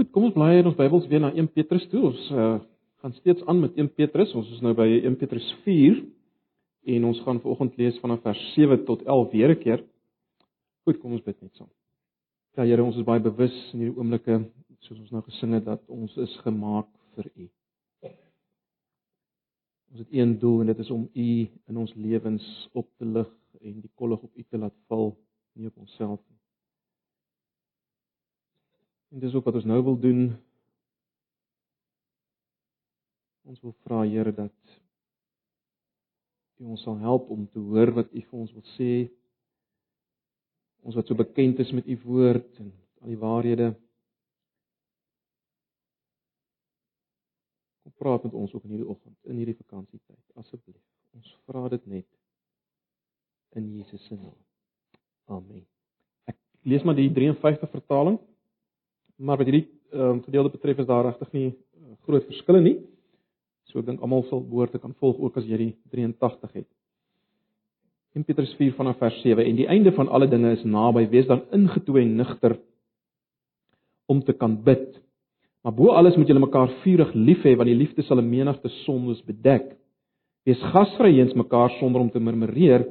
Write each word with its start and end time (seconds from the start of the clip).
Goed, 0.00 0.14
kom 0.16 0.24
ons 0.30 0.32
blaai 0.32 0.62
in 0.62 0.68
ons 0.70 0.78
Bybels 0.78 1.04
weer 1.10 1.20
na 1.20 1.28
1 1.36 1.50
Petrus 1.52 1.82
toe. 1.92 2.00
Ons 2.08 2.20
uh, 2.32 2.54
gaan 3.02 3.12
steeds 3.18 3.42
aan 3.44 3.58
met 3.60 3.74
1 3.76 3.90
Petrus. 3.98 4.30
Ons 4.32 4.48
is 4.54 4.62
nou 4.64 4.70
by 4.72 4.86
1 4.96 5.18
Petrus 5.20 5.44
4 5.66 5.98
en 6.94 7.04
ons 7.10 7.20
gaan 7.26 7.40
vanoggend 7.42 7.76
lees 7.76 7.98
vanaf 8.00 8.22
vers 8.24 8.40
7 8.54 8.78
tot 8.88 9.04
11 9.04 9.28
weer 9.34 9.52
'n 9.52 9.58
keer. 9.60 9.84
Goed, 10.88 11.02
kom 11.02 11.18
ons 11.18 11.26
bid 11.26 11.36
net 11.42 11.52
saam. 11.60 11.68
Ja 12.56 12.64
Here, 12.64 12.82
ons 12.82 12.96
is 12.96 13.04
baie 13.04 13.20
bewus 13.20 13.52
in 13.74 13.84
hierdie 13.84 13.98
oomblikke 13.98 14.40
soos 14.88 15.04
ons 15.04 15.12
nou 15.12 15.22
gesing 15.28 15.52
het 15.58 15.68
dat 15.68 15.84
ons 15.92 16.16
is 16.16 16.36
gemaak 16.48 16.88
vir 17.18 17.30
U. 17.36 17.50
Ons 19.90 19.98
het 19.98 20.08
een 20.16 20.38
doel 20.38 20.60
en 20.60 20.72
dit 20.72 20.78
is 20.78 20.90
om 20.90 21.08
U 21.12 21.30
in 21.68 21.76
ons 21.76 21.94
lewens 21.94 22.68
op 22.72 22.88
te 22.96 23.04
lig 23.04 23.28
en 23.60 23.80
die 23.84 23.92
kollig 23.94 24.22
op 24.22 24.32
U 24.32 24.48
te 24.48 24.64
laat 24.64 24.76
val, 24.88 25.12
nie 25.52 25.68
op 25.68 25.76
onsself 25.76 26.24
nie. 26.24 26.39
En 29.10 29.18
dis 29.18 29.34
ook 29.34 29.44
wat 29.44 29.54
ons 29.58 29.66
nou 29.66 29.82
wil 29.82 29.98
doen. 29.98 30.20
Ons 33.42 33.60
wil 33.60 33.74
vra 33.82 34.04
Here 34.06 34.32
dat 34.32 34.78
U 36.60 36.68
ons 36.74 36.82
sal 36.84 36.98
help 37.00 37.30
om 37.32 37.46
te 37.48 37.58
hoor 37.58 37.90
wat 37.96 38.12
U 38.12 38.20
vir 38.20 38.38
ons 38.38 38.52
wil 38.52 38.66
sê. 38.76 38.92
Ons 40.86 40.94
wat 40.94 41.08
so 41.08 41.18
bekend 41.18 41.58
is 41.58 41.72
met 41.74 41.88
U 41.88 41.96
woord 42.04 42.60
en 42.62 42.70
al 43.00 43.14
die 43.14 43.18
waarhede. 43.18 43.72
Kom 47.82 47.96
praat 47.98 48.28
met 48.28 48.36
ons 48.36 48.54
ook 48.54 48.64
in 48.68 48.76
hierdie 48.76 48.90
oggend, 48.92 49.16
in 49.24 49.40
hierdie 49.40 49.56
vakansietyd, 49.56 50.20
asseblief. 50.38 50.84
Ons 51.16 51.32
vra 51.48 51.66
dit 51.72 51.86
net 51.98 52.08
in 53.58 53.72
Jesus 53.74 54.04
se 54.06 54.14
naam. 54.14 54.36
Amen. 55.32 55.64
Ek 56.30 56.38
lees 56.68 56.84
maar 56.86 56.98
die 56.98 57.10
53 57.10 57.72
vertaling. 57.72 58.20
Maar 59.20 59.36
wat 59.40 59.50
hierdie 59.50 59.68
ehm 59.92 60.16
um, 60.16 60.22
gedeelte 60.22 60.54
betref 60.56 60.78
is 60.78 60.86
daar 60.88 61.04
regtig 61.04 61.32
nie 61.32 61.48
uh, 61.50 61.94
groot 62.06 62.24
verskille 62.24 62.60
nie. 62.64 62.76
So 63.68 63.82
ek 63.82 63.86
dink 63.86 64.00
almal 64.00 64.24
sal 64.28 64.40
behoort 64.40 64.72
te 64.72 64.80
kan 64.82 64.94
volg 65.02 65.18
ook 65.20 65.36
as 65.36 65.48
jy 65.48 65.58
die 65.60 65.72
83 65.92 66.54
het. 66.62 66.68
In 68.16 68.24
Petrus 68.26 68.54
4 68.58 68.74
vanaf 68.78 68.98
vers 68.98 69.20
7 69.22 69.44
en 69.44 69.58
die 69.58 69.68
einde 69.70 69.92
van 69.94 70.08
alle 70.08 70.26
dinge 70.30 70.54
is 70.56 70.64
naby, 70.64 71.04
wees 71.12 71.28
dan 71.28 71.44
ingetoe 71.54 72.00
en 72.00 72.16
nugter 72.18 72.56
om 74.10 74.22
te 74.24 74.32
kan 74.32 74.56
bid. 74.64 74.96
Maar 75.62 75.76
bo 75.76 75.92
alles 75.94 76.16
moet 76.16 76.30
julle 76.30 76.42
mekaar 76.42 76.72
vurig 76.82 77.12
lief 77.14 77.44
hê 77.44 77.54
want 77.58 77.68
die 77.68 77.78
liefde 77.78 78.02
sal 78.02 78.18
'n 78.18 78.30
menigte 78.30 78.68
sondes 78.86 79.20
bedek. 79.22 79.76
Wees 80.46 80.62
gasvry 80.72 81.18
eens 81.20 81.34
mekaar 81.34 81.70
sonder 81.78 82.00
om 82.00 82.10
te 82.10 82.18
murmureer. 82.18 82.88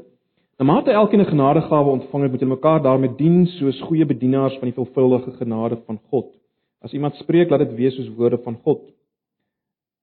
Na 0.60 0.66
mate 0.66 0.92
elkeen 0.92 1.22
'n 1.22 1.26
genadegawe 1.26 1.90
ontvang 1.90 2.24
het, 2.24 2.32
moet 2.32 2.40
julle 2.40 2.56
mekaar 2.56 2.82
daarmee 2.82 3.16
dien 3.16 3.48
soos 3.48 3.82
goeie 3.82 4.06
bedienaars 4.06 4.58
van 4.60 4.68
die 4.68 4.74
volvuldige 4.74 5.32
genade 5.32 5.78
van 5.86 6.00
God. 6.10 6.36
As 6.82 6.94
iemand 6.94 7.16
spreek, 7.16 7.50
laat 7.50 7.60
dit 7.60 7.76
wees 7.76 7.96
soos 7.96 8.10
woorde 8.16 8.38
van 8.38 8.58
God. 8.64 8.82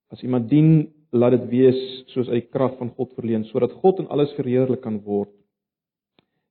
As 0.09 0.23
iemand 0.23 0.49
dien, 0.49 0.93
laat 1.11 1.31
dit 1.31 1.49
wees 1.49 2.05
soos 2.07 2.29
uit 2.29 2.41
die 2.41 2.51
krag 2.51 2.77
van 2.79 2.89
God 2.97 3.13
verleen, 3.15 3.45
sodat 3.45 3.73
God 3.73 3.99
in 3.99 4.09
alles 4.09 4.33
verheerlik 4.33 4.81
kan 4.81 5.03
word 5.03 5.29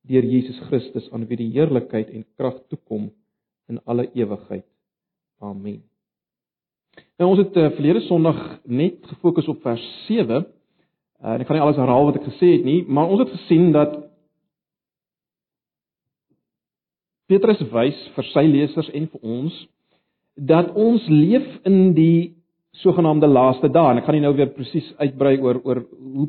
deur 0.02 0.22
Jesus 0.22 0.58
Christus 0.68 1.10
aan 1.10 1.26
wie 1.26 1.36
die 1.36 1.50
heerlikheid 1.50 2.10
en 2.10 2.24
krag 2.36 2.62
toekom 2.68 3.10
in 3.68 3.80
alle 3.84 4.06
ewigheid. 4.14 4.66
Amen. 5.40 5.82
Nou 7.18 7.30
ons 7.30 7.38
het 7.38 7.56
uh, 7.56 7.70
verlede 7.70 8.00
Sondag 8.00 8.60
net 8.64 9.02
gefokus 9.02 9.48
op 9.48 9.62
vers 9.62 10.06
Uh, 11.26 11.32
en 11.34 11.42
ek 11.42 11.48
gaan 11.48 11.56
nie 11.58 11.64
alles 11.64 11.78
herhaal 11.80 12.04
wat 12.06 12.20
ek 12.20 12.28
gesê 12.28 12.52
het 12.52 12.66
nie, 12.66 12.84
maar 12.86 13.10
ons 13.10 13.24
het 13.24 13.32
gesien 13.34 13.72
dat 13.74 13.96
Petrus 17.26 17.58
wys 17.72 17.98
vir 18.14 18.28
sy 18.30 18.44
lesers 18.46 18.90
en 18.94 19.08
vir 19.10 19.24
ons 19.26 19.56
dat 20.36 20.68
ons 20.78 21.08
leef 21.10 21.48
in 21.66 21.96
die 21.96 22.36
sogenaamde 22.78 23.26
laaste 23.26 23.72
dae 23.74 23.90
en 23.90 23.98
ek 23.98 24.06
gaan 24.06 24.14
nie 24.20 24.22
nou 24.22 24.36
weer 24.38 24.52
presies 24.54 24.86
uitbrei 25.00 25.32
oor 25.42 25.58
oor 25.64 25.80
hoe 25.88 26.28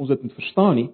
ons 0.00 0.10
dit 0.10 0.26
moet 0.26 0.34
verstaan 0.40 0.74
nie. 0.80 0.88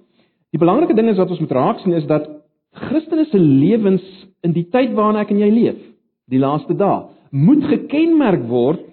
Die 0.52 0.60
belangrike 0.60 0.98
ding 0.98 1.08
is 1.08 1.16
wat 1.16 1.32
ons 1.32 1.40
moet 1.40 1.56
raak 1.56 1.80
sien 1.80 1.96
is 1.96 2.04
dat 2.10 2.28
Christene 2.76 3.24
se 3.30 3.40
lewens 3.40 4.04
in 4.44 4.52
die 4.52 4.66
tyd 4.68 4.92
waarin 4.98 5.22
ek 5.22 5.32
en 5.32 5.40
jy 5.40 5.48
leef, 5.54 5.80
die 6.28 6.42
laaste 6.42 6.76
dae, 6.76 7.06
moet 7.32 7.64
gekenmerk 7.72 8.44
word 8.52 8.84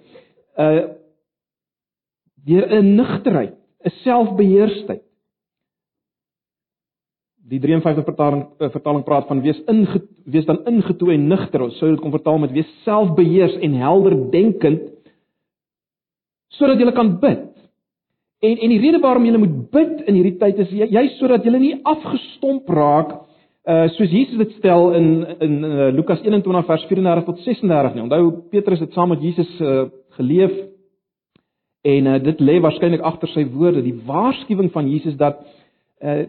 uh 0.56 0.96
deur 2.46 2.68
'n 2.70 2.94
nugterheid 2.96 3.56
'n 3.86 3.94
selfbeheersheid. 4.02 5.04
Die 7.46 7.60
53 7.62 8.04
vertaling 8.04 8.46
eh, 8.58 8.70
vertaling 8.74 9.04
praat 9.06 9.28
van 9.30 9.40
wees 9.44 9.58
inge, 9.70 10.00
wees 10.26 10.46
dan 10.48 10.64
ingetoe 10.66 11.12
en 11.14 11.28
nugter. 11.30 11.62
Ons 11.62 11.78
sou 11.78 11.90
dit 11.92 12.00
kon 12.02 12.14
vertaal 12.14 12.40
met 12.42 12.54
wees 12.54 12.70
selfbeheers 12.82 13.54
en 13.62 13.78
helder 13.82 14.18
denkend 14.30 14.92
sodat 16.56 16.80
jy 16.80 16.92
kan 16.92 17.18
bid. 17.20 17.52
En 18.40 18.58
en 18.58 18.72
die 18.72 18.80
rede 18.80 18.98
waarom 19.02 19.24
jy 19.24 19.38
moet 19.38 19.70
bid 19.70 20.02
in 20.08 20.18
hierdie 20.18 20.38
tyd 20.40 20.58
is 20.64 20.70
jy, 20.70 20.88
jy 20.90 21.04
sodat 21.18 21.44
jy 21.44 21.54
nie 21.58 21.80
afgestomp 21.84 22.68
raak 22.68 23.14
uh 23.66 23.88
soos 23.96 24.10
Jesus 24.10 24.38
dit 24.38 24.52
stel 24.58 24.92
in 24.94 25.08
in 25.42 25.54
uh, 25.64 25.90
Lukas 25.94 26.22
21 26.22 26.66
vers 26.66 26.84
34 26.86 27.24
tot 27.26 27.38
36 27.44 27.94
nie. 27.94 28.02
Onthou 28.02 28.30
Petrus 28.50 28.80
het 28.80 28.92
saam 28.94 29.10
met 29.10 29.22
Jesus 29.22 29.50
uh, 29.60 29.88
geleef 30.18 30.54
En 31.86 32.06
uh, 32.10 32.18
dit 32.22 32.40
lê 32.42 32.58
waarskynlik 32.64 33.04
agter 33.06 33.30
sy 33.30 33.44
woorde, 33.54 33.84
die 33.84 33.96
waarskuwing 34.08 34.72
van 34.74 34.90
Jesus 34.90 35.18
dat 35.20 35.42
uh 36.02 36.24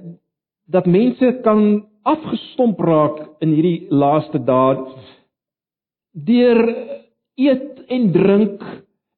dat 0.67 0.83
mense 0.83 1.29
kan 1.45 1.85
afgestomp 2.03 2.79
raak 2.83 3.21
in 3.39 3.53
hierdie 3.55 3.87
laaste 3.87 4.41
dae 4.43 4.81
deur 6.27 6.59
eet 7.39 7.85
en 7.87 8.09
drink 8.11 8.65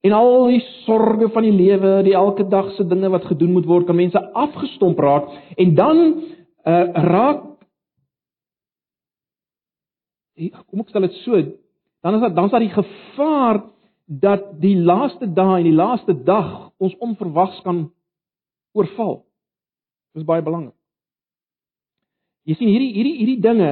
en 0.05 0.13
al 0.13 0.45
die 0.51 0.61
sorges 0.85 1.33
van 1.33 1.47
die 1.47 1.55
lewe, 1.55 2.03
die 2.05 2.13
elke 2.13 2.45
dag 2.47 2.69
se 2.75 2.85
dinge 2.87 3.09
wat 3.09 3.25
gedoen 3.31 3.55
moet 3.55 3.65
word, 3.65 3.87
kan 3.87 3.97
mense 3.97 4.21
afgestomp 4.37 5.01
raak 5.01 5.33
en 5.57 5.73
dan 5.75 6.03
uh 6.69 6.85
raak 7.09 7.41
kom 10.69 10.85
ek 10.85 10.93
stel 10.93 11.07
dit 11.07 11.17
so, 11.25 11.41
dan 12.05 12.15
is 12.15 12.23
dat 12.27 12.35
dan 12.37 12.45
is 12.45 12.53
daar 12.53 12.63
die 12.67 12.77
gevaar 12.77 13.63
dat 14.09 14.55
die 14.61 14.73
laaste 14.75 15.27
dae 15.29 15.59
en 15.59 15.67
die 15.67 15.75
laaste 15.75 16.15
dag 16.25 16.71
ons 16.81 16.95
onverwags 16.97 17.61
kan 17.61 17.85
oorval. 18.73 19.19
Dis 20.17 20.25
baie 20.25 20.41
belangrik. 20.41 20.73
Jy 22.49 22.57
sien 22.57 22.71
hierdie 22.71 22.93
hierdie 22.95 23.17
hierdie 23.19 23.41
dinge, 23.43 23.69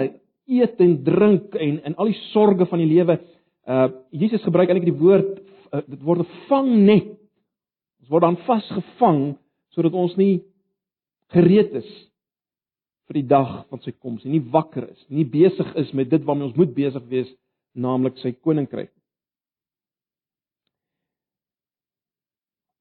eet 0.47 0.81
en 0.83 0.93
drink 1.03 1.55
en 1.57 1.79
en 1.89 1.95
al 1.97 2.11
die 2.11 2.19
sorges 2.29 2.69
van 2.69 2.83
die 2.83 2.91
lewe, 2.91 3.17
uh 3.65 3.87
Jesus 4.13 4.45
gebruik 4.45 4.69
eintlik 4.69 4.91
die 4.91 4.99
woord 4.99 5.39
uh, 5.73 5.81
dit 5.87 6.03
word 6.05 6.21
'n 6.21 6.29
vangnet. 6.51 7.15
Ons 8.03 8.11
word 8.13 8.27
dan 8.27 8.37
vasgevang 8.45 9.21
sodat 9.73 9.93
ons 9.93 10.15
nie 10.17 10.43
gereed 11.33 11.73
is 11.81 11.89
vir 13.07 13.21
die 13.21 13.27
dag 13.27 13.65
van 13.69 13.81
sy 13.81 13.91
koms 13.91 14.25
en 14.25 14.31
nie 14.31 14.43
wakker 14.51 14.85
is, 14.89 15.01
nie 15.09 15.25
besig 15.25 15.75
is 15.75 15.93
met 15.93 16.09
dit 16.09 16.23
waarmee 16.23 16.49
ons 16.49 16.57
moet 16.59 16.73
besig 16.75 17.03
wees, 17.09 17.29
naamlik 17.73 18.17
sy 18.17 18.31
koninkryk. 18.31 18.91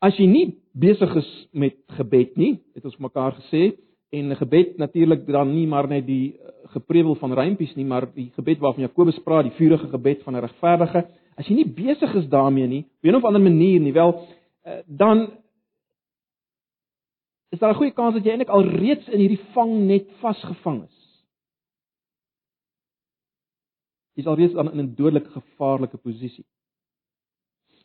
As 0.07 0.15
jy 0.21 0.27
nie 0.31 0.47
besig 0.77 1.15
is 1.19 1.29
met 1.57 1.75
gebed 1.97 2.37
nie, 2.39 2.53
het 2.77 2.85
ons 2.87 2.99
mekaar 3.03 3.35
gesê, 3.41 3.73
en 4.15 4.37
gebed 4.39 4.77
natuurlik 4.79 5.25
dan 5.27 5.51
nie 5.51 5.67
maar 5.67 5.89
net 5.91 6.05
die 6.07 6.37
eh, 6.37 6.53
geprewel 6.77 7.17
van 7.19 7.35
rympies 7.35 7.73
nie, 7.75 7.87
maar 7.89 8.07
die 8.15 8.29
gebed 8.37 8.61
waarvan 8.63 8.87
Jakobus 8.87 9.19
praat, 9.25 9.49
die 9.49 9.57
vurige 9.59 9.89
gebed 9.91 10.23
van 10.23 10.37
'n 10.37 10.45
regverdige. 10.45 11.07
As 11.37 11.49
jy 11.49 11.55
nie 11.55 11.69
besig 11.69 12.15
is 12.15 12.29
daarmee 12.29 12.67
nie, 12.67 12.85
op 12.85 13.05
'n 13.05 13.15
of 13.15 13.25
ander 13.25 13.43
manier 13.43 13.81
nie, 13.81 13.93
wel 13.93 14.27
eh, 14.63 14.83
dan 14.87 15.31
is 17.51 17.59
daar 17.59 17.73
'n 17.73 17.79
goeie 17.79 17.93
kans 17.93 18.15
dat 18.15 18.25
jy 18.25 18.31
eintlik 18.31 18.49
al 18.49 18.65
reeds 18.65 19.09
in 19.09 19.19
hierdie 19.19 19.45
vangnet 19.55 20.11
vasgevang 20.21 20.85
is. 20.85 21.25
Jy 24.15 24.23
is 24.23 24.27
alreeds 24.27 24.55
in 24.55 24.81
'n 24.81 24.95
dodelike 24.95 25.31
gevaarlike 25.31 25.97
posisie. 25.97 26.45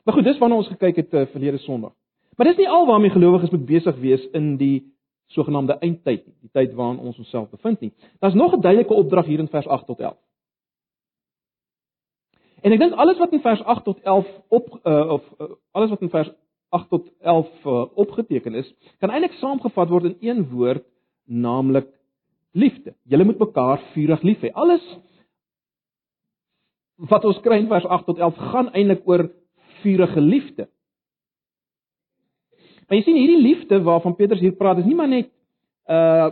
Maar 0.04 0.14
goed, 0.14 0.24
dis 0.24 0.38
waarna 0.38 0.56
ons 0.56 0.68
gekyk 0.68 0.96
het 0.96 1.14
uh, 1.14 1.26
verlede 1.26 1.58
Sondag. 1.58 1.94
Maar 2.38 2.48
dis 2.48 2.58
nie 2.58 2.70
al 2.70 2.86
waarmee 2.88 3.10
gelowiges 3.10 3.50
moet 3.50 3.66
besig 3.66 3.96
wees 4.00 4.24
in 4.38 4.56
die 4.58 4.94
sogenaamde 5.32 5.78
eindtyd 5.80 6.26
nie, 6.26 6.36
die 6.42 6.52
tyd 6.52 6.74
waarin 6.76 7.00
ons 7.00 7.18
onsself 7.18 7.50
bevind 7.50 7.80
nie. 7.82 7.94
Daar's 8.20 8.36
nog 8.36 8.54
'n 8.56 8.62
duidelike 8.62 8.94
opdrag 8.94 9.26
hier 9.26 9.40
in 9.40 9.48
vers 9.48 9.68
8 9.68 9.86
tot 9.86 10.00
11. 10.00 10.18
En 12.62 12.72
ek 12.72 12.80
dink 12.80 12.94
alles 12.94 13.18
wat 13.18 13.32
in 13.32 13.42
vers 13.42 13.64
8 13.64 13.84
tot 13.84 14.02
11 14.02 14.28
op 14.48 14.80
uh, 14.84 15.12
of 15.18 15.24
uh, 15.40 15.48
alles 15.72 15.90
wat 15.90 16.02
in 16.02 16.10
vers 16.10 16.32
8 16.70 16.90
tot 16.90 17.10
11 17.20 17.66
uh, 17.66 17.86
opgeteken 17.96 18.54
is, 18.54 18.74
kan 19.00 19.10
eintlik 19.10 19.34
saamgevat 19.40 19.90
word 19.90 20.04
in 20.04 20.18
een 20.20 20.50
woord, 20.50 20.86
naamlik 21.26 21.90
liefde. 22.52 22.94
Julle 23.04 23.26
moet 23.26 23.40
mekaar 23.40 23.82
vurig 23.94 24.22
lief 24.22 24.44
hê. 24.46 24.52
Alles 24.54 24.84
wat 27.10 27.26
ons 27.26 27.40
kry 27.42 27.58
in 27.64 27.72
vers 27.72 27.86
8 27.86 28.06
tot 28.06 28.22
11 28.22 28.38
gaan 28.52 28.70
eintlik 28.72 29.08
oor 29.10 29.26
vurige 29.82 30.22
liefde. 30.22 30.70
Maar 32.92 33.00
jy 33.00 33.06
sien 33.06 33.16
hierdie 33.22 33.40
liefde 33.40 33.78
waarvan 33.88 34.18
Petrus 34.20 34.42
hier 34.44 34.58
praat, 34.60 34.82
is 34.82 34.88
nie 34.88 34.98
maar 35.00 35.08
net 35.08 35.30
uh 35.88 36.32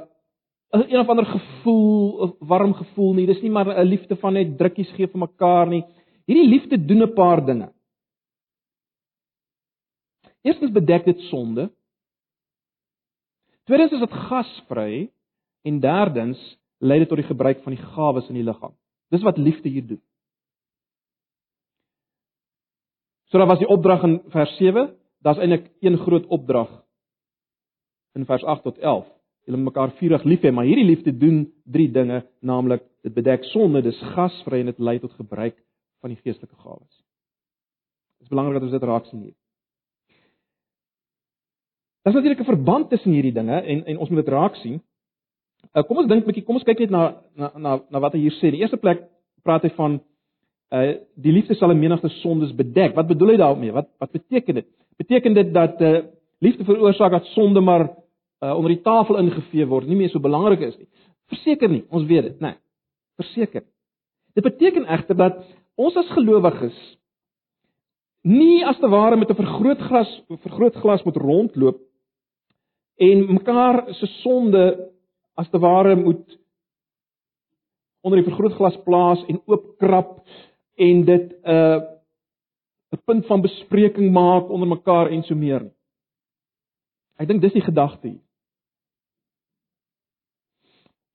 een 0.75 1.00
of 1.00 1.07
ander 1.09 1.25
gevoel, 1.25 2.27
'n 2.27 2.47
warm 2.47 2.73
gevoel 2.73 3.13
nie. 3.13 3.25
Dis 3.25 3.41
nie 3.41 3.50
maar 3.50 3.65
'n 3.65 3.88
liefde 3.88 4.15
van 4.15 4.33
net 4.33 4.57
drukkies 4.57 4.91
gee 4.91 5.07
vir 5.07 5.19
mekaar 5.19 5.67
nie. 5.67 5.85
Hierdie 6.27 6.50
liefde 6.50 6.85
doen 6.85 7.01
'n 7.01 7.13
paar 7.13 7.45
dinge. 7.45 7.71
Eerstens 10.44 10.71
bedek 10.71 11.06
dit 11.06 11.19
sonde. 11.19 11.71
Tweedens 13.63 13.91
is 13.91 14.00
dit 14.00 14.12
gasvry 14.12 15.09
en 15.63 15.79
derdens 15.79 16.59
lei 16.77 17.00
dit 17.00 17.07
tot 17.07 17.17
die 17.17 17.27
gebruik 17.27 17.63
van 17.63 17.73
die 17.73 17.83
gawes 17.83 18.27
in 18.27 18.35
die 18.35 18.44
liggaam. 18.44 18.75
Dis 19.09 19.21
wat 19.21 19.38
liefde 19.38 19.69
hier 19.69 19.88
doen. 19.88 20.01
So 23.23 23.38
daar 23.38 23.47
was 23.47 23.59
die 23.59 23.67
opdrag 23.67 24.03
in 24.03 24.21
vers 24.27 24.57
7, 24.57 24.99
daar's 25.21 25.38
eintlik 25.38 25.71
een 25.80 25.98
groot 25.98 26.25
opdrag 26.27 26.69
in 28.13 28.25
vers 28.25 28.44
8 28.44 28.63
tot 28.63 28.77
11. 28.77 29.06
Julle 29.45 29.57
moet 29.57 29.74
mekaar 29.74 29.92
vurig 29.98 30.24
lief 30.24 30.42
hê, 30.42 30.51
maar 30.51 30.68
hierdie 30.68 30.86
liefde 30.86 31.18
doen 31.18 31.54
drie 31.63 31.92
dinge, 31.92 32.24
naamlik 32.39 32.83
dit 33.04 33.13
bedek 33.13 33.44
sonde, 33.44 33.81
dis 33.81 34.00
gasvry 34.13 34.60
en 34.60 34.71
dit 34.71 34.80
lei 34.80 35.00
tot 35.00 35.13
gebruik 35.18 35.56
van 36.01 36.13
die 36.13 36.19
geestelike 36.24 36.56
gawes. 36.56 36.95
Dit 38.19 38.27
is 38.27 38.33
belangrik 38.33 38.60
dat 38.60 38.68
ons 38.68 38.75
dit 38.75 38.88
raak 38.89 39.07
sien 39.10 39.24
hier. 39.24 39.38
Daar's 42.04 42.15
natuurlik 42.15 42.39
'n 42.39 42.51
verband 42.51 42.89
tussen 42.89 43.12
hierdie 43.12 43.33
dinge 43.33 43.62
en 43.62 43.86
en 43.86 43.98
ons 43.98 44.10
moet 44.10 44.25
dit 44.25 44.33
raak 44.33 44.56
sien. 44.56 44.81
Uh, 45.75 45.83
kom 45.83 45.98
ons 45.98 46.07
dink 46.07 46.24
'n 46.24 46.25
bietjie, 46.25 46.44
kom 46.44 46.56
ons 46.56 46.63
kyk 46.63 46.80
net 46.80 46.89
na 46.89 47.22
na 47.36 47.51
na 47.56 47.80
na 47.89 48.00
wat 48.00 48.13
hy 48.13 48.19
hier 48.19 48.31
sê. 48.31 48.45
In 48.48 48.51
die 48.51 48.62
eerste 48.62 48.77
plek 48.77 49.04
praat 49.44 49.63
hy 49.63 49.69
van 49.69 50.00
uh 50.72 50.94
die 51.15 51.31
liefde 51.31 51.56
sal 51.56 51.72
'n 51.72 51.80
menigte 51.80 52.10
sondes 52.10 52.56
bedek. 52.56 52.95
Wat 52.95 53.07
bedoel 53.07 53.30
hy 53.30 53.38
daarmee? 53.38 53.72
Wat 53.72 53.89
wat 54.00 54.12
beteken 54.12 54.56
dit? 54.56 54.68
Beteken 55.00 55.34
dit 55.34 55.54
dat 55.54 55.81
uh 55.81 56.00
liefde 56.40 56.63
veroorsaak 56.63 57.12
dat 57.12 57.25
sonde 57.36 57.62
maar 57.62 57.90
uh 58.40 58.56
onder 58.56 58.72
die 58.72 58.81
tafel 58.81 59.18
ingevee 59.18 59.66
word, 59.68 59.88
nie 59.88 59.98
meer 60.00 60.10
so 60.10 60.19
belangrik 60.19 60.60
is 60.60 60.78
nie? 60.78 60.88
Verseker 61.31 61.69
nie, 61.69 61.84
ons 61.90 62.07
weet 62.07 62.24
dit, 62.24 62.40
né? 62.40 62.54
Nee, 62.54 62.62
verseker. 63.19 63.66
Dit 64.34 64.44
beteken 64.44 64.88
egter 64.88 65.18
dat 65.19 65.44
ons 65.80 65.96
as 66.00 66.07
gelowiges 66.16 66.78
nie 68.28 68.66
as 68.68 68.80
te 68.80 68.90
ware 68.90 69.16
met 69.16 69.30
'n 69.30 69.36
vergrootglas 69.36 70.12
vergrootglas 70.28 71.04
moet 71.04 71.16
rondloop 71.16 71.80
en 72.98 73.34
mekaar 73.34 73.94
se 73.94 74.06
sonde 74.06 74.92
as 75.36 75.50
te 75.50 75.60
ware 75.60 75.96
moet 75.96 76.40
onder 78.01 78.19
die 78.19 78.28
vergrootglas 78.28 78.78
plaas 78.84 79.24
en 79.28 79.42
oopkrap 79.46 80.19
en 80.75 81.06
dit 81.06 81.31
'n 81.31 81.51
uh, 81.51 81.81
'n 82.91 83.01
punt 83.06 83.25
van 83.25 83.41
bespreking 83.41 84.12
maak 84.12 84.50
onder 84.50 84.68
mekaar 84.68 85.09
en 85.09 85.24
so 85.24 85.36
meer. 85.36 85.71
Ek 87.18 87.27
dink 87.27 87.41
dis 87.41 87.53
die 87.53 87.65
gedagte 87.65 88.07
hier. 88.07 88.24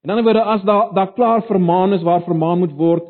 In 0.04 0.10
ander 0.10 0.24
woorde 0.24 0.44
as 0.44 0.62
daar 0.62 0.92
daar 0.94 1.12
klaar 1.12 1.42
vermaan 1.42 1.92
is 1.92 2.02
waar 2.02 2.22
vermaan 2.22 2.58
moet 2.58 2.72
word, 2.72 3.06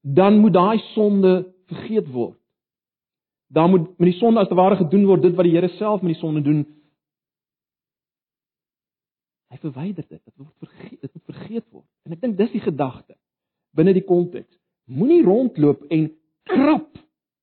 dan 0.00 0.38
moet 0.38 0.52
daai 0.52 0.78
sonde 0.78 1.54
vergeet 1.66 2.10
word. 2.10 2.38
Dan 3.46 3.70
moet 3.70 3.98
met 3.98 4.10
die 4.10 4.18
sonde 4.18 4.40
as 4.40 4.48
te 4.48 4.54
ware 4.54 4.76
gedoen 4.76 5.06
word 5.06 5.22
dit 5.22 5.34
wat 5.34 5.44
die 5.44 5.54
Here 5.54 5.68
self 5.68 6.02
met 6.02 6.14
die 6.14 6.20
sonde 6.20 6.42
doen. 6.42 6.64
Hy 9.52 9.58
verwyder 9.60 10.04
dit. 10.08 10.20
Dit 10.24 10.34
word 10.36 10.56
vergeet, 10.58 11.00
dit 11.00 11.14
moet 11.14 11.24
vergeet 11.24 11.66
word. 11.70 11.88
En 12.06 12.16
ek 12.16 12.20
dink 12.20 12.36
dis 12.36 12.56
die 12.56 12.64
gedagte 12.64 13.14
binne 13.76 13.94
die 13.96 14.04
konteks. 14.04 14.50
Moenie 14.90 15.22
rondloop 15.24 15.86
en 15.94 16.10
krap 16.50 16.98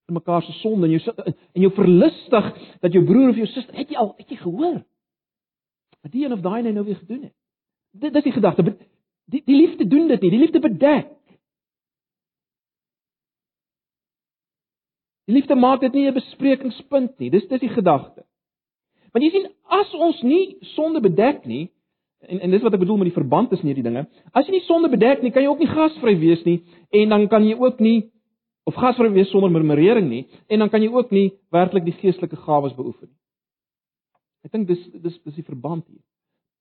in 0.10 0.18
mekaar 0.18 0.44
se 0.44 0.56
sonde 0.60 0.88
en 0.88 0.96
jou 0.98 1.14
en 1.54 1.62
jou 1.66 1.72
verlustig 1.74 2.50
dat 2.84 2.94
jou 2.94 3.04
broer 3.06 3.30
of 3.30 3.40
jou 3.40 3.48
suster 3.50 3.78
het 3.78 3.92
jy 3.92 4.00
al 4.02 4.14
het 4.18 4.30
jy 4.30 4.40
gehoor 4.42 4.82
wat 6.04 6.12
die 6.12 6.26
een 6.26 6.36
of 6.36 6.44
daai 6.44 6.62
nou 6.72 6.86
weer 6.86 6.96
gedoen 6.96 7.24
het. 7.28 7.36
Dit 7.92 8.14
dis 8.14 8.24
die 8.24 8.36
gedagte. 8.36 8.64
Die 9.26 9.42
die 9.46 9.56
liefde 9.56 9.88
doen 9.88 10.08
dit 10.08 10.22
nie. 10.22 10.30
Die 10.32 10.40
liefde 10.40 10.60
bedek. 10.60 11.10
Die 15.30 15.36
liefde 15.36 15.56
maak 15.56 15.82
dit 15.82 15.94
nie 15.94 16.08
'n 16.08 16.14
besprekingspunt 16.14 17.20
nie. 17.20 17.30
Dis 17.30 17.48
dis 17.48 17.60
die 17.60 17.70
gedagte. 17.70 18.26
Want 19.12 19.26
jy 19.26 19.32
sien 19.32 19.52
as 19.64 19.94
ons 19.94 20.22
nie 20.22 20.58
sonde 20.62 21.02
bedek 21.02 21.46
nie, 21.46 21.70
En 22.20 22.40
en 22.40 22.52
dis 22.52 22.62
wat 22.62 22.74
ek 22.74 22.80
bedoel 22.80 22.98
met 22.98 23.08
die 23.08 23.16
verband 23.16 23.50
tussen 23.50 23.68
hierdie 23.68 23.84
dinge. 23.84 24.08
As 24.36 24.48
jy 24.48 24.58
nie 24.58 24.66
sonde 24.68 24.90
bedek 24.92 25.22
nie, 25.24 25.32
kan 25.32 25.46
jy 25.46 25.52
ook 25.54 25.62
nie 25.64 25.72
gasvry 25.72 26.18
wees 26.20 26.44
nie 26.44 26.58
en 26.92 27.14
dan 27.16 27.28
kan 27.32 27.46
jy 27.48 27.56
ook 27.56 27.80
nie 27.80 28.10
of 28.70 28.78
gasvry 28.78 29.10
wees 29.16 29.32
sonder 29.34 29.52
murmurering 29.54 30.10
nie 30.10 30.26
en 30.48 30.64
dan 30.64 30.70
kan 30.70 30.84
jy 30.84 30.92
ook 30.94 31.14
nie 31.16 31.30
werklik 31.56 31.88
die 31.88 31.98
geestelike 31.98 32.38
gawes 32.46 32.76
beoefen 32.78 33.10
nie. 33.10 33.18
Ek 34.46 34.54
dink 34.56 34.70
dis 34.70 34.84
dis 34.94 35.16
dis 35.26 35.40
die 35.42 35.48
verband 35.48 35.86
hier. 35.90 36.04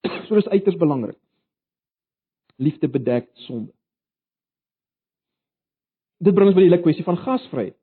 so 0.26 0.38
dis 0.38 0.49
uiters 0.49 0.78
belangrik. 0.81 1.19
Liefde 2.58 2.88
bedek 2.90 3.28
sonde. 3.46 3.70
Dit 6.19 6.34
bring 6.34 6.50
ons 6.50 6.56
by 6.56 6.64
die 6.64 6.72
hele 6.72 6.82
kwessie 6.82 7.06
van 7.06 7.20
gasvryheid 7.22 7.76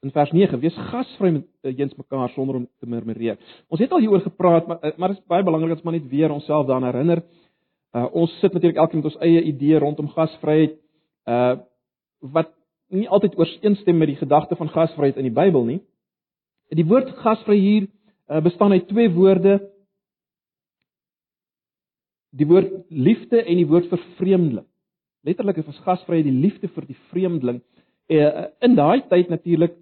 in 0.00 0.12
vers 0.16 0.30
9 0.32 0.60
wees 0.62 0.76
gasvry 0.88 1.30
met 1.34 1.44
uh, 1.62 1.72
eens 1.76 1.94
mekaar 1.98 2.30
sonder 2.32 2.56
om 2.56 2.66
te 2.80 2.88
murmureer. 2.88 3.36
Ons 3.68 3.82
het 3.82 3.92
al 3.92 4.00
hieroor 4.00 4.22
gepraat, 4.24 4.66
maar 4.66 4.78
uh, 4.80 4.96
maar 4.96 5.12
dit 5.12 5.20
is 5.20 5.28
baie 5.28 5.44
belangrik 5.44 5.74
dat 5.74 5.82
ons 5.82 5.88
maar 5.88 5.98
net 5.98 6.08
weer 6.08 6.32
onsself 6.32 6.66
daaraan 6.66 6.88
herinner. 6.88 7.22
Uh 7.92 8.06
ons 8.22 8.38
sit 8.40 8.52
natuurlik 8.52 8.78
elkeen 8.78 9.02
met 9.02 9.10
ons 9.12 9.20
eie 9.26 9.42
idee 9.52 9.78
rondom 9.78 10.08
gasvryheid 10.14 10.78
uh 11.28 11.58
wat 12.20 12.52
nie 12.90 13.08
altyd 13.08 13.36
ooreenstem 13.38 13.98
met 13.98 14.10
die 14.12 14.18
gedagte 14.20 14.56
van 14.56 14.68
gasvryheid 14.68 15.16
in 15.16 15.28
die 15.28 15.34
Bybel 15.34 15.64
nie. 15.64 15.80
Die 16.74 16.86
woord 16.86 17.10
gasvry 17.22 17.58
hier 17.58 17.86
uh, 17.86 18.40
bestaan 18.42 18.72
uit 18.72 18.88
twee 18.88 19.10
woorde. 19.10 19.58
Die 22.30 22.46
woord 22.46 22.72
liefde 22.88 23.42
en 23.42 23.56
die 23.58 23.66
woord 23.66 23.88
vir 23.90 24.02
vreemdeling. 24.18 24.66
Letterlik 25.26 25.60
is 25.62 25.84
gasvryheid 25.84 26.26
die 26.26 26.40
liefde 26.46 26.70
vir 26.70 26.86
die 26.86 26.98
vreemdeling. 27.10 27.62
Uh, 28.10 28.50
in 28.64 28.76
daai 28.78 29.06
tyd 29.10 29.30
natuurlik 29.30 29.76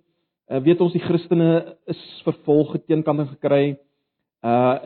weet 0.49 0.81
ons 0.81 0.94
die 0.96 1.02
Christene 1.05 1.76
is 1.93 1.99
vervolg 2.25 2.73
geteenkanting 2.79 3.29
gekry. 3.34 3.76
Uh 4.41 4.79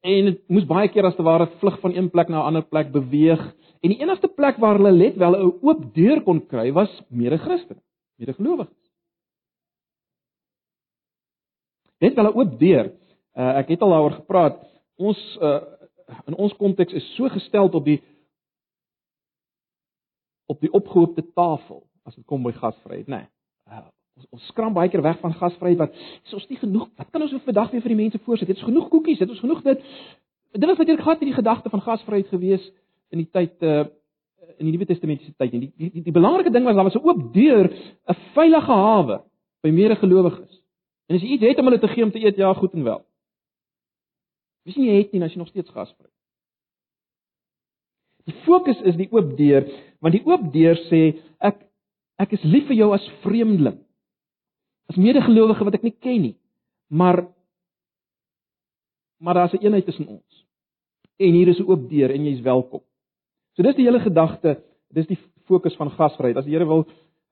en 0.00 0.30
dit 0.30 0.38
moes 0.48 0.64
baie 0.64 0.88
keer 0.88 1.04
as 1.04 1.16
te 1.16 1.24
ware 1.26 1.44
vlug 1.60 1.74
van 1.82 1.92
een 1.92 2.06
plek 2.08 2.30
na 2.32 2.40
'n 2.40 2.46
ander 2.48 2.62
plek 2.64 2.88
beweeg. 2.92 3.40
En 3.80 3.92
die 3.92 4.00
enigste 4.00 4.28
plek 4.28 4.58
waar 4.60 4.76
hulle 4.76 4.92
let 4.92 5.16
wel 5.16 5.36
'n 5.36 5.58
oop 5.60 5.94
deur 5.94 6.22
kon 6.22 6.46
kry 6.46 6.72
was 6.72 7.02
mede-Christene, 7.08 7.80
mede-gelowiges. 8.18 8.76
Net 11.98 12.14
wel 12.14 12.28
'n 12.28 12.36
oop 12.36 12.58
deur. 12.58 12.92
Uh 13.34 13.56
ek 13.60 13.68
het 13.68 13.82
al 13.82 13.90
daaroor 13.90 14.16
gepraat. 14.20 14.56
Ons 14.96 15.38
uh 15.40 15.60
in 16.26 16.34
ons 16.34 16.56
konteks 16.56 16.92
is 16.92 17.14
so 17.14 17.28
gestel 17.28 17.68
op 17.68 17.84
die 17.84 18.02
op 20.46 20.60
die 20.60 20.72
opgehoopte 20.72 21.32
tafel 21.32 21.86
as 22.02 22.14
dit 22.14 22.24
kom 22.26 22.42
by 22.42 22.52
gasvryheid, 22.52 23.06
nê. 23.06 23.16
Nee. 23.16 23.28
Uh, 23.68 23.86
Ons 24.20 24.26
ons 24.30 24.46
skram 24.50 24.74
baie 24.74 24.90
keer 24.92 25.02
weg 25.02 25.18
van 25.22 25.32
gasvryheid 25.32 25.78
wat 25.78 25.94
is 26.24 26.34
ons 26.36 26.48
nie 26.48 26.58
genoeg. 26.60 26.88
Wat 26.96 27.10
kan 27.10 27.22
ons 27.22 27.32
vandag 27.44 27.70
weer 27.70 27.80
vir 27.80 27.94
die 27.94 28.02
mense 28.02 28.18
voorsit? 28.26 28.48
Het 28.48 28.58
ons 28.58 28.68
genoeg 28.68 28.88
koekies? 28.92 29.18
Het 29.18 29.30
ons 29.30 29.40
genoeg 29.40 29.62
dit? 29.62 29.84
Dit 30.52 30.66
was 30.68 30.78
natuurlik 30.78 31.04
gehad 31.04 31.20
in 31.20 31.30
die 31.30 31.38
gedagte 31.38 31.70
van 31.70 31.80
gasvryheid 31.80 32.28
gewees 32.28 32.64
in 33.10 33.24
die 33.24 33.30
tyd 33.30 33.56
uh 33.62 33.88
in 34.58 34.66
die 34.66 34.74
Nuwe 34.74 34.86
Testamentiese 34.88 35.32
tyd. 35.38 35.54
En 35.54 35.62
die, 35.62 35.70
die 35.78 35.90
die 35.94 36.02
die 36.08 36.12
belangrike 36.12 36.50
ding 36.52 36.66
was 36.66 36.76
daar 36.76 36.84
was 36.84 36.96
'n 36.96 37.06
oop 37.06 37.32
deur, 37.32 37.70
'n 37.70 38.16
veilige 38.34 38.72
hawe 38.72 39.22
by 39.62 39.70
mede-gelowiges. 39.70 40.60
En 41.08 41.16
as 41.16 41.22
jy 41.22 41.28
iets 41.28 41.42
het 41.44 41.58
om 41.58 41.64
hulle 41.64 41.78
te 41.78 41.88
gee 41.88 42.04
om 42.04 42.10
te 42.10 42.18
eet, 42.18 42.36
ja, 42.36 42.52
goed 42.54 42.72
en 42.74 42.84
wel. 42.84 43.04
Wie 44.64 44.72
sien 44.72 44.84
jy 44.84 44.96
het 44.98 45.12
nie 45.12 45.22
as 45.22 45.32
jy 45.32 45.38
nog 45.38 45.48
steeds 45.48 45.70
gasvry. 45.70 46.08
Die 48.24 48.34
fokus 48.44 48.80
is 48.80 48.96
die 48.96 49.08
oop 49.12 49.36
deur, 49.36 49.64
want 50.00 50.12
die 50.12 50.24
oop 50.26 50.52
deur 50.52 50.76
sê 50.90 51.18
ek 51.40 51.66
ek 52.18 52.32
is 52.32 52.42
lief 52.44 52.66
vir 52.66 52.76
jou 52.76 52.92
as 52.92 53.10
vreemdeling 53.22 53.78
as 54.90 54.98
medegelowige 54.98 55.64
wat 55.64 55.78
ek 55.78 55.86
nie 55.86 55.96
ken 56.02 56.22
nie. 56.22 56.36
Maar 56.90 57.28
maar 59.20 59.34
daar's 59.34 59.52
'n 59.52 59.64
eenheid 59.64 59.84
tussen 59.84 60.06
ons. 60.06 60.46
En 61.16 61.32
hier 61.32 61.48
is 61.48 61.58
'n 61.58 61.68
oop 61.70 61.88
deur 61.90 62.10
en 62.10 62.24
jy's 62.24 62.40
welkom. 62.40 62.82
So 63.56 63.62
dis 63.62 63.76
die 63.76 63.86
hele 63.86 64.00
gedagte, 64.00 64.58
dis 64.94 65.06
die 65.06 65.18
fokus 65.46 65.76
van 65.76 65.90
gasvryheid. 65.90 66.36
As 66.36 66.46
die 66.46 66.54
Here 66.54 66.66
wil, 66.68 66.84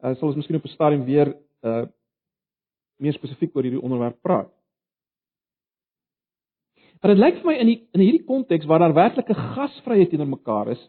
uh, 0.02 0.14
sal 0.14 0.30
ons 0.30 0.37
miskien 0.37 0.58
op 0.58 0.64
'n 0.64 0.75
stadium 0.75 1.04
weer 1.04 1.34
uh 1.62 1.87
meer 2.98 3.14
spesifiek 3.14 3.54
oor 3.54 3.62
hierdie 3.62 3.82
onderwerp 3.82 4.16
praat. 4.22 4.50
Maar 6.98 7.14
dit 7.14 7.20
lyk 7.22 7.37
vir 7.38 7.46
my 7.46 7.54
in 7.62 7.66
die 7.66 7.78
in 7.94 8.00
hierdie 8.02 8.26
konteks 8.26 8.66
waar 8.66 8.82
daar 8.82 8.94
werklike 8.94 9.34
gasvryheid 9.34 10.10
teenoor 10.10 10.32
mekaar 10.32 10.72
is, 10.75 10.80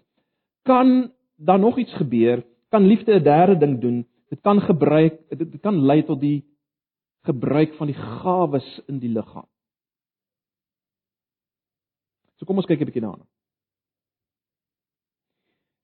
kan 0.65 1.11
daar 1.37 1.59
nog 1.59 1.77
iets 1.77 1.93
gebeur, 1.93 2.43
kan 2.69 2.87
liefde 2.87 3.13
'n 3.13 3.23
derde 3.23 3.57
ding 3.57 3.79
doen. 3.81 4.05
Dit 4.29 4.41
kan 4.41 4.61
gebruik, 4.61 5.21
dit 5.29 5.61
kan 5.61 5.85
lei 5.85 6.03
tot 6.03 6.19
die 6.21 6.45
gebruik 7.25 7.75
van 7.75 7.87
die 7.87 7.95
gawes 7.95 8.81
in 8.87 8.99
die 8.99 9.09
liggaam. 9.09 9.47
So 12.37 12.45
kom 12.45 12.57
ons 12.57 12.65
kyk 12.65 12.81
'n 12.81 12.85
bietjie 12.85 13.01
daarna. 13.01 13.25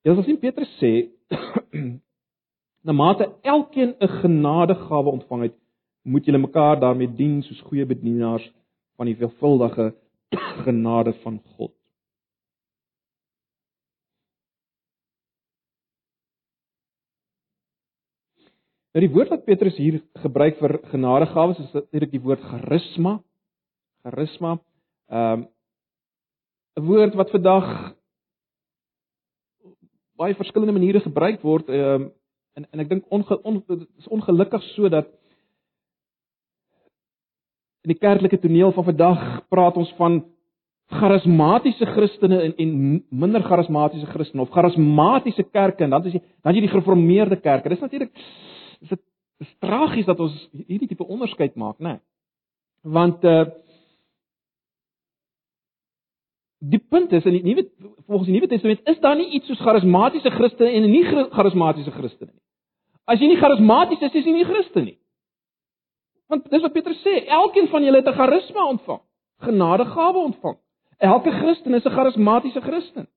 Ja, 0.06 0.14
ons 0.14 0.28
Petrus 0.38 0.70
sê, 0.78 0.90
na 2.86 2.94
mate 2.94 3.26
elkeen 3.42 3.96
'n 3.98 4.12
genadegawe 4.22 5.10
ontvang 5.10 5.42
het, 5.48 5.56
moet 6.04 6.26
julle 6.26 6.38
mekaar 6.38 6.80
daarmee 6.80 7.10
dien 7.10 7.42
soos 7.42 7.62
goeie 7.62 7.86
bedienaars 7.86 8.46
van 8.98 9.10
die 9.10 9.16
veelvuldige 9.18 9.96
genade 10.66 11.14
van 11.24 11.42
God. 11.58 11.74
Nou 18.94 19.08
die 19.08 19.14
woord 19.16 19.34
wat 19.34 19.46
Petrus 19.50 19.76
hier 19.82 20.04
gebruik 20.22 20.62
vir 20.62 20.80
genadegawes 20.94 21.58
is 21.60 21.74
natuurlik 21.74 22.12
die 22.12 22.22
woord 22.22 22.46
charisma. 22.54 23.18
Charisma. 24.06 24.60
Ehm 25.10 25.34
um, 25.34 25.48
'n 26.78 26.86
woord 26.86 27.16
wat 27.16 27.30
vandag 27.32 27.96
baie 30.20 30.36
verskillende 30.38 30.76
maniere 30.76 31.04
gebruik 31.04 31.42
word 31.42 31.70
ehm 31.70 32.02
um, 32.02 32.12
en 32.56 32.68
en 32.72 32.80
ek 32.80 32.90
dink 32.90 33.04
onge, 33.12 33.36
on, 33.44 33.58
is 34.00 34.08
ongelukkig 34.08 34.64
sodat 34.76 35.10
in 37.84 37.92
die 37.92 38.00
kerklike 38.00 38.40
toneel 38.40 38.72
van 38.72 38.88
vandag 38.88 39.26
praat 39.52 39.76
ons 39.78 39.92
van 40.00 40.22
charismatiese 40.94 41.86
Christene 41.86 42.40
en 42.46 42.56
en 42.62 43.04
minder 43.10 43.44
charismatiese 43.44 44.08
Christene 44.14 44.46
of 44.46 44.54
charismatiese 44.56 45.44
kerke 45.44 45.84
en 45.84 45.90
dan 45.90 46.06
is 46.06 46.18
jy 46.18 46.22
dan 46.44 46.56
jy 46.56 46.66
die 46.66 46.72
gereformeerde 46.72 47.40
kerke. 47.42 47.70
Dis 47.70 47.84
natuurlik 47.84 48.14
is 48.82 48.90
dit 48.90 49.02
is 49.44 49.52
tragies 49.60 50.08
dat 50.08 50.20
ons 50.20 50.36
hierdie 50.68 50.88
tipe 50.88 51.04
onderskeid 51.04 51.56
maak, 51.60 51.80
né? 51.80 51.98
Nee. 51.98 52.00
Want 52.96 53.24
uh 53.26 53.46
die 56.60 56.80
punt 56.80 57.12
is 57.12 57.26
in 57.26 57.32
die 57.32 57.44
nuwe 57.44 57.70
volgens 58.08 58.30
die 58.30 58.36
Nuwe 58.36 58.48
Testament 58.48 58.88
is 58.88 59.00
daar 59.00 59.16
nie 59.16 59.30
iets 59.38 59.48
soos 59.48 59.60
charismatiese 59.60 60.32
Christene 60.32 60.72
en 60.72 60.90
nie 60.90 61.04
charismatiese 61.06 61.92
Christene 61.92 62.32
nie. 62.32 62.46
As 63.06 63.22
jy 63.22 63.30
nie 63.30 63.40
charismaties 63.40 64.02
is, 64.02 64.14
is 64.18 64.26
jy 64.26 64.34
nie 64.34 64.48
Christen 64.48 64.88
nie. 64.88 64.98
Want 66.32 66.48
dis 66.50 66.64
wat 66.64 66.74
Petrus 66.74 67.02
sê, 67.06 67.20
elkeen 67.30 67.68
van 67.70 67.84
julle 67.86 68.02
het 68.02 68.08
'n 68.10 68.18
charisma 68.18 68.66
ontvang, 68.66 69.02
genadegawe 69.46 70.18
ontvang. 70.18 70.58
Elke 70.98 71.32
Christen 71.32 71.74
is 71.74 71.86
'n 71.86 71.94
charismatiese 71.94 72.62
Christen. 72.62 73.08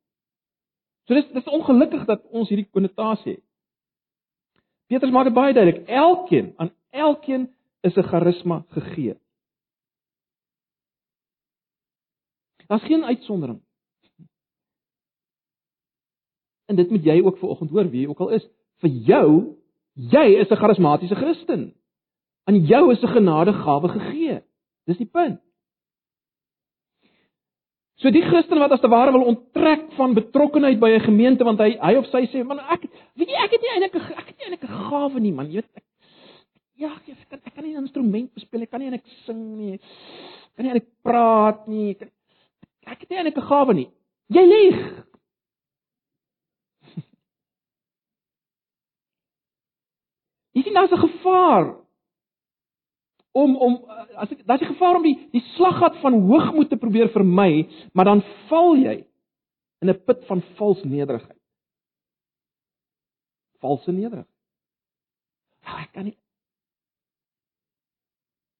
So 1.06 1.14
dis 1.14 1.28
dis 1.32 1.44
ongelukkig 1.44 2.04
dat 2.04 2.20
ons 2.30 2.48
hierdie 2.48 2.68
konnotasie 2.70 3.32
het. 3.32 3.44
Petrus 4.88 5.10
maak 5.10 5.24
dit 5.24 5.34
baie 5.34 5.54
duidelik, 5.54 5.88
elkeen 5.88 6.52
aan 6.56 6.70
elkeen 6.90 7.48
is 7.80 7.96
'n 7.96 8.02
charisma 8.02 8.64
gegee. 8.68 9.16
Daar's 12.68 12.84
geen 12.84 13.04
uitsondering. 13.04 13.60
En 16.68 16.76
dit 16.76 16.90
moet 16.90 17.04
jy 17.04 17.20
ook 17.24 17.38
vanoggend 17.38 17.70
hoor 17.70 17.90
wie 17.90 18.00
jy 18.04 18.08
ook 18.08 18.20
al 18.20 18.34
is. 18.36 18.44
Vir 18.84 18.90
jou, 19.08 19.28
jy 19.94 20.26
is 20.40 20.50
'n 20.50 20.60
charismatiese 20.60 21.14
Christen. 21.14 21.74
Aan 22.44 22.64
jou 22.66 22.92
is 22.92 23.02
'n 23.02 23.14
genadegawe 23.16 23.88
gegee. 23.88 24.42
Dis 24.84 24.96
die 24.96 25.06
punt. 25.06 25.40
So 27.98 28.12
die 28.14 28.22
Christen 28.22 28.60
wat 28.62 28.70
as 28.70 28.80
te 28.80 28.88
ware 28.88 29.10
wil 29.12 29.24
onttrek 29.26 29.88
van 29.98 30.14
betrokkeheid 30.14 30.78
by 30.78 30.90
'n 30.90 31.00
gemeente 31.00 31.44
want 31.44 31.58
hy 31.58 31.74
hy 31.80 31.94
of 31.98 32.06
sy 32.06 32.26
sê 32.30 32.44
man 32.44 32.60
ek 32.60 32.86
weet 33.18 33.28
jy 33.28 33.38
ek 33.44 33.50
het 33.50 33.62
nie 33.62 33.72
eintlik 33.74 33.94
ek 33.94 34.26
het 34.26 34.36
nie 34.38 34.46
eintlik 34.46 34.70
'n 34.70 34.90
gawe 34.90 35.20
nie 35.20 35.32
man 35.32 35.46
jy 35.46 35.54
weet 35.54 35.74
ek, 35.74 35.84
ja 36.76 36.92
ek 36.94 37.28
kan 37.28 37.40
ek 37.44 37.54
kan 37.54 37.64
nie 37.64 37.74
'n 37.74 37.82
instrument 37.82 38.34
bespeel 38.34 38.62
ek 38.62 38.70
kan 38.70 38.80
nie 38.80 38.86
eintlik 38.86 39.06
sing 39.26 39.58
nie 39.58 39.78
kan 40.54 40.64
nie 40.64 40.70
eintlik 40.70 40.88
praat 41.02 41.66
nie 41.66 41.90
ek, 41.90 42.12
ek 42.92 43.00
het 43.00 43.10
nie 43.10 43.18
eintlik 43.18 43.38
'n 43.38 43.50
gawe 43.50 43.74
nie 43.74 43.90
jy 44.28 44.44
lieg 44.54 44.80
Jy 50.58 50.64
sien 50.64 50.74
daar's 50.74 50.90
'n 50.90 50.98
gevaar 50.98 51.66
om 53.32 53.56
om 53.56 53.74
as 54.16 54.30
ek 54.32 54.46
daar's 54.46 54.62
'n 54.62 54.72
gevaar 54.74 54.96
om 54.96 55.02
die 55.02 55.28
die 55.30 55.44
slaggat 55.54 55.96
van 56.02 56.12
hoogmoed 56.12 56.68
te 56.68 56.76
probeer 56.76 57.08
vermy, 57.14 57.68
maar 57.92 58.04
dan 58.04 58.22
val 58.48 58.74
jy 58.76 59.06
in 59.80 59.90
'n 59.90 60.04
put 60.04 60.24
van 60.26 60.42
vals 60.56 60.82
nederigheid. 60.82 61.38
Valse 63.60 63.92
nederigheid. 63.92 64.34
Ah, 65.62 65.82
ek 65.82 65.92
kan 65.92 66.04
nie 66.04 66.16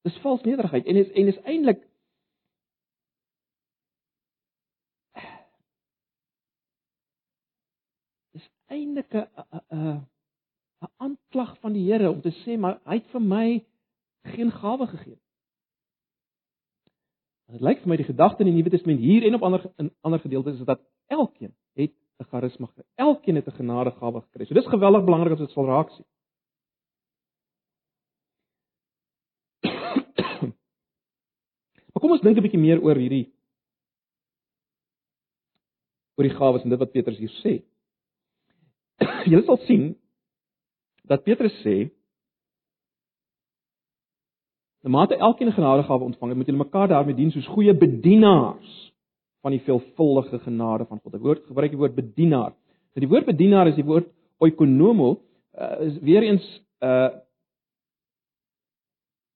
Dis 0.02 0.18
vals 0.22 0.42
nederigheid 0.42 0.86
en 0.86 0.96
is 0.96 1.10
en 1.10 1.28
is 1.28 1.40
eintlik 1.44 1.82
Dis 8.32 8.48
eintlik 8.68 9.12
'n 9.14 9.26
'n 9.70 10.06
'n 10.82 10.92
aanklag 10.96 11.58
van 11.60 11.72
die 11.72 11.86
Here 11.90 12.10
om 12.10 12.20
te 12.20 12.32
sê 12.44 12.58
maar 12.58 12.80
hy 12.84 12.94
het 13.00 13.06
vir 13.12 13.20
my 13.20 13.64
geen 14.34 14.50
gawe 14.50 14.86
gegee. 14.86 15.18
Dit 17.48 17.60
lyk 17.60 17.80
vir 17.82 17.88
my 17.88 17.96
die 17.96 18.04
gedagte 18.04 18.44
in 18.44 18.50
die 18.50 18.56
Nuwe 18.58 18.70
Testament 18.70 19.00
hier 19.00 19.24
en 19.24 19.34
op 19.34 19.42
ander 19.42 19.62
in 19.76 19.90
ander 20.00 20.20
gedeeltes 20.20 20.60
is 20.60 20.66
dat 20.68 20.80
elkeen 21.06 21.54
het 21.74 21.94
'n 22.20 22.24
charisma 22.30 22.66
gekry. 22.66 22.84
Elkeen 22.94 23.34
het 23.34 23.46
'n 23.46 23.56
genadegawe 23.60 24.20
gekry. 24.20 24.44
So 24.44 24.54
dis 24.54 24.66
geweldig 24.66 25.04
belangrik 25.04 25.32
as 25.32 25.38
dit 25.38 25.50
sal 25.50 25.66
raak 25.66 25.90
sien. 25.90 26.04
maar 31.90 32.00
kom 32.00 32.10
ons 32.10 32.20
dink 32.20 32.36
'n 32.36 32.42
bietjie 32.42 32.60
meer 32.60 32.82
oor 32.82 32.96
hierdie 32.96 33.32
oor 36.18 36.26
die 36.26 36.36
gawes 36.36 36.62
en 36.62 36.70
dit 36.70 36.78
wat 36.78 36.92
Petrus 36.92 37.18
hier 37.18 37.34
sê. 37.42 37.62
Jy 39.32 39.42
sal 39.46 39.60
sien 39.66 39.88
dat 41.08 41.24
Petrus 41.24 41.54
sê 41.64 41.88
Na 44.82 44.90
mate 44.94 45.16
elkeen 45.18 45.48
'n 45.48 45.58
genadegawe 45.58 46.04
ontvang 46.04 46.30
het, 46.30 46.38
moet 46.38 46.46
hulle 46.46 46.64
mekaar 46.64 46.88
daarmee 46.88 47.14
dien 47.14 47.30
soos 47.30 47.46
goeie 47.46 47.74
bedienaars 47.74 48.92
van 49.42 49.50
die 49.50 49.60
veelvuldige 49.60 50.38
genade 50.38 50.86
van 50.86 51.00
God. 51.02 51.12
Die 51.12 51.20
woord 51.20 51.46
gebruik 51.46 51.70
die 51.70 51.78
woord 51.78 51.94
bedienaar. 51.94 52.52
Nou 52.94 53.02
die 53.02 53.08
woord 53.08 53.26
bedienaar 53.26 53.66
is 53.66 53.74
die 53.74 53.84
woord 53.84 54.06
oikonomo, 54.38 55.20
uh, 55.58 55.80
is 55.80 55.98
weer 55.98 56.22
eens 56.22 56.46
uh 56.80 57.10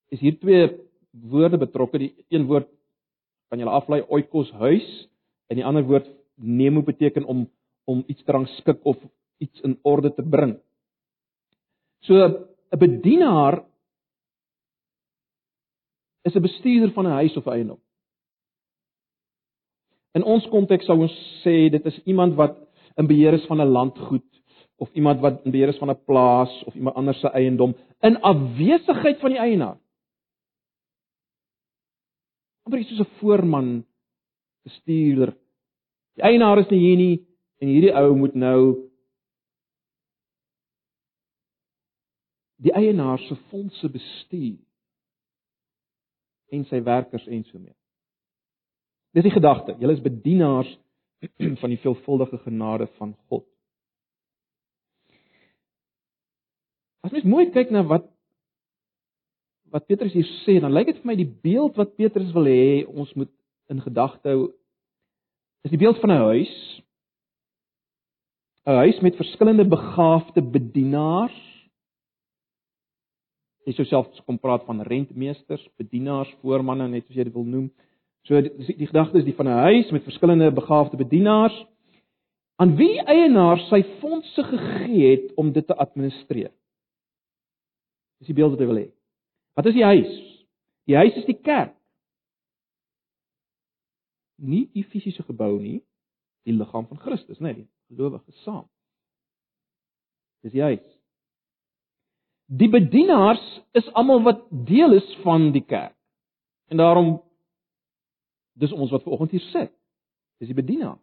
is 0.09 0.21
hier 0.21 0.38
twee 0.38 0.71
woorde 1.11 1.59
betrokke. 1.59 1.99
Die 1.99 2.25
een 2.28 2.47
woord 2.47 2.69
kan 3.49 3.59
jy 3.59 3.66
aflei 3.66 4.02
oikos 4.09 4.50
huis 4.50 5.09
en 5.49 5.57
die 5.57 5.64
ander 5.64 5.85
woord 5.85 6.07
nemo 6.35 6.83
beteken 6.83 7.25
om 7.25 7.49
om 7.85 8.04
iets 8.07 8.23
te 8.23 8.33
rangskik 8.33 8.78
of 8.87 8.97
iets 9.42 9.61
in 9.66 9.78
orde 9.82 10.12
te 10.14 10.22
bring. 10.22 10.56
So 12.06 12.14
'n 12.14 12.78
bedienaar 12.78 13.64
is 16.22 16.34
'n 16.34 16.42
bestuurder 16.42 16.92
van 16.92 17.06
'n 17.06 17.18
huis 17.20 17.37
of 17.37 17.46
eiendom. 17.46 17.80
In 20.14 20.25
ons 20.25 20.46
konteks 20.49 20.84
sou 20.84 20.99
ons 21.00 21.14
sê 21.44 21.70
dit 21.70 21.87
is 21.87 22.02
iemand 22.04 22.34
wat 22.34 22.58
in 22.96 23.06
beheer 23.06 23.34
is 23.34 23.46
van 23.46 23.61
'n 23.61 23.72
landgoed 23.72 24.30
of 24.76 24.92
iemand 24.92 25.20
wat 25.20 25.44
in 25.44 25.50
beheer 25.50 25.68
is 25.68 25.78
van 25.78 25.90
'n 25.90 26.04
plaas 26.04 26.64
of 26.64 26.75
iemand 26.75 26.96
anders 26.96 27.20
se 27.20 27.28
eiendom 27.28 27.75
in 28.00 28.20
afwesigheid 28.20 29.18
van 29.20 29.30
die 29.30 29.38
eienaar. 29.38 29.78
Amper 32.64 32.84
soos 32.84 33.00
'n 33.00 33.14
voorman, 33.18 33.84
bestuurder. 34.62 35.37
Die 36.14 36.25
eienaar 36.25 36.58
is 36.58 36.68
nie 36.70 36.78
hier 36.78 36.96
nie 36.96 37.26
en 37.58 37.68
hierdie 37.68 37.94
ou 37.94 38.16
moet 38.16 38.34
nou 38.34 38.91
die 42.62 42.73
eienaar 42.75 43.19
se 43.19 43.37
fondse 43.50 43.88
bestuur 43.90 44.61
en 46.52 46.64
sy 46.69 46.83
werkers 46.85 47.26
en 47.26 47.45
so 47.49 47.59
mee. 47.59 47.75
Dis 49.16 49.26
die 49.26 49.35
gedagte. 49.35 49.75
Julle 49.81 49.97
is 49.97 50.04
bedienaars 50.04 50.71
van 51.62 51.73
die 51.73 51.81
veelvuldige 51.81 52.38
genade 52.45 52.88
van 52.99 53.14
God. 53.28 53.47
As 57.02 57.11
mens 57.11 57.26
mooi 57.26 57.49
kyk 57.50 57.73
na 57.75 57.85
wat 57.88 58.09
wat 59.73 59.87
Petrus 59.88 60.12
hier 60.12 60.28
sê, 60.42 60.59
dan 60.61 60.75
lyk 60.76 60.90
dit 60.90 60.99
vir 61.00 61.09
my 61.09 61.14
die 61.16 61.31
beeld 61.45 61.78
wat 61.81 61.95
Petrus 61.97 62.35
wil 62.37 62.45
hê 62.45 62.83
ons 62.85 63.09
moet 63.16 63.31
in 63.73 63.81
gedagte 63.81 64.28
hou 64.28 64.50
is 65.64 65.73
die 65.73 65.81
beeld 65.81 65.97
van 66.02 66.12
'n 66.12 66.25
huis. 66.28 66.54
'n 68.66 68.76
Huis 68.85 69.00
met 69.00 69.16
verskillende 69.16 69.64
begaafde 69.64 70.42
bedienaars 70.42 71.51
Jy 73.66 73.76
sou 73.76 73.87
self 73.87 74.25
kom 74.26 74.40
praat 74.42 74.64
van 74.66 74.83
rentmeesters, 74.83 75.62
bedienaars, 75.78 76.31
voormanne, 76.42 76.88
net 76.90 77.07
soos 77.07 77.16
jy 77.16 77.28
dit 77.28 77.35
wil 77.35 77.47
noem. 77.47 77.69
So 78.26 78.40
die, 78.42 78.50
die, 78.59 78.76
die 78.81 78.88
gedagte 78.90 79.21
is 79.21 79.26
die 79.26 79.37
van 79.38 79.49
'n 79.49 79.62
huis 79.69 79.90
met 79.90 80.07
verskillende 80.07 80.50
begaafde 80.50 80.97
bedienaars 80.97 81.54
aan 82.62 82.76
wie 82.76 82.99
eienaar 83.02 83.59
sy 83.69 83.83
fondse 84.00 84.42
gegee 84.42 85.11
het 85.11 85.35
om 85.35 85.52
dit 85.52 85.66
te 85.66 85.75
administreer. 85.75 86.50
Dis 88.19 88.31
die 88.31 88.35
beeld 88.35 88.54
wat 88.54 88.61
hy 88.61 88.66
wil 88.66 88.83
hê. 88.83 88.88
Wat 89.59 89.66
is 89.66 89.75
die 89.75 89.85
huis? 89.85 90.12
Die 90.87 90.97
huis 90.97 91.16
is 91.16 91.26
die 91.26 91.38
kerk. 91.38 91.75
Nie 94.42 94.69
die 94.75 94.85
fisiese 94.85 95.23
gebou 95.23 95.61
nie, 95.61 95.83
die 96.47 96.54
liggaam 96.54 96.87
van 96.87 96.99
Christus, 96.99 97.38
nee, 97.38 97.54
die 97.54 97.69
gelowiges 97.90 98.42
saam. 98.42 98.66
Dis 100.42 100.54
die 100.54 100.62
huis. 100.62 101.01
Die 102.52 102.68
bedienaars 102.68 103.42
is 103.73 103.88
almal 103.97 104.23
wat 104.26 104.42
deel 104.50 104.92
is 104.99 105.09
van 105.23 105.50
die 105.54 105.64
kerk. 105.64 105.97
En 106.68 106.76
daarom 106.76 107.14
dis 108.61 108.73
ons 108.73 108.90
wat 108.92 109.02
vanoggend 109.02 109.30
hier 109.30 109.47
sit. 109.49 109.73
Dis 110.40 110.50
die 110.52 110.59
bedienaars. 110.59 111.00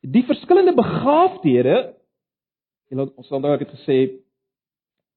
Die 0.00 0.24
verskillende 0.24 0.74
begaafdhede, 0.76 1.76
het 2.88 3.14
ons 3.16 3.28
sal 3.28 3.40
dalk 3.44 3.64
het 3.64 3.72
gesê 3.76 3.98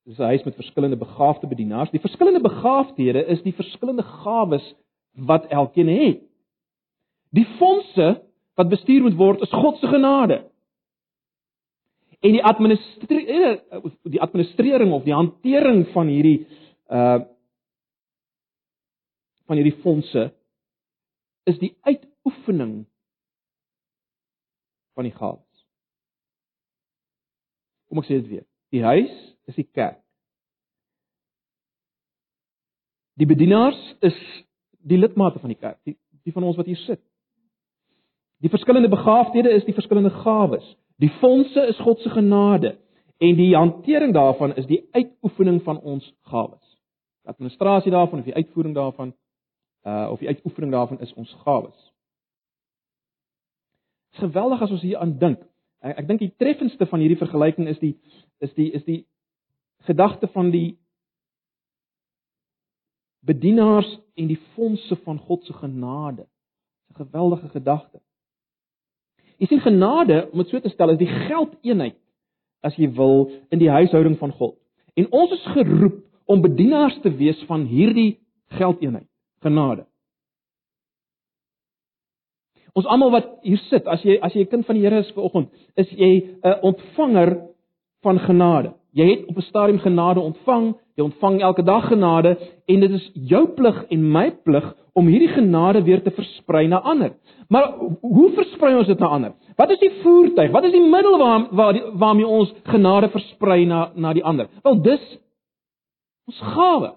Dis 0.07 0.17
'n 0.17 0.23
huis 0.23 0.43
met 0.43 0.55
verskillende 0.55 0.97
begaafde 0.97 1.47
bedienaars. 1.47 1.89
Die 1.89 1.99
verskillende 1.99 2.41
begaafdhede 2.41 3.25
is 3.25 3.41
die 3.41 3.53
verskillende 3.53 4.03
gawes 4.03 4.75
wat 5.11 5.45
elkeen 5.45 5.87
het. 5.87 6.21
Die 7.29 7.45
fondse 7.45 8.23
wat 8.55 8.69
bestuur 8.69 9.01
moet 9.01 9.15
word 9.15 9.41
is 9.41 9.51
God 9.51 9.77
se 9.77 9.87
genade. 9.87 10.45
En 12.19 12.33
die 12.33 12.43
administreer 12.43 13.59
die 14.03 14.21
administrering 14.21 14.91
of 14.91 15.03
die 15.05 15.13
hantering 15.13 15.85
van 15.93 16.07
hierdie 16.11 16.39
uh 16.89 17.19
van 19.47 19.55
hierdie 19.55 19.79
fondse 19.79 20.25
is 21.47 21.55
die 21.61 21.77
uitoefening 21.87 22.81
van 24.93 25.07
die 25.07 25.13
gawes. 25.15 25.61
Kom 27.87 28.01
ek 28.01 28.09
sê 28.09 28.17
dit 28.19 28.27
weer. 28.27 28.43
Die 28.75 28.83
huis 28.83 29.13
is 29.47 29.55
die 29.55 29.67
kerk. 29.71 30.01
Die 33.17 33.29
bedienaars 33.29 33.79
is 34.03 34.17
die 34.83 34.99
lidmate 34.99 35.39
van 35.39 35.55
die 35.55 35.59
kerk, 35.61 35.79
die 35.87 35.95
die 36.27 36.35
van 36.35 36.43
ons 36.43 36.59
wat 36.59 36.67
hier 36.67 36.79
sit. 36.83 36.99
Die 38.43 38.51
verskillende 38.51 38.91
begaafdhede 38.91 39.55
is 39.55 39.63
die 39.63 39.77
verskillende 39.77 40.11
gawes. 40.11 40.65
Die 40.97 41.09
fondse 41.09 41.67
is 41.67 41.77
God 41.79 41.99
se 41.99 42.09
genade 42.09 42.77
en 43.17 43.35
die 43.35 43.55
hantering 43.55 44.13
daarvan 44.13 44.55
is 44.55 44.65
die 44.65 44.87
uitoefening 44.91 45.61
van 45.63 45.79
ons 45.79 46.13
gawes. 46.21 46.77
Die 47.21 47.29
administrasie 47.29 47.91
daarvan 47.91 48.19
of 48.19 48.25
die 48.25 48.35
uitvoering 48.35 48.75
daarvan 48.75 49.13
uh 49.83 50.09
of 50.11 50.19
die 50.19 50.27
uitoefening 50.27 50.71
daarvan 50.71 50.99
is 50.99 51.13
ons 51.13 51.33
gawes. 51.43 51.93
Dit 54.09 54.13
is 54.13 54.25
geweldig 54.25 54.61
as 54.61 54.71
ons 54.71 54.81
hier 54.81 54.97
aan 54.97 55.17
dink. 55.17 55.39
Ek, 55.79 55.97
ek 55.97 56.07
dink 56.07 56.19
die 56.19 56.33
treffendste 56.37 56.85
van 56.89 56.99
hierdie 56.99 57.19
vergelyking 57.21 57.69
is 57.69 57.79
die 57.79 57.93
is 58.41 58.53
die 58.57 58.71
is 58.71 58.83
die 58.83 59.05
gedagte 59.85 60.27
van 60.33 60.49
die 60.51 60.79
bedienaars 63.27 63.89
en 64.15 64.27
die 64.27 64.41
fondse 64.55 64.95
van 65.05 65.19
God 65.19 65.45
se 65.45 65.53
genade. 65.53 66.25
'n 66.89 66.95
Geweldige 67.05 67.49
gedagte. 67.49 68.01
Jy 69.37 69.47
sien 69.47 69.61
genade, 69.61 70.27
om 70.31 70.41
dit 70.41 70.49
so 70.49 70.59
te 70.59 70.69
stel, 70.69 70.93
is 70.95 71.01
die 71.01 71.09
geldeenheid 71.27 71.97
as 72.65 72.75
jy 72.75 72.89
wil 72.97 73.27
in 73.53 73.61
die 73.61 73.69
huishouding 73.69 74.17
van 74.17 74.33
God. 74.33 74.55
En 74.97 75.05
ons 75.13 75.31
is 75.35 75.43
geroep 75.53 76.01
om 76.27 76.41
bedienaars 76.41 76.97
te 77.03 77.11
wees 77.15 77.39
van 77.47 77.67
hierdie 77.69 78.17
geldeenheid, 78.57 79.05
genade. 79.45 79.85
Ons 82.77 82.89
almal 82.89 83.13
wat 83.13 83.29
hier 83.45 83.61
sit, 83.69 83.87
as 83.89 84.03
jy 84.05 84.17
as 84.21 84.33
jy 84.33 84.41
'n 84.45 84.51
kind 84.51 84.65
van 84.65 84.75
die 84.75 84.83
Here 84.83 84.99
is 84.99 85.13
vanoggend, 85.13 85.49
is 85.75 85.89
jy 85.89 86.37
'n 86.43 86.59
ontvanger 86.61 87.37
van 88.01 88.19
genade. 88.19 88.73
Jy 88.97 89.05
het 89.11 89.25
op 89.29 89.37
'n 89.37 89.41
stadium 89.41 89.79
genade 89.79 90.19
ontvang, 90.19 90.75
jy 90.95 91.03
ontvang 91.03 91.41
elke 91.41 91.63
dag 91.63 91.87
genade 91.87 92.37
en 92.65 92.79
dit 92.79 92.91
is 92.91 93.11
jou 93.13 93.47
plig 93.47 93.85
en 93.89 94.11
my 94.11 94.31
plig 94.31 94.75
om 94.93 95.07
hierdie 95.07 95.29
genade 95.29 95.83
weer 95.83 96.01
te 96.01 96.11
versprei 96.11 96.67
na 96.67 96.79
ander. 96.81 97.13
Maar 97.47 97.73
hoe 98.01 98.31
versprei 98.33 98.75
ons 98.77 98.87
dit 98.87 98.99
na 98.99 99.07
ander? 99.07 99.33
Wat 99.55 99.69
is 99.69 99.79
die 99.79 99.91
voertuig? 100.01 100.51
Wat 100.51 100.63
is 100.63 100.71
die 100.71 100.89
middel 100.89 101.17
waar 101.17 101.47
waar 101.51 101.97
waarmee 101.97 102.27
ons 102.27 102.53
genade 102.63 103.09
versprei 103.09 103.65
na 103.65 103.91
na 103.95 104.13
die 104.13 104.23
ander? 104.23 104.49
Wel 104.63 104.81
dis 104.81 105.19
ons 106.25 106.39
gawe. 106.39 106.95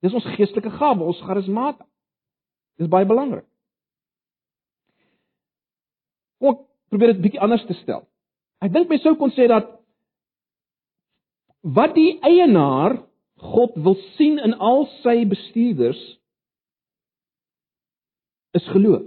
Dis 0.00 0.14
ons 0.14 0.24
geestelike 0.24 0.70
gawe, 0.70 1.04
ons 1.04 1.20
charismata. 1.20 1.86
Dis 2.76 2.88
baie 2.88 3.06
belangrik. 3.06 3.44
Kom 6.38 6.52
ek 6.52 6.60
probeer 6.88 7.14
dit 7.14 7.22
bietjie 7.22 7.40
anders 7.40 7.64
te 7.66 7.72
stel. 7.72 8.04
Ek 8.60 8.72
dink 8.72 8.88
my 8.88 8.98
sou 8.98 9.14
kon 9.14 9.30
sê 9.30 9.46
dat 9.46 9.76
wat 11.74 11.96
die 11.96 12.18
eienaar 12.22 13.00
God 13.42 13.74
wil 13.74 13.96
sien 14.16 14.38
in 14.38 14.54
al 14.62 14.86
sy 15.02 15.24
bestuurders 15.28 16.00
is 18.56 18.68
geloof. 18.72 19.04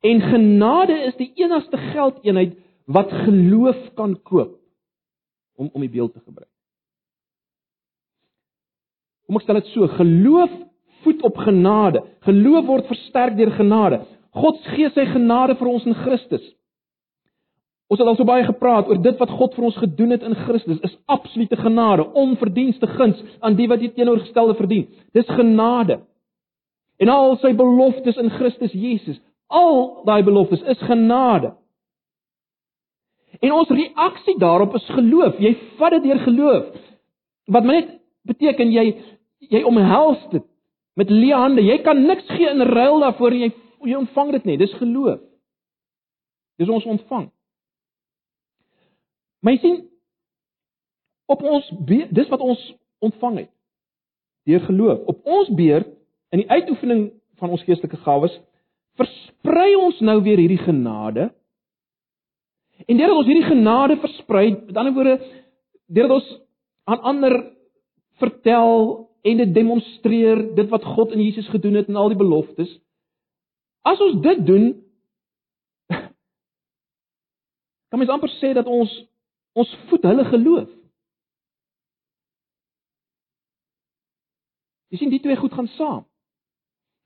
En 0.00 0.22
genade 0.22 0.94
is 1.08 1.16
die 1.18 1.32
enigste 1.42 1.76
geldeenheid 1.90 2.54
wat 2.86 3.10
geloof 3.26 3.80
kan 3.98 4.14
koop 4.22 4.54
om 5.58 5.70
om 5.72 5.82
die 5.82 5.90
beeld 5.90 6.14
te 6.14 6.22
gebruik. 6.22 6.50
Kom 9.26 9.36
ek 9.36 9.44
stel 9.44 9.58
dit 9.58 9.72
so, 9.74 9.88
geloof 9.98 10.54
voed 11.02 11.24
op 11.26 11.42
genade. 11.42 12.00
Geloof 12.24 12.64
word 12.70 12.86
versterk 12.88 13.36
deur 13.36 13.50
genade. 13.58 14.00
God 14.38 14.62
gee 14.72 14.88
sy 14.94 15.04
genade 15.10 15.58
vir 15.58 15.68
ons 15.68 15.84
in 15.88 15.98
Christus. 15.98 16.46
Ons 17.88 18.02
het 18.02 18.08
al 18.08 18.18
so 18.18 18.28
baie 18.28 18.44
gepraat 18.44 18.88
oor 18.90 18.98
dit 19.00 19.16
wat 19.16 19.30
God 19.32 19.54
vir 19.56 19.64
ons 19.70 19.78
gedoen 19.80 20.12
het 20.12 20.24
in 20.26 20.36
Christus. 20.44 20.80
Is 20.84 20.96
absolute 21.08 21.56
genade, 21.56 22.04
onverdienste 22.12 22.86
guns 22.98 23.22
aan 23.40 23.56
die 23.56 23.68
wat 23.68 23.80
die 23.80 23.92
teenoorgestelde 23.96 24.56
verdien. 24.58 24.90
Dis 25.16 25.28
genade. 25.32 26.02
En 27.00 27.08
al 27.08 27.38
sy 27.40 27.54
beloftes 27.56 28.18
in 28.20 28.28
Christus 28.34 28.74
Jesus, 28.76 29.16
al 29.46 30.02
daai 30.04 30.20
beloftes 30.26 30.60
is 30.68 30.80
genade. 30.84 31.54
En 33.40 33.54
ons 33.54 33.70
reaksie 33.70 34.36
daarop 34.38 34.74
is 34.76 34.84
geloof. 34.92 35.38
Jy 35.40 35.54
vat 35.78 35.96
dit 35.96 36.10
deur 36.10 36.20
geloof. 36.26 36.68
Wat 37.48 37.64
my 37.64 37.78
net 37.80 37.94
beteken 38.28 38.72
jy 38.74 38.90
jy 39.48 39.62
omhels 39.64 40.20
dit 40.32 40.44
met 40.98 41.10
leë 41.14 41.40
hande. 41.40 41.62
Jy 41.62 41.78
kan 41.86 42.00
niks 42.04 42.26
gee 42.34 42.50
in 42.50 42.66
ruil 42.68 43.00
daarvoor 43.06 43.36
en 43.36 43.44
jy 43.46 43.50
jy 43.86 43.96
ontvang 43.96 44.32
dit 44.34 44.44
nie. 44.44 44.58
Dis 44.60 44.74
geloof. 44.80 45.20
Dis 46.58 46.68
ons 46.68 46.84
ontvang. 46.84 47.28
Maar 49.40 49.54
jy 49.54 49.60
sien 49.62 49.78
op 51.28 51.42
ons 51.44 51.68
dis 51.86 52.30
wat 52.32 52.40
ons 52.40 52.60
ontvang 53.04 53.44
het 53.44 53.50
deur 54.48 54.64
geloof. 54.64 55.04
Op 55.12 55.26
ons 55.28 55.50
beurt 55.54 55.90
in 56.32 56.42
die 56.42 56.50
uitoefening 56.50 57.10
van 57.40 57.52
ons 57.52 57.64
geestelike 57.66 58.00
gawes 58.04 58.34
versprei 58.98 59.74
ons 59.78 60.00
nou 60.02 60.16
weer 60.24 60.40
hierdie 60.40 60.62
genade. 60.64 61.28
En 62.86 62.96
deurdat 62.96 63.20
ons 63.20 63.28
hierdie 63.28 63.46
genade 63.46 63.98
versprei, 64.02 64.50
met 64.54 64.76
ander 64.76 64.94
woorde, 64.96 65.18
deurdat 65.86 66.16
ons 66.18 66.32
aan 66.88 67.04
ander 67.12 67.36
vertel 68.22 68.74
en 69.28 69.42
dit 69.42 69.54
demonstreer 69.54 70.42
dit 70.56 70.68
wat 70.72 70.86
God 70.96 71.12
in 71.14 71.22
Jesus 71.22 71.48
gedoen 71.52 71.78
het 71.78 71.90
en 71.90 71.98
al 72.00 72.12
die 72.12 72.18
beloftes. 72.18 72.70
As 73.86 74.00
ons 74.02 74.20
dit 74.24 74.44
doen, 74.46 74.70
kan 77.90 78.00
mens 78.00 78.12
amper 78.14 78.32
sê 78.38 78.54
dat 78.56 78.66
ons 78.66 78.90
Ons 79.52 79.70
voed 79.88 80.02
hulle 80.02 80.24
geloof. 80.24 80.68
Jy 84.88 84.98
sien 84.98 85.12
die 85.12 85.20
twee 85.20 85.36
goed 85.36 85.52
gaan 85.52 85.68
saam. 85.76 86.04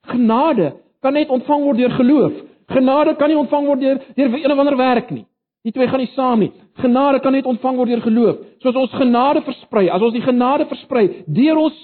Genade 0.06 0.72
kan 1.02 1.14
net 1.14 1.30
ontvang 1.34 1.64
word 1.66 1.78
deur 1.82 1.94
geloof. 1.98 2.34
Genade 2.72 3.16
kan 3.18 3.30
nie 3.30 3.38
ontvang 3.38 3.66
word 3.66 3.80
deur 3.82 4.00
deur 4.16 4.36
een 4.38 4.54
of 4.54 4.58
ander 4.58 4.76
werk 4.76 5.10
nie. 5.10 5.26
Die 5.62 5.72
twee 5.74 5.88
gaan 5.88 6.02
nie 6.02 6.12
saam 6.14 6.42
nie. 6.42 6.52
Genade 6.82 7.20
kan 7.20 7.34
net 7.34 7.46
ontvang 7.46 7.76
word 7.78 7.90
deur 7.90 8.04
geloof. 8.06 8.38
Soos 8.62 8.78
ons 8.78 8.94
genade 8.98 9.42
versprei, 9.46 9.88
as 9.90 10.02
ons 10.02 10.14
die 10.14 10.24
genade 10.24 10.66
versprei 10.70 11.24
deur 11.26 11.58
ons 11.62 11.78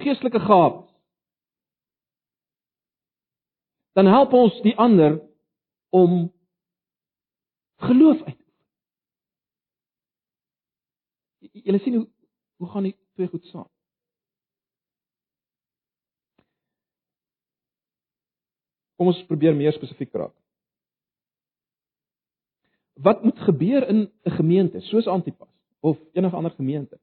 geestelike 0.00 0.40
gawes, 0.40 0.88
dan 3.92 4.08
help 4.08 4.32
ons 4.32 4.56
die 4.64 4.72
ander 4.80 5.18
om 5.92 6.30
geloof 7.84 8.22
uit 8.24 8.41
julle 11.64 11.80
sien 11.82 11.94
hoe 12.00 12.08
hoe 12.62 12.68
gaan 12.70 12.86
die 12.86 12.96
twee 13.16 13.26
goed 13.26 13.44
saam? 13.50 13.66
Kom 18.96 19.10
ons 19.10 19.24
probeer 19.26 19.56
meer 19.58 19.74
spesifiek 19.74 20.12
raak. 20.14 20.34
Wat 23.02 23.24
moet 23.26 23.38
gebeur 23.48 23.88
in 23.88 24.12
'n 24.24 24.36
gemeente 24.38 24.80
soos 24.80 25.06
Antipas 25.06 25.50
of 25.80 25.98
enige 26.12 26.36
ander 26.36 26.54
gemeente? 26.54 27.00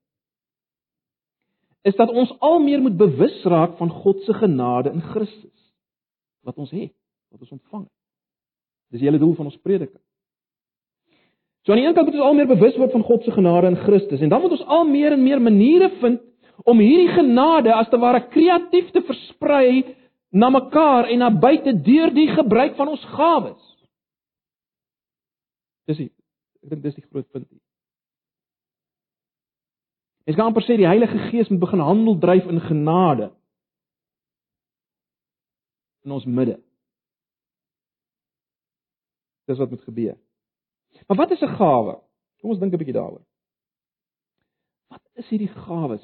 Is 1.81 1.95
dat 1.95 2.09
ons 2.09 2.31
al 2.39 2.59
meer 2.59 2.81
moet 2.81 2.97
bewus 2.97 3.43
raak 3.43 3.77
van 3.77 3.89
God 3.89 4.23
se 4.23 4.33
genade 4.33 4.91
in 4.91 5.01
Christus 5.01 5.59
wat 6.41 6.57
ons 6.57 6.71
het, 6.71 6.93
wat 7.29 7.41
ons 7.41 7.51
ontvang 7.51 7.83
het. 7.83 7.95
Dis 8.89 9.03
die 9.03 9.09
hele 9.09 9.21
doel 9.21 9.35
van 9.37 9.49
ons 9.51 9.59
prediking. 9.61 10.01
So 11.63 11.71
aan 11.71 11.81
die 11.81 11.87
een 11.87 11.93
kant 11.93 12.07
moet 12.07 12.15
ons 12.15 12.25
al 12.29 12.37
meer 12.37 12.49
bewus 12.49 12.77
word 12.79 12.91
van 12.95 13.03
God 13.03 13.23
se 13.23 13.31
genade 13.35 13.67
in 13.67 13.79
Christus 13.83 14.21
en 14.21 14.31
dan 14.31 14.41
moet 14.41 14.55
ons 14.55 14.65
al 14.65 14.85
meer 14.87 15.11
en 15.11 15.23
meer 15.23 15.41
maniere 15.41 15.89
vind 16.01 16.21
om 16.63 16.79
hierdie 16.79 17.11
genade 17.15 17.73
as 17.73 17.89
te 17.89 17.99
ware 17.99 18.21
kreatief 18.31 18.91
te 18.91 19.01
versprei 19.07 19.83
na 20.29 20.49
mekaar 20.53 21.09
en 21.09 21.23
na 21.23 21.29
buite 21.31 21.73
deur 21.83 22.13
die 22.13 22.27
gebruik 22.31 22.75
van 22.77 22.91
ons 22.93 23.05
gawes. 23.15 23.59
Dis 25.89 25.97
die, 25.97 26.11
ek 26.63 26.75
dink 26.75 26.85
dis 26.85 26.99
die 26.99 27.05
groot 27.07 27.27
punt 27.31 27.47
hier. 27.49 27.61
Ek 30.29 30.37
gaan 30.37 30.51
amper 30.51 30.61
sê 30.61 30.77
die 30.77 30.87
Heilige 30.87 31.17
Gees 31.31 31.49
moet 31.49 31.63
begin 31.63 31.81
handel 31.81 32.19
dryf 32.21 32.45
in 32.51 32.61
genade 32.61 33.31
in 36.05 36.13
ons 36.13 36.25
midde. 36.29 36.59
Dis 39.49 39.57
wat 39.57 39.71
moet 39.73 39.83
gebeur. 39.87 40.17
Maar 41.09 41.17
wat 41.17 41.31
is 41.31 41.41
'n 41.41 41.55
gawe? 41.57 41.97
Kom 42.39 42.49
ons 42.49 42.59
dink 42.59 42.73
'n 42.73 42.77
bietjie 42.77 42.93
daaroor. 42.93 43.25
is 45.19 45.29
hierdie 45.29 45.51
gawes? 45.67 46.03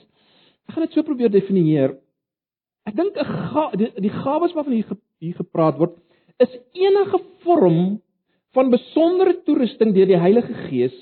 Ek 0.68 0.74
gaan 0.74 0.84
dit 0.84 0.94
so 0.94 1.04
probeer 1.04 1.32
definieer. 1.32 1.96
Ek 2.86 2.96
dink 2.96 3.16
'n 3.16 3.26
ga, 3.26 3.70
die, 3.80 3.92
die 4.02 4.10
gawes 4.10 4.54
waarvan 4.54 4.74
hier 4.74 4.98
hier 5.20 5.36
gepraat 5.36 5.78
word, 5.78 5.96
is 6.38 6.52
enige 6.74 7.20
vorm 7.46 8.02
van 8.52 8.70
besondere 8.70 9.42
toerusting 9.44 9.94
deur 9.94 10.10
die 10.10 10.20
Heilige 10.20 10.54
Gees 10.68 10.96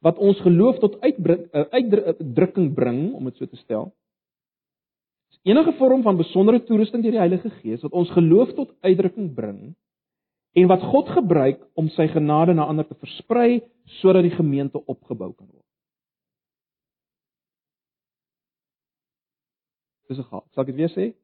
wat 0.00 0.18
ons 0.18 0.38
geloof 0.40 0.78
tot 0.78 1.00
eh, 1.00 1.64
uitdrukking 1.70 2.74
bring, 2.74 3.14
om 3.14 3.24
dit 3.24 3.36
so 3.36 3.46
te 3.46 3.56
stel. 3.56 3.92
Is 5.30 5.40
enige 5.42 5.72
vorm 5.72 6.02
van 6.02 6.16
besondere 6.16 6.62
toerusting 6.64 7.02
deur 7.02 7.16
die 7.16 7.24
Heilige 7.24 7.50
Gees 7.62 7.82
wat 7.82 7.92
ons 7.92 8.10
geloof 8.10 8.54
tot 8.54 8.74
uitdrukking 8.80 9.34
bring 9.34 9.74
en 10.56 10.68
wat 10.70 10.82
God 10.82 11.08
gebruik 11.12 11.60
om 11.76 11.88
sy 11.92 12.06
genade 12.08 12.54
na 12.56 12.64
ander 12.64 12.86
te 12.88 12.96
versprei 12.96 13.60
sodat 14.00 14.24
die 14.24 14.34
gemeente 14.34 14.80
opgebou 14.80 15.32
kan 15.34 15.48
word. 15.50 15.64
Dis 20.08 20.18
'n 20.18 20.30
gaaf. 20.30 20.44
Sal 20.54 20.62
ek 20.62 20.72
dit 20.72 20.76
weer 20.76 20.92
sê? 20.94 21.14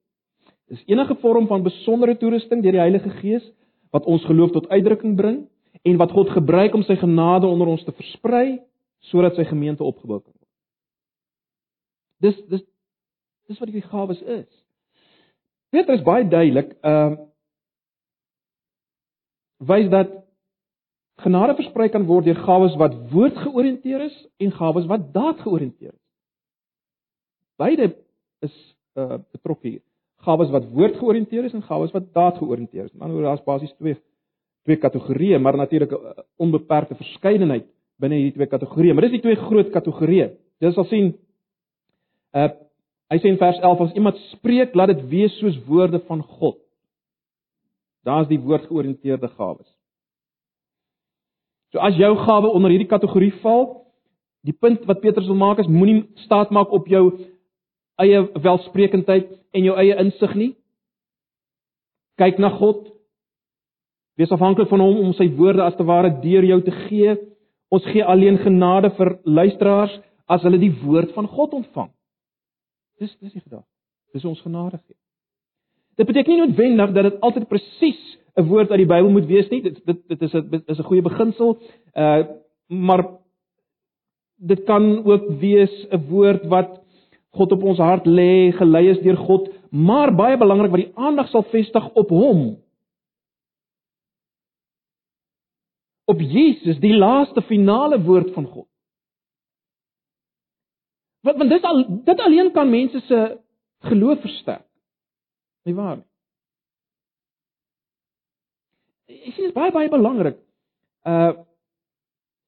Dis 0.69 0.85
enige 0.87 1.15
vorm 1.15 1.47
van 1.47 1.63
besondere 1.63 2.17
toerusting 2.17 2.63
deur 2.63 2.73
die 2.73 2.87
Heilige 2.87 3.11
Gees 3.21 3.45
wat 3.91 4.05
ons 4.05 4.25
geloof 4.25 4.53
tot 4.53 4.69
uitdrukking 4.69 5.17
bring 5.17 5.49
en 5.83 5.97
wat 5.97 6.11
God 6.11 6.31
gebruik 6.31 6.75
om 6.75 6.83
sy 6.83 6.97
genade 6.97 7.47
onder 7.47 7.67
ons 7.67 7.85
te 7.85 7.93
versprei 7.93 8.61
sodat 9.01 9.35
sy 9.35 9.45
gemeente 9.45 9.85
opgebou 9.85 10.21
kan 10.21 10.33
word. 10.33 10.49
Dis 12.21 12.37
dis 12.49 12.65
dis 13.49 13.59
wat 13.59 13.73
die 13.73 13.83
gawes 13.83 14.23
is. 14.23 14.49
Petrus 15.71 16.03
baie 16.03 16.29
duidelik, 16.29 16.77
ehm 16.83 17.13
uh, 17.13 17.29
wys 19.67 19.89
dat 19.91 20.11
genade 21.23 21.55
versprei 21.55 21.89
kan 21.89 22.07
word 22.07 22.27
deur 22.27 22.41
gawes 22.47 22.75
wat 22.81 22.95
woord 23.13 23.37
georiënteer 23.45 24.07
is 24.09 24.17
en 24.43 24.53
gawes 24.53 24.87
wat 24.91 25.13
daad 25.15 25.41
georiënteer 25.45 25.93
is. 25.93 26.05
Beide 27.61 27.93
is 28.43 28.55
uh 28.99 29.19
betrokke 29.33 29.69
hier. 29.69 29.83
Gawes 30.27 30.51
wat 30.55 30.67
woord 30.71 30.97
georiënteer 30.99 31.45
is 31.45 31.55
en 31.59 31.63
gawes 31.67 31.93
wat 31.95 32.11
daad 32.15 32.39
georiënteer 32.39 32.85
is. 32.91 32.97
Maar 32.99 33.15
daar's 33.23 33.45
basies 33.45 33.75
twee 33.79 33.99
twee 34.63 34.79
kategorieë, 34.79 35.39
maar 35.39 35.57
natuurlik 35.57 35.91
'n 35.91 35.95
uh, 35.95 36.25
onbeperkte 36.37 36.95
verskeidenheid 36.95 37.67
binne 37.99 38.15
hierdie 38.15 38.35
twee 38.35 38.47
kategorieë. 38.47 38.93
Maar 38.93 39.09
dis 39.09 39.19
die 39.19 39.25
twee 39.27 39.37
groot 39.37 39.71
kategorieë. 39.71 40.29
Dis 40.61 40.77
al 40.77 40.85
sien 40.85 41.15
uh 42.35 42.51
hy 43.13 43.19
sê 43.21 43.29
in 43.29 43.37
vers 43.37 43.59
11 43.61 43.81
as 43.81 43.93
iemand 43.93 44.17
spreek, 44.17 44.75
laat 44.75 44.89
dit 44.89 45.09
wees 45.09 45.35
soos 45.39 45.59
woorde 45.67 45.99
van 46.09 46.23
God. 46.23 46.57
Daar's 48.07 48.29
die 48.29 48.41
woord 48.41 48.67
georiënteerde 48.67 49.29
gawes. 49.37 49.69
So 51.73 51.79
as 51.79 51.97
jou 51.97 52.13
gawe 52.17 52.49
onder 52.53 52.71
hierdie 52.71 52.91
kategorie 52.91 53.33
val, 53.41 53.87
die 54.45 54.53
punt 54.53 54.85
wat 54.91 55.01
Petrus 55.01 55.29
wil 55.31 55.39
maak 55.39 55.63
is 55.63 55.71
moenie 55.71 56.03
staat 56.27 56.51
maak 56.51 56.73
op 56.75 56.89
jou 56.91 57.05
eie 58.03 58.25
welsprekendheid 58.43 59.31
en 59.55 59.69
jou 59.69 59.77
eie 59.79 59.97
insig 60.03 60.35
nie. 60.35 60.51
Kyk 62.21 62.41
na 62.43 62.51
God. 62.59 62.89
Wees 64.21 64.33
afhanklik 64.35 64.69
van 64.69 64.83
hom 64.85 64.99
om 65.07 65.15
sy 65.17 65.31
woorde 65.39 65.65
as 65.65 65.77
te 65.79 65.87
ware 65.89 66.13
deur 66.21 66.45
jou 66.45 66.61
te 66.67 66.75
gee. 66.87 67.15
Ons 67.73 67.87
gee 67.89 68.05
alleen 68.05 68.37
genade 68.43 68.93
vir 68.99 69.15
luisteraars 69.25 69.95
as 70.29 70.45
hulle 70.45 70.61
die 70.61 70.75
woord 70.83 71.15
van 71.17 71.29
God 71.31 71.55
ontvang. 71.63 71.93
Dis 73.01 73.15
dis 73.21 73.33
die 73.33 73.41
gedagte. 73.41 73.69
Dis 74.13 74.27
ons 74.29 74.41
genade 74.45 74.83
gee. 74.83 74.99
Dit 75.97 76.07
beteken 76.07 76.33
nie 76.33 76.41
noodwendig 76.47 76.93
dat 76.93 77.11
dit 77.11 77.21
altyd 77.21 77.49
presies 77.49 78.19
'n 78.35 78.47
woord 78.49 78.71
uit 78.71 78.79
die 78.79 78.87
Bybel 78.87 79.11
moet 79.11 79.27
wees 79.27 79.49
nie. 79.49 79.63
Dit 79.63 79.85
dit 79.85 79.99
dit 80.09 80.23
is 80.23 80.33
'n 80.35 80.63
is 80.67 80.79
'n 80.79 80.89
goeie 80.89 81.03
beginsel. 81.03 81.59
Uh 81.95 82.25
maar 82.69 83.05
dit 84.37 84.65
kan 84.65 85.05
ook 85.05 85.29
wees 85.41 85.87
'n 85.91 86.09
woord 86.09 86.47
wat 86.47 86.81
God 87.31 87.53
op 87.53 87.63
ons 87.63 87.79
hart 87.79 88.07
lê, 88.07 88.53
gelei 88.53 88.89
is 88.89 89.01
deur 89.01 89.17
God, 89.17 89.49
maar 89.71 90.15
baie 90.15 90.37
belangrik 90.37 90.71
wat 90.71 90.83
die 90.83 90.97
aandag 90.97 91.29
sal 91.29 91.43
vestig 91.43 91.87
op 91.95 92.09
hom. 92.09 92.43
Op 96.05 96.21
Jesus, 96.21 96.81
die 96.81 96.95
laaste 96.95 97.43
finale 97.43 98.03
woord 98.03 98.33
van 98.33 98.47
God. 98.47 98.69
Want 101.23 101.39
want 101.39 101.51
dit 101.51 101.63
al 101.63 101.85
dit 102.05 102.21
alleen 102.21 102.53
kan 102.53 102.71
mense 102.71 103.01
se 103.01 103.39
geloof 103.81 104.21
versterk. 104.21 104.72
Nie 105.69 105.75
waar 105.75 105.97
nie? 106.01 106.09
Ek 109.13 109.35
sien 109.37 109.49
dit 109.49 109.57
baie 109.57 109.73
baie 109.75 109.91
belangrik. 109.93 110.39
Uh 111.07 111.33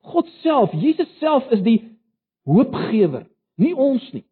God 0.05 0.29
self, 0.43 0.73
Jesus 0.77 1.09
self 1.17 1.47
is 1.55 1.63
die 1.65 1.79
hoopgewer, 2.45 3.23
nie 3.57 3.73
ons 3.73 4.05
nie. 4.13 4.27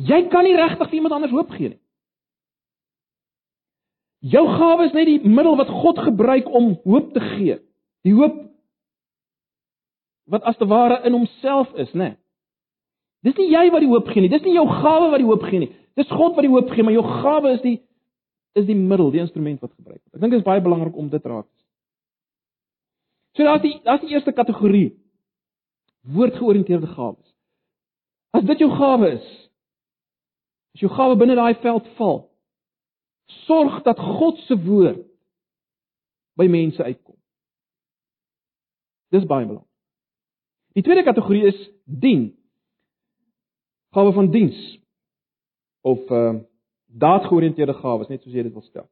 Jy 0.00 0.22
kan 0.32 0.46
nie 0.46 0.54
regtig 0.56 0.94
iemand 0.96 1.18
anders 1.18 1.34
hoop 1.36 1.50
gee 1.52 1.74
nie. 1.74 1.80
Jou 4.32 4.46
gawe 4.48 4.86
is 4.86 4.94
net 4.96 5.04
die 5.06 5.18
middel 5.28 5.58
wat 5.60 5.68
God 5.68 6.00
gebruik 6.06 6.48
om 6.48 6.72
hoop 6.86 7.12
te 7.12 7.20
gee. 7.34 7.58
Die 8.08 8.14
hoop 8.16 8.40
wat 10.32 10.48
as 10.48 10.56
te 10.56 10.66
ware 10.68 11.02
in 11.04 11.12
homself 11.12 11.68
is, 11.76 11.92
né? 11.92 12.14
Dis 13.26 13.36
nie 13.38 13.50
jy 13.50 13.64
wat 13.74 13.82
die 13.82 13.90
hoop 13.90 14.08
gee 14.12 14.22
nie. 14.22 14.30
Dis 14.32 14.44
nie 14.46 14.54
jou 14.54 14.66
gawe 14.68 15.10
wat 15.10 15.18
die 15.22 15.28
hoop 15.28 15.46
gee 15.48 15.62
nie. 15.64 15.72
Dis 15.98 16.10
God 16.10 16.36
wat 16.36 16.46
die 16.46 16.52
hoop 16.52 16.70
gee, 16.70 16.84
maar 16.86 16.94
jou 16.94 17.06
gawe 17.06 17.54
is 17.56 17.62
die 17.64 17.78
is 18.58 18.66
die 18.66 18.74
middel, 18.74 19.10
die 19.14 19.20
instrument 19.22 19.60
wat 19.62 19.70
gebruik 19.70 20.00
word. 20.00 20.14
Ek 20.16 20.22
dink 20.22 20.32
dit 20.34 20.40
is 20.40 20.46
baie 20.46 20.62
belangrik 20.62 20.96
om 20.98 21.10
dit 21.12 21.26
raak 21.30 21.46
te 21.46 21.54
sien. 21.54 21.66
So 23.38 23.46
daar's 23.46 23.62
die 23.62 23.74
daar's 23.84 24.02
die 24.02 24.14
eerste 24.14 24.34
kategorie 24.34 24.88
woordgeoriënteerde 26.14 26.88
gawes. 26.94 27.26
As 28.34 28.46
dit 28.48 28.62
jou 28.64 28.70
gawe 28.72 29.12
is, 29.18 29.28
As 30.78 30.84
jou 30.84 30.92
gawe 30.94 31.16
binne 31.18 31.34
daai 31.34 31.56
veld 31.58 31.88
val, 31.98 32.20
sorg 33.48 33.80
dat 33.82 33.98
God 33.98 34.38
se 34.46 34.54
woord 34.62 35.00
by 36.38 36.46
mense 36.46 36.78
uitkom. 36.78 37.16
Dis 39.10 39.26
baie 39.26 39.42
belangrik. 39.42 39.66
Die 40.78 40.84
tweede 40.86 41.02
kategorie 41.02 41.48
is 41.50 41.58
dien. 41.82 42.28
Gawe 43.98 44.12
van 44.12 44.30
diens 44.30 44.58
of 45.82 46.10
uh 46.10 46.36
daadgeoriënteerde 46.88 47.74
gawes, 47.82 48.08
net 48.08 48.22
soos 48.22 48.32
jy 48.32 48.42
dit 48.46 48.54
wil 48.54 48.64
stel. 48.64 48.86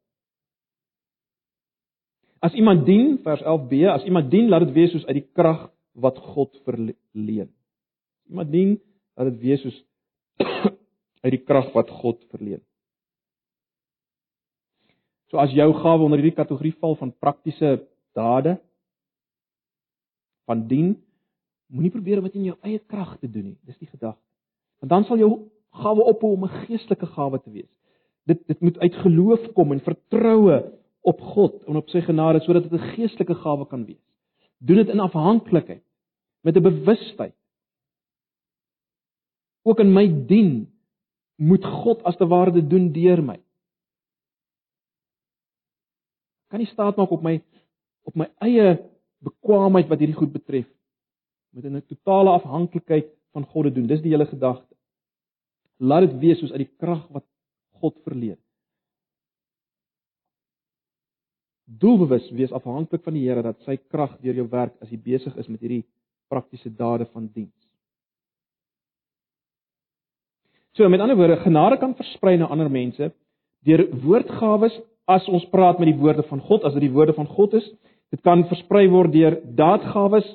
As 2.44 2.52
iemand 2.52 2.82
dien, 2.84 3.14
vers 3.24 3.40
11b, 3.40 3.86
as 3.88 4.04
iemand 4.04 4.28
dien, 4.30 4.50
laat 4.52 4.66
dit 4.66 4.74
wees 4.74 4.92
soos 4.92 5.06
uit 5.08 5.16
die 5.16 5.30
krag 5.38 5.62
wat 5.96 6.18
God 6.34 6.52
verleen. 6.66 7.48
Iemand 8.28 8.52
dien, 8.52 8.74
laat 9.16 9.30
dit 9.30 9.40
wees 9.46 9.64
soos 9.64 9.78
uit 11.24 11.32
die 11.38 11.40
krag 11.40 11.72
wat 11.72 11.94
God 12.02 12.20
verleen. 12.34 12.60
So 15.32 15.40
as 15.40 15.56
jou 15.56 15.70
gawe 15.80 16.04
onder 16.04 16.20
hierdie 16.20 16.36
kategorie 16.36 16.76
val 16.76 16.98
van 17.00 17.16
praktiese 17.16 17.78
dade 18.18 18.58
van 20.44 20.68
dien, 20.68 20.92
moenie 21.72 21.94
probeer 21.96 22.20
om 22.20 22.28
dit 22.28 22.38
in 22.42 22.52
jou 22.52 22.60
eie 22.60 22.84
krag 22.84 23.16
te 23.24 23.30
doen 23.30 23.54
nie. 23.54 23.58
Dis 23.64 23.80
die 23.80 23.88
gedagte. 23.88 24.25
Want 24.78 24.90
dan 24.90 25.04
sal 25.04 25.18
jou 25.18 25.30
gawe 25.70 26.02
ophou 26.02 26.32
om 26.32 26.44
'n 26.44 26.66
geestelike 26.66 27.06
gawe 27.06 27.38
te 27.42 27.50
wees. 27.50 27.72
Dit 28.24 28.46
dit 28.46 28.60
moet 28.60 28.78
uit 28.78 28.94
geloof 28.94 29.52
kom 29.52 29.72
en 29.72 29.80
vertroue 29.80 30.72
op 31.00 31.20
God 31.20 31.64
en 31.64 31.76
op 31.76 31.88
sy 31.88 32.00
genade 32.00 32.40
sodat 32.40 32.62
dit 32.62 32.72
'n 32.72 32.92
geestelike 32.94 33.34
gawe 33.34 33.66
kan 33.66 33.84
wees. 33.84 34.04
Doen 34.58 34.76
dit 34.76 34.88
in 34.88 35.00
afhanklikheid 35.00 35.82
met 36.42 36.56
'n 36.56 36.62
bewustheid. 36.62 37.34
Ook 39.62 39.80
in 39.80 39.92
my 39.92 40.26
dien 40.26 40.72
moet 41.36 41.64
God 41.64 42.02
as 42.02 42.16
te 42.16 42.26
ware 42.26 42.52
dit 42.52 42.70
doen 42.70 42.92
deur 42.92 43.22
my. 43.22 43.40
Kan 46.48 46.58
nie 46.58 46.68
staat 46.70 46.96
maak 46.96 47.10
op 47.10 47.22
my 47.22 47.42
op 48.02 48.14
my 48.14 48.28
eie 48.38 48.78
bekwaamheid 49.18 49.88
wat 49.88 49.98
hierdie 49.98 50.16
goed 50.16 50.32
betref. 50.32 50.66
Met 51.50 51.64
'n 51.64 51.82
totale 51.86 52.30
afhanklikheid 52.30 53.15
van 53.36 53.46
God 53.52 53.68
te 53.68 53.76
doen. 53.76 53.86
Dis 53.90 54.02
die 54.04 54.14
hele 54.14 54.26
gedagte. 54.30 54.72
Laat 55.78 56.08
dit 56.08 56.18
wees 56.22 56.40
soos 56.40 56.54
uit 56.54 56.64
die 56.64 56.72
krag 56.80 57.04
wat 57.12 57.26
God 57.82 57.96
verleen. 58.08 58.38
Doelbewus 61.66 62.30
wees 62.38 62.54
afhanklik 62.54 63.02
van 63.04 63.16
die 63.18 63.26
Here 63.26 63.42
dat 63.42 63.58
sy 63.66 63.76
krag 63.90 64.14
deur 64.22 64.38
jou 64.38 64.46
werk 64.52 64.76
as 64.80 64.92
jy 64.92 65.00
besig 65.02 65.34
is 65.36 65.48
met 65.50 65.60
hierdie 65.60 65.84
praktiese 66.30 66.70
dade 66.70 67.08
van 67.12 67.26
diens. 67.34 67.52
So 70.76 70.88
met 70.92 71.00
ander 71.00 71.16
woorde, 71.16 71.40
genade 71.42 71.78
kan 71.80 71.96
versprei 71.98 72.36
na 72.38 72.48
ander 72.52 72.70
mense 72.70 73.10
deur 73.66 73.82
woordgawes 74.04 74.74
as 75.10 75.26
ons 75.26 75.46
praat 75.50 75.80
met 75.80 75.90
die 75.90 75.98
woorde 75.98 76.22
van 76.28 76.40
God, 76.44 76.64
as 76.64 76.74
dit 76.76 76.86
die 76.86 76.94
woorde 76.94 77.14
van 77.16 77.26
God 77.26 77.56
is. 77.58 77.66
Dit 78.14 78.22
kan 78.26 78.44
versprei 78.46 78.84
word 78.90 79.14
deur 79.14 79.40
daadgawes 79.58 80.26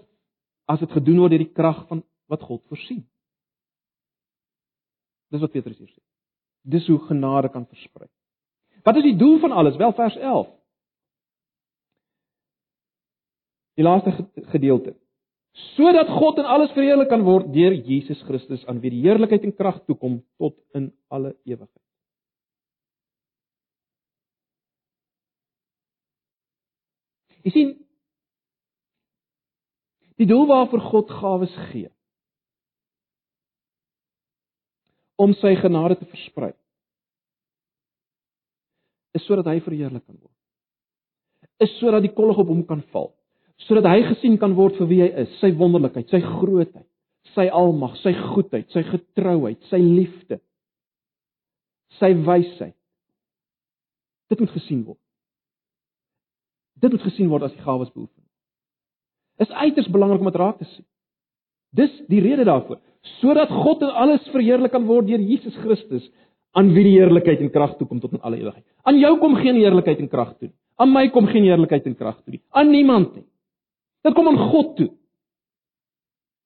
as 0.72 0.82
dit 0.84 0.92
gedoen 0.92 1.22
word 1.24 1.36
deur 1.36 1.46
die 1.46 1.56
krag 1.56 1.86
van 1.88 2.04
wat 2.32 2.48
God 2.48 2.64
voorsien. 2.72 3.04
Dis 5.32 5.44
wat 5.44 5.52
Petrus 5.52 5.78
hier 5.80 5.92
sê. 5.92 6.02
Dis 6.62 6.88
hoe 6.88 7.00
genade 7.10 7.52
kan 7.52 7.68
versprei. 7.68 8.08
Wat 8.86 8.98
is 8.98 9.06
die 9.06 9.18
doel 9.18 9.40
van 9.44 9.52
alles? 9.52 9.78
Wel 9.80 9.94
vers 9.98 10.16
11. 10.18 10.50
Die 13.80 13.86
laaste 13.86 14.12
gedeelte. 14.54 14.96
sodat 15.52 16.08
God 16.08 16.38
in 16.40 16.48
alles 16.48 16.72
verheerlik 16.72 17.10
kan 17.12 17.26
word 17.28 17.50
deur 17.52 17.74
Jesus 17.76 18.22
Christus 18.24 18.64
aan 18.72 18.80
wie 18.80 18.92
die 18.94 19.02
heerlikheid 19.04 19.44
en 19.44 19.56
krag 19.56 19.82
toekom 19.84 20.22
tot 20.40 20.56
in 20.78 20.92
alle 21.12 21.34
ewigheid. 21.44 21.78
Jy 27.44 27.52
sien 27.52 27.74
die 30.22 30.30
doel 30.30 30.46
waarvoor 30.48 30.86
God 30.88 31.12
gawes 31.20 31.56
gee 31.72 31.90
om 35.22 35.34
sy 35.38 35.54
genade 35.62 36.00
te 36.00 36.10
versprei 36.10 36.52
is 39.18 39.26
sodat 39.28 39.50
hy 39.52 39.60
verheerlik 39.64 40.06
kan 40.06 40.16
word. 40.16 40.38
Is 41.62 41.74
sodat 41.80 42.06
die 42.06 42.14
kollig 42.16 42.40
op 42.42 42.52
hom 42.52 42.64
kan 42.68 42.84
val. 42.94 43.12
Sodat 43.68 43.90
hy 43.92 44.06
gesien 44.08 44.38
kan 44.42 44.56
word 44.58 44.78
vir 44.80 44.90
wie 44.90 45.02
hy 45.04 45.10
is, 45.26 45.34
sy 45.42 45.52
wonderlikheid, 45.58 46.10
sy 46.10 46.22
grootheid, 46.24 46.88
sy 47.36 47.48
almag, 47.54 47.98
sy 48.02 48.14
goedheid, 48.18 48.70
sy 48.74 48.84
getrouheid, 48.88 49.60
sy 49.70 49.78
liefde, 49.82 50.40
sy 52.00 52.14
wysheid. 52.26 52.78
Dit 54.32 54.42
moet 54.42 54.56
gesien 54.56 54.82
word. 54.88 55.00
Dit 56.82 56.96
moet 56.96 57.04
gesien 57.06 57.30
word 57.30 57.46
as 57.46 57.54
die 57.54 57.66
gawes 57.66 57.92
beoefen. 57.94 58.24
Is 59.44 59.52
uiters 59.52 59.92
belangrik 59.92 60.24
om 60.24 60.32
dit 60.32 60.40
raak 60.40 60.58
te 60.62 60.70
sien. 60.72 60.88
Dis 61.78 61.94
die 62.10 62.24
rede 62.24 62.48
daarvoor, 62.48 62.80
sodat 63.02 63.50
God 63.50 63.82
in 63.82 63.94
alles 64.04 64.28
verheerlik 64.34 64.72
kan 64.72 64.86
word 64.86 65.08
deur 65.10 65.22
Jesus 65.22 65.56
Christus, 65.64 66.06
aan 66.52 66.74
wie 66.76 66.84
die 66.84 66.98
heerlikheid 67.00 67.42
en 67.42 67.52
krag 67.54 67.78
toe 67.80 67.88
kom 67.88 68.02
tot 68.04 68.14
in 68.18 68.24
alle 68.28 68.42
ewigheid. 68.42 68.66
Aan 68.84 69.00
jou 69.00 69.14
kom 69.22 69.38
geen 69.40 69.58
heerlikheid 69.60 70.02
en 70.04 70.10
krag 70.12 70.34
toe 70.38 70.50
nie. 70.50 70.58
Aan 70.82 70.92
my 70.92 71.06
kom 71.14 71.28
geen 71.30 71.46
heerlikheid 71.48 71.86
en 71.88 71.96
krag 71.96 72.18
toe 72.24 72.36
nie. 72.36 72.42
Aan 72.50 72.72
niemand 72.74 73.16
nie. 73.16 73.26
Dit 74.04 74.16
kom 74.18 74.28
aan 74.28 74.40
God 74.52 74.76
toe. 74.78 74.90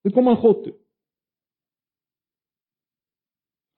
Dit 0.06 0.14
kom 0.14 0.28
aan 0.30 0.42
God 0.42 0.64
toe. 0.64 0.76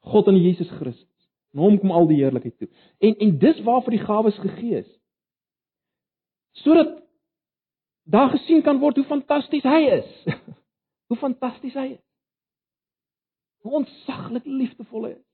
God 0.08 0.28
en 0.28 0.40
Jesus 0.42 0.70
Christus. 0.80 1.06
En 1.54 1.64
hom 1.64 1.78
kom 1.80 1.94
al 1.96 2.10
die 2.10 2.20
heerlikheid 2.20 2.58
toe. 2.60 2.70
En 3.00 3.16
en 3.24 3.38
dis 3.40 3.64
waarvoor 3.64 3.96
die 3.96 4.04
gawes 4.04 4.40
gegee 4.44 4.82
is. 4.84 4.90
Sodat 6.64 6.98
daar 8.04 8.30
gesien 8.34 8.64
kan 8.66 8.80
word 8.80 9.00
hoe 9.00 9.08
fantasties 9.08 9.64
hy 9.64 9.82
is. 10.00 10.12
hoe 11.08 11.20
fantasties 11.22 11.76
hy 11.78 11.94
is. 11.96 12.04
Hoe 13.68 13.82
ontsaglik 13.84 14.46
liefdevol 14.48 15.10
hy 15.10 15.16
is 15.18 15.26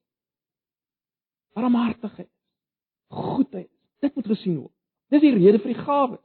barmhartigheid, 1.54 2.32
goedheid. 3.14 3.70
Dit 4.02 4.16
moet 4.16 4.26
gesien 4.26 4.56
word. 4.58 4.74
Dis 5.14 5.22
die 5.22 5.36
rede 5.36 5.60
vir 5.62 5.76
die 5.76 5.84
gawes. 5.86 6.24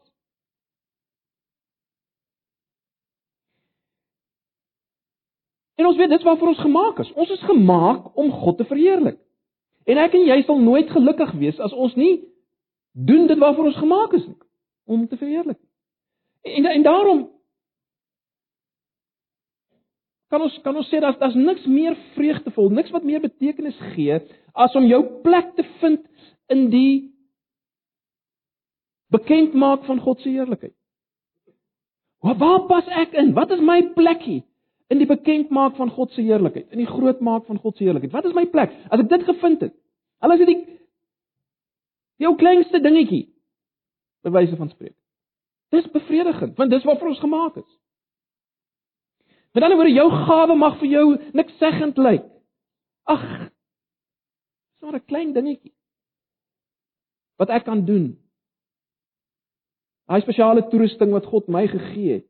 En 5.76 5.86
ons 5.86 6.00
weet 6.00 6.10
dis 6.10 6.24
waarvoor 6.24 6.54
ons 6.54 6.64
gemaak 6.64 7.04
is. 7.04 7.12
Ons 7.12 7.30
is 7.36 7.44
gemaak 7.44 8.08
om 8.16 8.32
God 8.32 8.56
te 8.56 8.64
verheerlik. 8.66 9.20
En 9.84 10.00
ek 10.00 10.16
en 10.16 10.26
jy 10.30 10.40
sal 10.46 10.64
nooit 10.64 10.88
gelukkig 10.90 11.36
wees 11.38 11.60
as 11.60 11.76
ons 11.76 11.92
nie 12.00 12.16
doen 12.96 13.28
dit 13.28 13.38
waarvoor 13.38 13.68
ons 13.68 13.78
gemaak 13.84 14.16
is 14.16 14.24
nie, 14.26 14.40
om 14.88 15.04
te 15.08 15.20
verheerlik. 15.20 15.60
En 16.42 16.66
en 16.72 16.82
daarom 16.82 17.20
kan 20.28 20.42
ons 20.44 20.56
kan 20.64 20.76
ons 20.76 20.88
sê 20.92 21.00
dat 21.00 21.20
daar's 21.20 21.36
niks 21.38 21.66
meer 21.66 21.96
vreugdevol, 22.16 22.70
niks 22.70 22.92
wat 22.92 23.06
meer 23.06 23.22
betekenis 23.24 23.78
gee 23.94 24.18
as 24.54 24.74
om 24.76 24.88
jou 24.88 25.00
plek 25.24 25.54
te 25.56 25.64
vind 25.80 26.04
in 26.52 26.68
die 26.72 27.14
bekendmaak 29.12 29.86
van 29.88 30.00
God 30.04 30.20
se 30.20 30.28
heerlikheid. 30.28 30.74
Waar, 32.24 32.36
waar 32.36 32.66
pas 32.68 32.88
ek 33.04 33.14
in? 33.16 33.32
Wat 33.36 33.52
is 33.54 33.62
my 33.64 33.80
plekkie 33.96 34.42
in 34.92 35.00
die 35.00 35.08
bekendmaak 35.08 35.76
van 35.76 35.92
God 35.94 36.12
se 36.12 36.24
heerlikheid, 36.24 36.68
in 36.72 36.82
die 36.82 36.90
grootmaak 36.90 37.46
van 37.46 37.60
God 37.62 37.76
se 37.76 37.86
heerlikheid? 37.86 38.12
Wat 38.12 38.28
is 38.28 38.36
my 38.36 38.44
plek? 38.52 38.74
As 38.90 39.00
ek 39.00 39.10
dit 39.12 39.26
gevind 39.28 39.64
het, 39.64 39.74
al 40.24 40.34
is 40.34 40.42
dit 40.44 40.52
die 40.52 40.60
jou 42.24 42.34
kleinste 42.36 42.80
dingetjie 42.82 43.28
by 44.26 44.32
wyse 44.34 44.56
van 44.58 44.72
spreek. 44.72 44.96
Dis 45.72 45.86
bevredigend, 45.92 46.56
want 46.58 46.72
dis 46.72 46.84
waarvoor 46.84 47.12
ons 47.12 47.22
gemaak 47.22 47.60
is. 47.60 47.68
Met 49.58 49.66
ander 49.66 49.78
woorde, 49.80 49.94
jou 49.94 50.10
gawe 50.14 50.54
mag 50.54 50.76
vir 50.78 50.86
jou 50.86 51.06
niks 51.34 51.56
seggend 51.58 51.96
lyk. 51.98 52.26
Ag, 53.10 53.22
dis 53.50 54.84
maar 54.86 54.94
'n 54.94 55.08
klein 55.10 55.32
dingetjie 55.34 55.72
wat 57.38 57.50
ek 57.50 57.64
kan 57.64 57.84
doen. 57.84 58.14
Daai 60.06 60.20
spesiale 60.22 60.62
toerusting 60.70 61.10
wat 61.10 61.26
God 61.26 61.48
my 61.48 61.66
gegee 61.66 62.12
het 62.12 62.26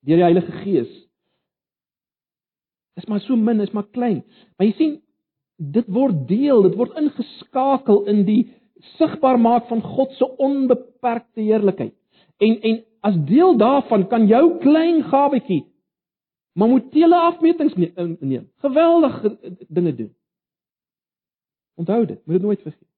deur 0.00 0.16
die 0.16 0.24
Heilige 0.24 0.52
Gees. 0.64 0.92
Dis 2.96 3.06
maar 3.06 3.20
so 3.20 3.36
min, 3.36 3.60
is 3.60 3.72
maar 3.72 3.90
klein. 3.92 4.24
Maar 4.56 4.66
jy 4.66 4.72
sien, 4.72 5.02
dit 5.56 5.86
word 5.86 6.28
deel, 6.28 6.62
dit 6.62 6.74
word 6.74 6.96
ingeskakel 6.96 8.06
in 8.06 8.24
die 8.24 8.54
sigbaar 8.96 9.38
maak 9.38 9.68
van 9.68 9.82
God 9.82 10.12
se 10.12 10.24
onbeperkte 10.24 11.40
heerlikheid. 11.40 11.94
En 12.40 12.60
en 12.62 12.84
as 13.02 13.18
deel 13.26 13.56
daarvan 13.58 14.06
kan 14.08 14.26
jou 14.30 14.58
klein 14.62 15.02
gawetjie 15.10 15.64
hele 16.92 17.16
afmetings 17.16 17.74
neem. 17.74 18.50
Geweldige 18.60 19.38
dinge 19.68 19.94
doen. 19.94 20.16
Onthou 21.74 22.06
dit, 22.06 22.26
moet 22.26 22.34
dit 22.34 22.42
nooit 22.42 22.62
vergeet. 22.62 22.88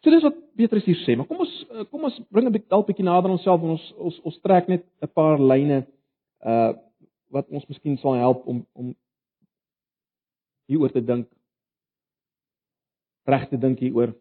So 0.00 0.10
dis 0.10 0.22
wat 0.22 0.36
Petrus 0.56 0.84
hier 0.84 1.00
sê, 1.04 1.16
maar 1.16 1.26
kom 1.28 1.42
ons 1.44 1.56
kom 1.90 2.04
ons 2.08 2.20
bring 2.32 2.48
'n 2.48 2.62
dalk 2.68 2.86
bietjie 2.86 3.04
nader 3.04 3.30
onsself 3.30 3.60
en 3.62 3.74
ons 3.76 3.92
ons 3.98 4.20
ons 4.20 4.40
trek 4.40 4.68
net 4.68 4.86
'n 5.02 5.12
paar 5.12 5.38
lyne 5.38 5.86
uh 6.40 6.72
wat 7.30 7.46
ons 7.48 7.66
miskien 7.68 7.98
sal 7.98 8.14
help 8.14 8.46
om 8.46 8.66
om 8.72 8.94
hieroor 10.66 10.90
te 10.92 11.04
dink. 11.04 11.28
Reg 13.24 13.48
te 13.48 13.58
dink 13.58 13.78
hieroor. 13.78 14.14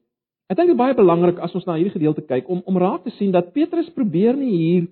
Ek 0.50 0.58
dink 0.58 0.72
dit 0.72 0.74
is 0.74 0.82
baie 0.82 0.96
belangrik 0.98 1.38
as 1.46 1.54
ons 1.54 1.66
na 1.68 1.76
hierdie 1.78 1.94
gedeelte 1.94 2.26
kyk 2.26 2.48
om 2.50 2.64
om 2.66 2.78
raak 2.82 3.04
te 3.06 3.14
sien 3.20 3.32
dat 3.32 3.52
Petrus 3.54 3.90
probeer 3.94 4.34
nie 4.34 4.56
hier 4.58 4.88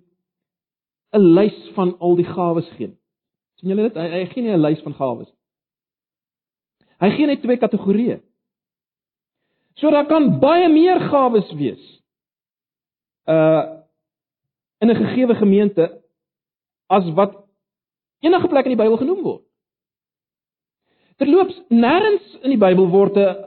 'n 1.17 1.33
lys 1.37 1.57
van 1.73 1.95
al 1.99 2.15
die 2.15 2.27
gawes 2.27 2.69
gee 2.77 2.87
nie. 2.87 2.99
sien 3.59 3.69
julle 3.69 3.89
dit? 3.89 3.95
Hy, 3.97 4.07
hy 4.07 4.25
gee 4.25 4.43
nie 4.43 4.53
'n 4.53 4.61
lys 4.61 4.81
van 4.81 4.93
gawes. 4.93 5.31
Hy 6.99 7.09
gee 7.09 7.25
net 7.25 7.41
twee 7.41 7.57
kategorieë. 7.57 8.21
So 9.77 9.89
daar 9.89 10.05
kan 10.05 10.39
baie 10.39 10.69
meer 10.69 10.99
gawes 11.09 11.51
wees. 11.53 12.01
Uh 13.25 13.77
in 14.79 14.89
'n 14.89 14.95
gegeewe 14.95 15.35
gemeente 15.35 16.01
as 16.87 17.09
wat 17.13 17.33
enige 18.19 18.47
plek 18.47 18.65
in 18.65 18.77
die 18.77 18.83
Bybel 18.83 18.97
genoem 18.97 19.23
word. 19.23 19.43
Terloops, 21.17 21.61
nêrens 21.69 22.43
in 22.43 22.49
die 22.49 22.61
Bybel 22.61 22.89
word 22.89 23.17
'n 23.17 23.46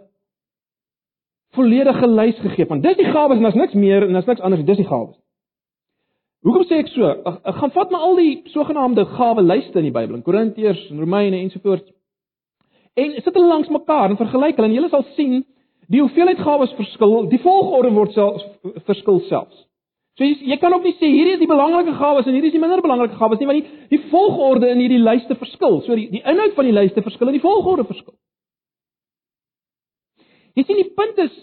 volledige 1.57 2.07
lys 2.07 2.39
gegee 2.39 2.67
van 2.67 2.81
dis 2.85 2.97
die 2.97 3.11
gawes 3.11 3.37
en 3.37 3.47
daar's 3.47 3.59
niks 3.59 3.75
meer 3.75 4.07
en 4.07 4.13
daar's 4.13 4.29
niks 4.31 4.41
anders 4.41 4.65
dis 4.65 4.81
die 4.81 4.87
gawes. 4.87 5.17
Hoekom 6.47 6.65
sê 6.65 6.81
ek 6.81 6.93
so? 6.95 7.05
Ek, 7.05 7.41
ek 7.51 7.57
gaan 7.61 7.73
vat 7.75 7.91
maar 7.93 8.05
al 8.07 8.21
die 8.21 8.35
sogenaamde 8.55 9.05
gawe 9.17 9.43
lyste 9.45 9.81
in 9.83 9.91
die 9.91 9.95
Bybel, 9.95 10.17
in 10.17 10.25
Korintiërs 10.25 10.87
en 10.91 11.03
Romeine 11.03 11.43
ensovoorts. 11.43 11.91
En 12.97 13.17
sit 13.19 13.35
hulle 13.35 13.49
langs 13.51 13.69
mekaar 13.73 14.11
en 14.11 14.21
vergelyk 14.21 14.57
hulle 14.57 14.71
en 14.71 14.77
jy 14.77 14.93
sal 14.93 15.05
sien 15.17 15.43
die 15.91 16.01
hoeveelheid 16.01 16.41
gawes 16.41 16.73
verskil, 16.79 17.27
die 17.31 17.43
volgorde 17.43 17.91
word 17.93 18.15
selfs 18.15 18.47
verskil 18.87 19.21
selfs. 19.29 19.67
So 20.19 20.27
jy, 20.27 20.37
jy 20.53 20.59
kan 20.63 20.75
ook 20.75 20.87
nie 20.87 20.95
sê 20.99 21.09
hierdie 21.11 21.37
is 21.37 21.43
die 21.43 21.51
belangrike 21.51 21.97
gawes 21.99 22.27
en 22.29 22.37
hierdie 22.37 22.51
is 22.53 22.57
die 22.57 22.63
minder 22.63 22.83
belangrike 22.85 23.19
gawes 23.19 23.41
nie, 23.41 23.49
want 23.51 23.61
die, 23.61 23.87
die 23.93 24.03
volgorde 24.13 24.71
in 24.71 24.83
hierdie 24.83 25.01
lyste 25.03 25.37
verskil. 25.39 25.81
So 25.87 25.97
die, 25.99 26.09
die 26.13 26.23
inhoud 26.25 26.57
van 26.57 26.69
die 26.69 26.77
lyste 26.77 27.05
verskil 27.05 27.31
en 27.31 27.39
die 27.39 27.45
volgorde 27.45 27.87
verskil. 27.89 28.15
Jy 30.55 30.65
sien 30.67 30.81
die 30.81 30.93
punt 30.95 31.19
is 31.19 31.35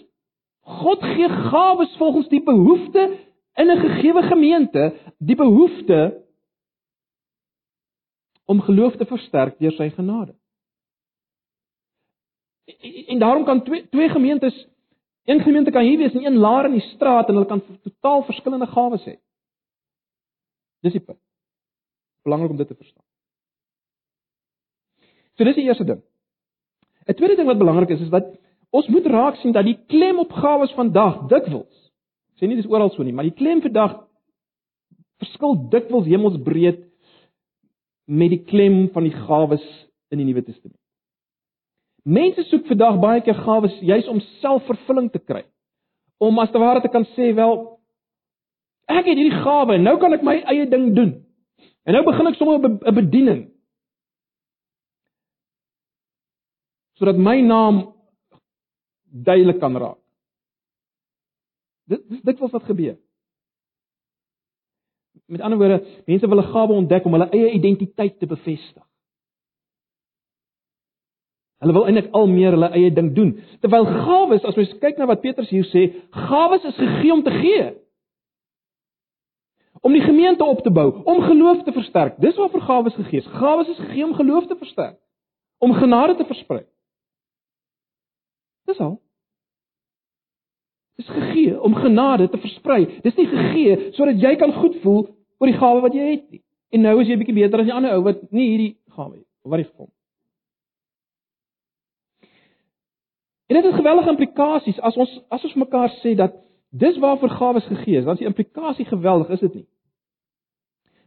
God 0.68 1.00
gee 1.00 1.28
gawes 1.48 1.94
volgens 1.96 2.28
die 2.28 2.42
behoefte 2.44 3.04
in 3.58 3.70
'n 3.70 3.80
gegeewe 3.80 4.22
gemeente, 4.22 4.82
die 5.18 5.36
behoefte 5.36 6.24
om 8.44 8.60
geloof 8.60 8.96
te 8.96 9.06
versterk 9.06 9.58
deur 9.58 9.72
sy 9.72 9.90
genade. 9.90 10.34
En 13.06 13.18
daarom 13.18 13.44
kan 13.44 13.64
twee 13.64 13.88
twee 13.88 14.08
gemeentes, 14.08 14.68
een 15.24 15.40
gemeente 15.40 15.70
kan 15.70 15.82
hier 15.82 15.98
wees 15.98 16.14
en 16.14 16.24
een 16.24 16.36
laer 16.36 16.64
in 16.64 16.72
die 16.72 16.88
straat 16.94 17.28
en 17.28 17.34
hulle 17.34 17.46
kan 17.46 17.62
totaal 17.82 18.22
verskillende 18.24 18.66
gawes 18.66 19.04
hê. 19.04 19.16
Dis 20.80 20.92
die 20.92 21.00
punt. 21.00 21.20
Belangrik 22.22 22.50
om 22.50 22.56
dit 22.56 22.68
te 22.68 22.74
verstaan. 22.74 23.04
So 25.34 25.44
dis 25.44 25.54
die 25.54 25.64
eerste 25.64 25.84
ding. 25.84 26.02
'n 27.06 27.14
Tweede 27.14 27.36
ding 27.36 27.48
wat 27.48 27.58
belangrik 27.58 27.88
is 27.88 28.00
is 28.00 28.10
dat 28.10 28.36
Ons 28.70 28.88
moet 28.92 29.06
raak 29.06 29.38
sien 29.40 29.52
dat 29.52 29.64
die 29.64 29.78
klem 29.88 30.18
op 30.20 30.32
gawes 30.32 30.72
vandag 30.76 31.26
dikwels 31.30 31.88
sê 32.38 32.46
nie 32.46 32.58
dis 32.58 32.68
oral 32.70 32.92
so 32.94 33.02
nie, 33.02 33.12
maar 33.12 33.26
die 33.26 33.34
klem 33.34 33.62
vandag 33.64 33.96
verskil 35.18 35.56
dikwels 35.72 36.06
hemelsbreed 36.06 36.84
met 38.08 38.30
die 38.30 38.42
klem 38.46 38.86
van 38.94 39.08
die 39.08 39.14
gawes 39.26 39.64
in 40.14 40.20
die 40.22 40.28
Nuwe 40.28 40.44
Testament. 40.46 40.78
Mense 42.08 42.44
soek 42.48 42.68
vandag 42.70 43.00
baie 43.02 43.24
keer 43.26 43.36
gawes 43.42 43.74
juis 43.84 44.06
om 44.08 44.22
selfvervulling 44.38 45.10
te 45.12 45.20
kry. 45.20 45.42
Om 46.22 46.38
as 46.40 46.52
te 46.54 46.62
ware 46.62 46.80
te 46.84 46.92
kan 46.92 47.06
sê 47.16 47.32
wel 47.36 47.58
Ek 48.88 49.04
het 49.04 49.18
hierdie 49.18 49.42
gawe 49.44 49.74
en 49.76 49.82
nou 49.84 49.98
kan 50.00 50.16
ek 50.16 50.22
my 50.24 50.38
eie 50.48 50.64
ding 50.70 50.94
doen. 50.96 51.10
En 51.84 51.92
nou 51.92 52.00
begin 52.06 52.30
ek 52.30 52.38
sommer 52.38 52.56
'n 52.56 52.94
bediening. 52.96 53.42
Sodat 56.96 57.20
my 57.20 57.40
naam 57.44 57.92
duidelik 59.10 59.60
kan 59.60 59.76
raak. 59.76 59.98
Dit 61.88 62.02
dis 62.08 62.20
dit 62.22 62.38
wat 62.38 62.62
gebeur. 62.62 62.96
Met 65.26 65.40
ander 65.40 65.58
woorde, 65.58 65.84
mense 66.06 66.28
wil 66.28 66.40
'n 66.40 66.52
gawe 66.52 66.72
ontdek 66.72 67.04
om 67.04 67.12
hulle 67.12 67.30
eie 67.30 67.50
identiteit 67.50 68.18
te 68.18 68.26
bevestig. 68.26 68.88
Hulle 71.58 71.72
wil 71.72 71.86
eintlik 71.86 72.12
al 72.14 72.26
meer 72.26 72.54
hulle 72.54 72.70
eie 72.70 72.92
ding 72.92 73.14
doen. 73.14 73.32
Terwyl 73.60 73.84
gawes, 73.84 74.44
as 74.44 74.56
ons 74.56 74.78
kyk 74.78 74.98
na 74.98 75.08
wat 75.10 75.20
Petrus 75.20 75.50
hier 75.50 75.66
sê, 75.66 75.88
gawes 76.10 76.64
is 76.64 76.78
gegee 76.78 77.12
om 77.12 77.22
te 77.22 77.34
gee. 77.34 77.74
Om 79.80 79.92
die 79.92 80.02
gemeente 80.02 80.44
op 80.44 80.62
te 80.62 80.70
bou, 80.70 81.02
om 81.04 81.22
geloof 81.22 81.62
te 81.62 81.72
versterk. 81.72 82.20
Dis 82.22 82.36
waarvoor 82.36 82.60
gawes 82.60 82.94
gegee 82.94 83.18
is. 83.18 83.26
Gawes 83.26 83.68
is 83.68 83.78
gegee 83.78 84.04
om 84.04 84.14
geloof 84.14 84.46
te 84.46 84.56
versterk, 84.56 84.98
om 85.58 85.74
genade 85.74 86.14
te 86.14 86.24
versprei. 86.24 86.64
Dis 88.68 88.80
al. 88.84 88.98
Dis 91.00 91.08
gegee 91.08 91.60
om 91.62 91.74
genade 91.74 92.28
te 92.28 92.40
versprei. 92.42 92.82
Dis 93.02 93.16
nie 93.16 93.28
gegee 93.30 93.92
sodat 93.96 94.20
jy 94.20 94.34
kan 94.40 94.52
goed 94.60 94.76
voel 94.82 95.06
oor 95.38 95.50
die 95.50 95.58
gawe 95.58 95.80
wat 95.84 95.94
jy 95.96 96.08
het 96.10 96.26
nie. 96.30 96.42
En 96.74 96.84
nou 96.84 96.98
is 97.00 97.08
jy 97.08 97.16
bietjie 97.20 97.36
beter 97.38 97.62
as 97.62 97.70
die 97.70 97.76
ander 97.76 97.94
ou 97.96 98.02
wat 98.04 98.26
nie 98.34 98.50
hierdie 98.50 98.74
gawe 98.96 99.14
het 99.14 99.24
of 99.46 99.52
wat 99.52 99.62
hy 99.62 99.68
gekom. 99.70 99.88
En 103.48 103.56
dit 103.56 103.64
het 103.64 103.78
geweldige 103.80 104.12
implikasies 104.12 104.80
as 104.84 104.96
ons 105.00 105.14
as 105.32 105.44
ons 105.48 105.56
mekaar 105.56 105.88
sê 106.02 106.12
dat 106.18 106.34
dis 106.68 106.98
waarvoor 107.00 107.32
gawes 107.38 107.64
gegee 107.64 107.96
is, 108.02 108.04
dan 108.04 108.18
is 108.18 108.20
die 108.20 108.28
implikasie 108.28 108.84
geweldig, 108.84 109.30
is 109.38 109.40
dit 109.46 109.54
nie? 109.62 109.66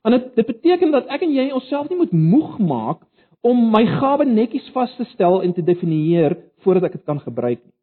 Want 0.02 0.18
dit 0.18 0.36
dit 0.36 0.48
beteken 0.48 0.92
dat 0.92 1.12
ek 1.14 1.22
en 1.22 1.36
jy 1.36 1.52
onsself 1.54 1.90
nie 1.90 2.00
moet 2.00 2.16
moeg 2.16 2.58
maak 2.58 3.06
om 3.42 3.62
my 3.74 3.84
gawe 3.86 4.26
netjies 4.26 4.70
vas 4.76 4.94
te 4.98 5.06
stel 5.14 5.42
en 5.42 5.54
te 5.54 5.64
definieer 5.66 6.38
voordat 6.64 6.90
ek 6.90 7.00
dit 7.00 7.06
kan 7.06 7.20
gebruik 7.20 7.60
nie. 7.62 7.74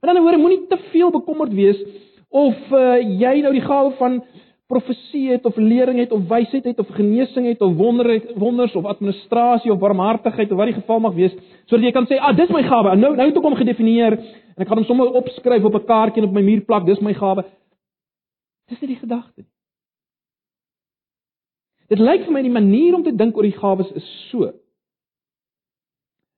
Met 0.00 0.10
ander 0.10 0.24
woorde, 0.24 0.40
moenie 0.40 0.66
te 0.66 0.78
veel 0.90 1.10
bekommerd 1.14 1.52
wees 1.54 1.80
of 2.30 2.56
uh, 2.72 2.98
jy 3.20 3.40
nou 3.42 3.52
die 3.52 3.64
gawe 3.64 3.90
van 3.98 4.20
profesie 4.70 5.26
het 5.32 5.46
of 5.46 5.56
lering 5.58 5.98
het 5.98 6.12
of 6.14 6.28
wysheid 6.30 6.64
het 6.70 6.78
of 6.78 6.90
genesing 6.94 7.48
het 7.50 7.62
of 7.66 7.74
wonder 7.76 8.10
wonders 8.38 8.74
of 8.78 8.86
administrasie 8.86 9.72
of 9.72 9.80
barmhartigheid 9.82 10.50
of 10.50 10.58
wat 10.58 10.70
die 10.70 10.78
geval 10.78 11.02
mag 11.02 11.16
wees, 11.16 11.34
sodat 11.66 11.88
jy 11.88 11.92
kan 11.92 12.06
sê, 12.06 12.18
"Ah, 12.18 12.36
dis 12.36 12.50
my 12.50 12.62
gawe." 12.62 12.96
Nou 12.96 13.16
nou 13.16 13.26
het 13.28 13.36
ek 13.36 13.42
hom 13.42 13.56
gedefinieer 13.56 14.18
en 14.18 14.62
ek 14.62 14.68
gaan 14.68 14.78
hom 14.78 14.86
sommer 14.86 15.10
opskryf 15.10 15.64
op 15.64 15.74
'n 15.74 15.86
kaartjie 15.86 16.22
en 16.22 16.28
op 16.28 16.34
my 16.34 16.42
muur 16.42 16.60
plak, 16.60 16.86
dis 16.86 17.00
my 17.00 17.14
gawe. 17.14 17.44
Dis 18.68 18.80
nie 18.80 18.94
die 18.94 19.02
gedagte 19.02 19.42
nie. 19.42 19.59
Dit 21.90 21.98
lyk 21.98 22.26
vir 22.26 22.34
my 22.34 22.42
die 22.46 22.54
manier 22.54 22.94
om 22.94 23.04
te 23.04 23.14
dink 23.16 23.36
oor 23.36 23.46
die 23.46 23.56
gawes 23.56 23.90
is 23.98 24.08
so. 24.30 24.52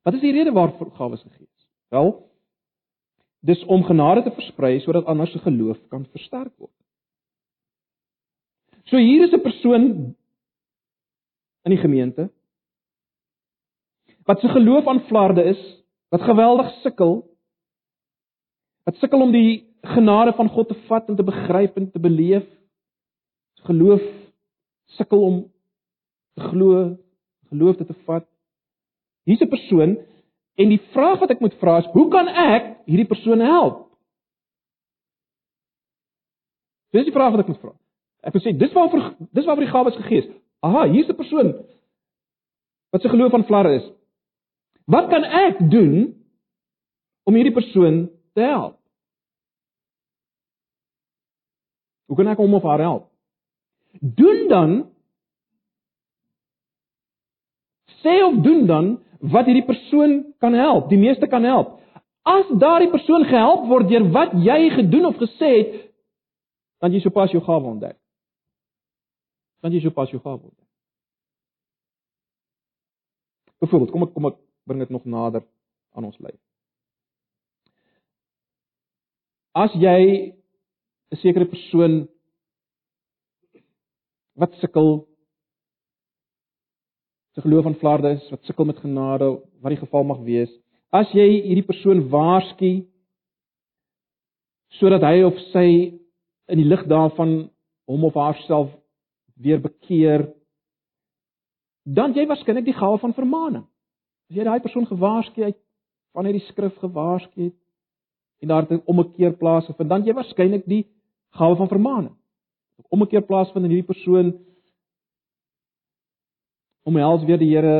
Wat 0.02 0.16
is 0.16 0.24
die 0.24 0.32
rede 0.32 0.54
waarvoor 0.56 0.94
gawes 0.96 1.22
gegee 1.22 1.44
is? 1.44 1.66
Wel, 1.92 2.14
dis 3.44 3.64
om 3.70 3.84
genade 3.84 4.22
te 4.24 4.32
versprei 4.34 4.78
sodat 4.80 5.08
ander 5.10 5.28
se 5.28 5.42
geloof 5.44 5.78
kan 5.92 6.06
versterk 6.14 6.54
word. 6.56 6.74
So 8.88 8.96
hier 8.96 9.24
is 9.24 9.32
'n 9.32 9.42
persoon 9.42 10.14
in 11.64 11.70
die 11.70 11.82
gemeente 11.82 12.30
wat 14.24 14.40
se 14.40 14.48
geloof 14.48 14.86
aan 14.86 15.00
flarde 15.00 15.42
is, 15.42 15.84
wat 16.08 16.22
geweldig 16.22 16.70
sukkel, 16.82 17.24
wat 18.84 18.96
sukkel 18.96 19.22
om 19.22 19.32
die 19.32 19.66
genade 19.82 20.32
van 20.32 20.48
God 20.48 20.68
te 20.68 20.78
vat 20.86 21.08
en 21.08 21.16
te 21.16 21.26
begryp 21.26 21.76
en 21.76 21.90
te 21.90 21.98
beleef. 21.98 22.46
Geloof 23.66 24.02
sukkel 24.96 25.22
om 25.22 25.36
te 26.34 26.48
glo, 26.48 26.96
geloof 27.50 27.76
te 27.76 27.96
vat. 28.06 28.26
Hier's 29.24 29.40
'n 29.40 29.48
persoon 29.48 29.98
en 30.54 30.68
die 30.68 30.80
vraag 30.92 31.20
wat 31.20 31.30
ek 31.30 31.40
moet 31.40 31.54
vra 31.60 31.78
is, 31.78 31.86
hoe 31.92 32.08
kan 32.10 32.28
ek 32.28 32.76
hierdie 32.86 33.08
persoon 33.08 33.40
help? 33.40 33.88
Dis 36.92 37.04
die 37.04 37.12
vraag 37.12 37.30
wat 37.32 37.40
ek 37.40 37.48
moet 37.48 37.60
vra. 37.60 37.72
Ek 38.22 38.32
wil 38.32 38.42
sê 38.42 38.52
dis 38.58 38.72
waarvoor 38.72 39.14
dis 39.32 39.44
waarvoor 39.44 39.64
die 39.64 39.72
gawes 39.72 39.96
gegee 39.96 40.18
is. 40.22 40.30
Aha, 40.60 40.86
hier's 40.86 41.08
'n 41.08 41.16
persoon 41.16 41.54
wat 42.92 43.02
se 43.02 43.08
geloof 43.08 43.34
aan 43.34 43.44
flarre 43.44 43.74
is. 43.74 43.86
Wat 44.84 45.08
kan 45.08 45.24
ek 45.24 45.70
doen 45.70 46.24
om 47.24 47.34
hierdie 47.34 47.54
persoon 47.54 48.10
te 48.34 48.40
help? 48.40 48.76
Hoe 52.06 52.16
kan 52.16 52.28
ek 52.28 52.36
hom 52.42 52.54
of 52.54 52.62
haar 52.62 52.82
help? 52.84 53.11
Doen 54.00 54.48
dan 54.48 54.70
sê 58.02 58.22
of 58.24 58.40
doen 58.42 58.66
dan 58.66 58.92
wat 59.20 59.46
hierdie 59.46 59.66
persoon 59.66 60.34
kan 60.42 60.54
help, 60.54 60.88
die 60.90 60.98
meeste 60.98 61.26
kan 61.26 61.44
help. 61.44 61.78
As 62.26 62.46
daardie 62.58 62.90
persoon 62.90 63.24
gehelp 63.24 63.68
word 63.70 63.88
deur 63.90 64.08
wat 64.14 64.34
jy 64.34 64.70
gedoen 64.74 65.06
of 65.06 65.18
gesê 65.20 65.50
het, 65.58 65.74
dan 66.82 66.94
jy 66.94 67.02
sopas 67.02 67.30
jou 67.30 67.42
gawe 67.42 67.66
ontdek 67.76 67.98
dan 69.62 69.72
jy 69.74 69.80
sopas 69.84 70.10
jou 70.10 70.20
gawe 70.22 70.40
word. 70.42 70.58
Byvoorbeeld, 73.62 73.92
kom 73.94 74.06
ek 74.08 74.14
kom 74.16 74.28
ek 74.32 74.38
bring 74.66 74.82
dit 74.82 74.90
nog 74.90 75.06
nader 75.06 75.44
aan 75.94 76.08
ons 76.08 76.18
lewe. 76.18 76.38
As 79.54 79.70
jy 79.78 80.34
'n 81.12 81.20
sekere 81.22 81.46
persoon 81.46 82.08
wat 84.38 84.54
sukkel 84.60 85.06
se 87.34 87.40
geloof 87.40 87.66
aan 87.66 87.78
flarde 87.80 88.10
is, 88.16 88.30
wat 88.30 88.44
sukkel 88.44 88.68
met 88.68 88.78
genade, 88.78 89.28
wat 89.60 89.72
die 89.72 89.80
geval 89.80 90.04
mag 90.04 90.20
wees, 90.26 90.52
as 90.92 91.08
jy 91.16 91.24
hierdie 91.46 91.64
persoon 91.64 92.04
waarsku 92.12 92.82
sodat 94.78 95.04
hy 95.04 95.22
of 95.24 95.36
sy 95.52 95.66
in 96.52 96.60
die 96.60 96.68
lig 96.68 96.84
daarvan 96.88 97.50
hom 97.88 98.04
of 98.08 98.16
haarself 98.16 98.70
weer 99.42 99.60
bekeer, 99.60 100.26
dan 101.84 102.14
jy 102.16 102.26
waarskynlik 102.28 102.68
die 102.68 102.76
gawe 102.76 102.98
van 103.00 103.14
vermaaning. 103.16 103.64
As 104.30 104.36
jy 104.36 104.46
daai 104.46 104.64
persoon 104.64 104.86
gewaarsku 104.88 105.44
het 105.44 105.58
van 106.16 106.28
hierdie 106.28 106.44
skrif 106.46 106.76
gewaarsku 106.80 107.48
het 107.48 107.58
en 108.42 108.48
daar 108.48 108.66
'n 108.70 108.82
ommekeer 108.86 109.36
plaasvind, 109.36 109.88
dan 109.88 110.04
jy 110.04 110.14
waarskynlik 110.14 110.66
die 110.66 110.84
gawe 111.30 111.56
van 111.56 111.68
vermaaning. 111.68 112.16
Ommekeer 112.92 113.24
plaasvind 113.26 113.64
in 113.64 113.72
hierdie 113.72 113.88
persoon 113.88 114.32
om 116.88 116.98
hels 116.98 117.24
weer 117.24 117.38
die 117.38 117.50
Here 117.52 117.76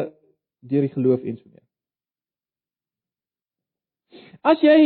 deur 0.63 0.87
die 0.87 0.95
geloof 0.95 1.25
en 1.27 1.39
so 1.39 1.49
meer. 1.51 1.67
As 4.43 4.63
jy 4.63 4.79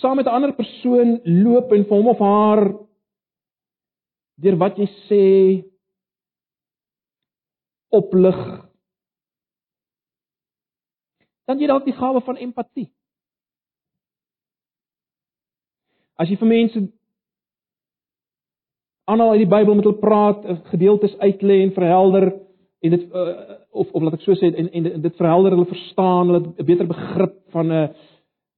saam 0.00 0.16
met 0.16 0.26
'n 0.26 0.36
ander 0.36 0.54
persoon 0.54 1.20
loop 1.24 1.72
en 1.72 1.84
vir 1.84 1.96
hom 1.96 2.08
of 2.08 2.18
haar 2.18 2.62
deur 4.42 4.56
wat 4.56 4.78
jy 4.78 4.88
sê 5.08 5.24
oplig 7.88 8.38
dan 11.46 11.58
jy 11.60 11.68
dalk 11.70 11.86
die 11.86 11.96
gawe 11.96 12.20
van 12.20 12.36
empatie 12.36 12.88
as 16.20 16.28
jy 16.28 16.36
vir 16.40 16.52
mense 16.52 16.84
aanal 19.06 19.34
uit 19.34 19.44
die 19.44 19.52
Bybel 19.54 19.78
met 19.78 19.86
hulle 19.86 20.02
praat 20.02 20.42
gedeeltes 20.72 21.14
uitlê 21.22 21.62
en 21.62 21.72
verhelder 21.76 22.32
en 22.84 22.90
dit 22.96 23.06
uh, 23.12 23.28
of 23.70 23.90
of 23.92 24.02
laat 24.02 24.18
ek 24.18 24.26
so 24.26 24.34
sê 24.38 24.50
en 24.50 24.68
en 24.70 25.00
dit 25.02 25.16
verhelder 25.16 25.56
hulle 25.56 25.70
verstaan 25.70 26.30
hulle 26.30 26.42
'n 26.46 26.66
beter 26.66 26.86
begrip 26.86 27.36
van 27.54 27.72
'n 27.72 27.88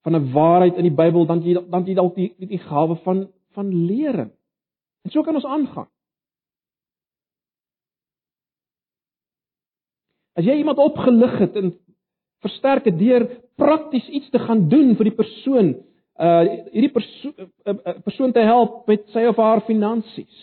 van 0.05 0.17
'n 0.17 0.33
waarheid 0.33 0.77
in 0.77 0.89
die 0.89 0.99
Bybel 1.03 1.27
dan 1.27 1.43
jy 1.45 1.59
dan 1.71 1.85
jy 1.85 1.95
dalk 1.95 2.15
die 2.15 2.33
die, 2.39 2.49
die 2.57 2.65
gawe 2.71 2.97
van 3.05 3.29
van 3.55 3.73
lering 3.87 4.33
En 5.09 5.11
so 5.11 5.23
kan 5.23 5.35
ons 5.35 5.45
aangaan. 5.49 5.89
As 10.37 10.45
jy 10.45 10.59
iemand 10.61 10.79
opgelig 10.79 11.39
het 11.41 11.57
en 11.57 11.73
versterk 12.45 12.87
het 12.87 12.99
deur 12.99 13.25
prakties 13.59 14.07
iets 14.09 14.29
te 14.31 14.39
gaan 14.39 14.69
doen 14.69 14.93
vir 14.99 15.09
die 15.09 15.17
persoon, 15.17 15.73
uh 16.19 16.45
hierdie 16.73 16.91
persoon 16.91 17.35
uh, 17.39 17.75
uh, 17.75 17.99
persoon 18.03 18.33
te 18.33 18.43
help 18.43 18.87
met 18.91 19.05
sy 19.15 19.23
of 19.31 19.37
haar 19.39 19.63
finansies. 19.67 20.39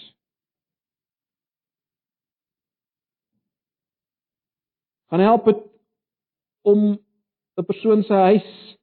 Gaan 5.11 5.19
help 5.19 5.45
het 5.51 5.63
om 6.63 6.95
'n 7.59 7.65
persoon 7.65 8.03
se 8.03 8.13
huis 8.13 8.77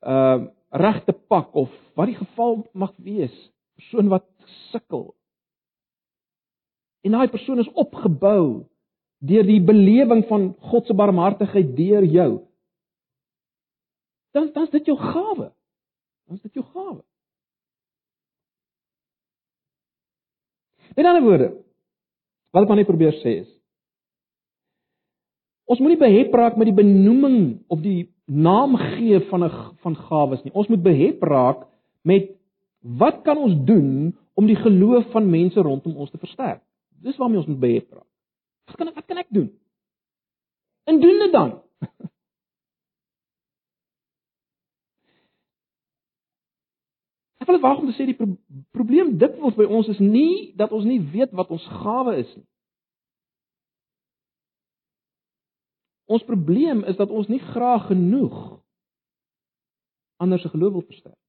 uh 0.00 0.46
reg 0.74 1.04
te 1.04 1.12
pak 1.12 1.54
of 1.54 1.70
wat 1.94 2.06
die 2.06 2.18
geval 2.18 2.66
mag 2.72 2.96
wees, 2.96 3.34
persoon 3.74 4.08
wat 4.08 4.24
sukkel. 4.72 5.14
En 7.00 7.10
daai 7.10 7.28
persoon 7.28 7.58
is 7.58 7.72
opgebou 7.72 8.64
deur 9.18 9.46
die 9.46 9.60
belewing 9.60 10.24
van 10.26 10.56
God 10.58 10.86
se 10.86 10.94
barmhartigheid 10.94 11.76
deur 11.76 12.04
jou. 12.04 12.30
Dan 14.32 14.50
dan 14.52 14.62
is 14.62 14.70
dit 14.70 14.86
jou 14.86 14.98
gawe. 14.98 15.52
Dan 16.26 16.36
is 16.36 16.42
dit 16.42 16.54
jou 16.54 16.64
gawe. 16.66 17.02
In 20.94 21.06
ander 21.06 21.22
woorde, 21.22 21.50
wat 22.54 22.62
ek 22.62 22.70
maar 22.70 22.78
net 22.78 22.90
probeer 22.90 23.16
sê 23.22 23.40
is 23.42 23.50
ons 25.64 25.80
moenie 25.80 25.96
behep 25.96 26.34
raak 26.36 26.58
met 26.60 26.68
die 26.68 26.76
benoeming 26.76 27.38
of 27.72 27.80
die 27.80 28.04
naam 28.28 28.76
gee 28.76 29.20
van 29.30 29.44
'n 29.44 29.50
van 29.82 29.96
gawes 29.96 30.42
nie. 30.44 30.52
Ons 30.52 30.68
moet 30.68 30.82
behep 30.82 31.22
raak 31.22 31.66
met 32.02 32.30
wat 32.80 33.22
kan 33.24 33.38
ons 33.38 33.54
doen 33.64 34.14
om 34.34 34.46
die 34.46 34.56
geloof 34.56 35.10
van 35.10 35.30
mense 35.30 35.60
rondom 35.60 35.96
ons 35.96 36.10
te 36.10 36.18
versterk? 36.18 36.62
Dis 37.02 37.16
waarmee 37.16 37.38
ons 37.38 37.46
moet 37.46 37.60
behep 37.60 37.92
raak. 37.92 38.10
Wat 38.66 38.76
kan 38.76 38.88
ek 38.88 38.94
wat 38.94 39.06
kan 39.06 39.16
ek 39.16 39.28
doen? 39.28 39.50
En 40.84 41.00
doen 41.00 41.18
dit 41.18 41.32
dan. 41.32 41.62
Ek 47.44 47.50
wil 47.52 47.60
waag 47.60 47.82
om 47.82 47.90
te 47.90 47.92
sê 47.92 48.06
die 48.08 48.16
pro 48.16 48.30
probleem 48.72 49.18
dikwels 49.20 49.52
by 49.58 49.66
ons 49.68 49.90
is 49.92 49.98
nie 50.00 50.54
dat 50.56 50.72
ons 50.72 50.86
nie 50.88 51.02
weet 51.12 51.34
wat 51.36 51.50
ons 51.52 51.64
gawe 51.82 52.14
is 52.16 52.30
nie. 52.38 52.46
Ons 56.08 56.24
probleem 56.24 56.80
is 56.88 56.96
dat 56.96 57.12
ons 57.12 57.28
nie 57.28 57.42
graag 57.52 57.90
genoeg 57.90 58.38
ander 60.24 60.40
se 60.40 60.48
geloof 60.48 60.72
wil 60.72 60.86
versterk. 60.88 61.20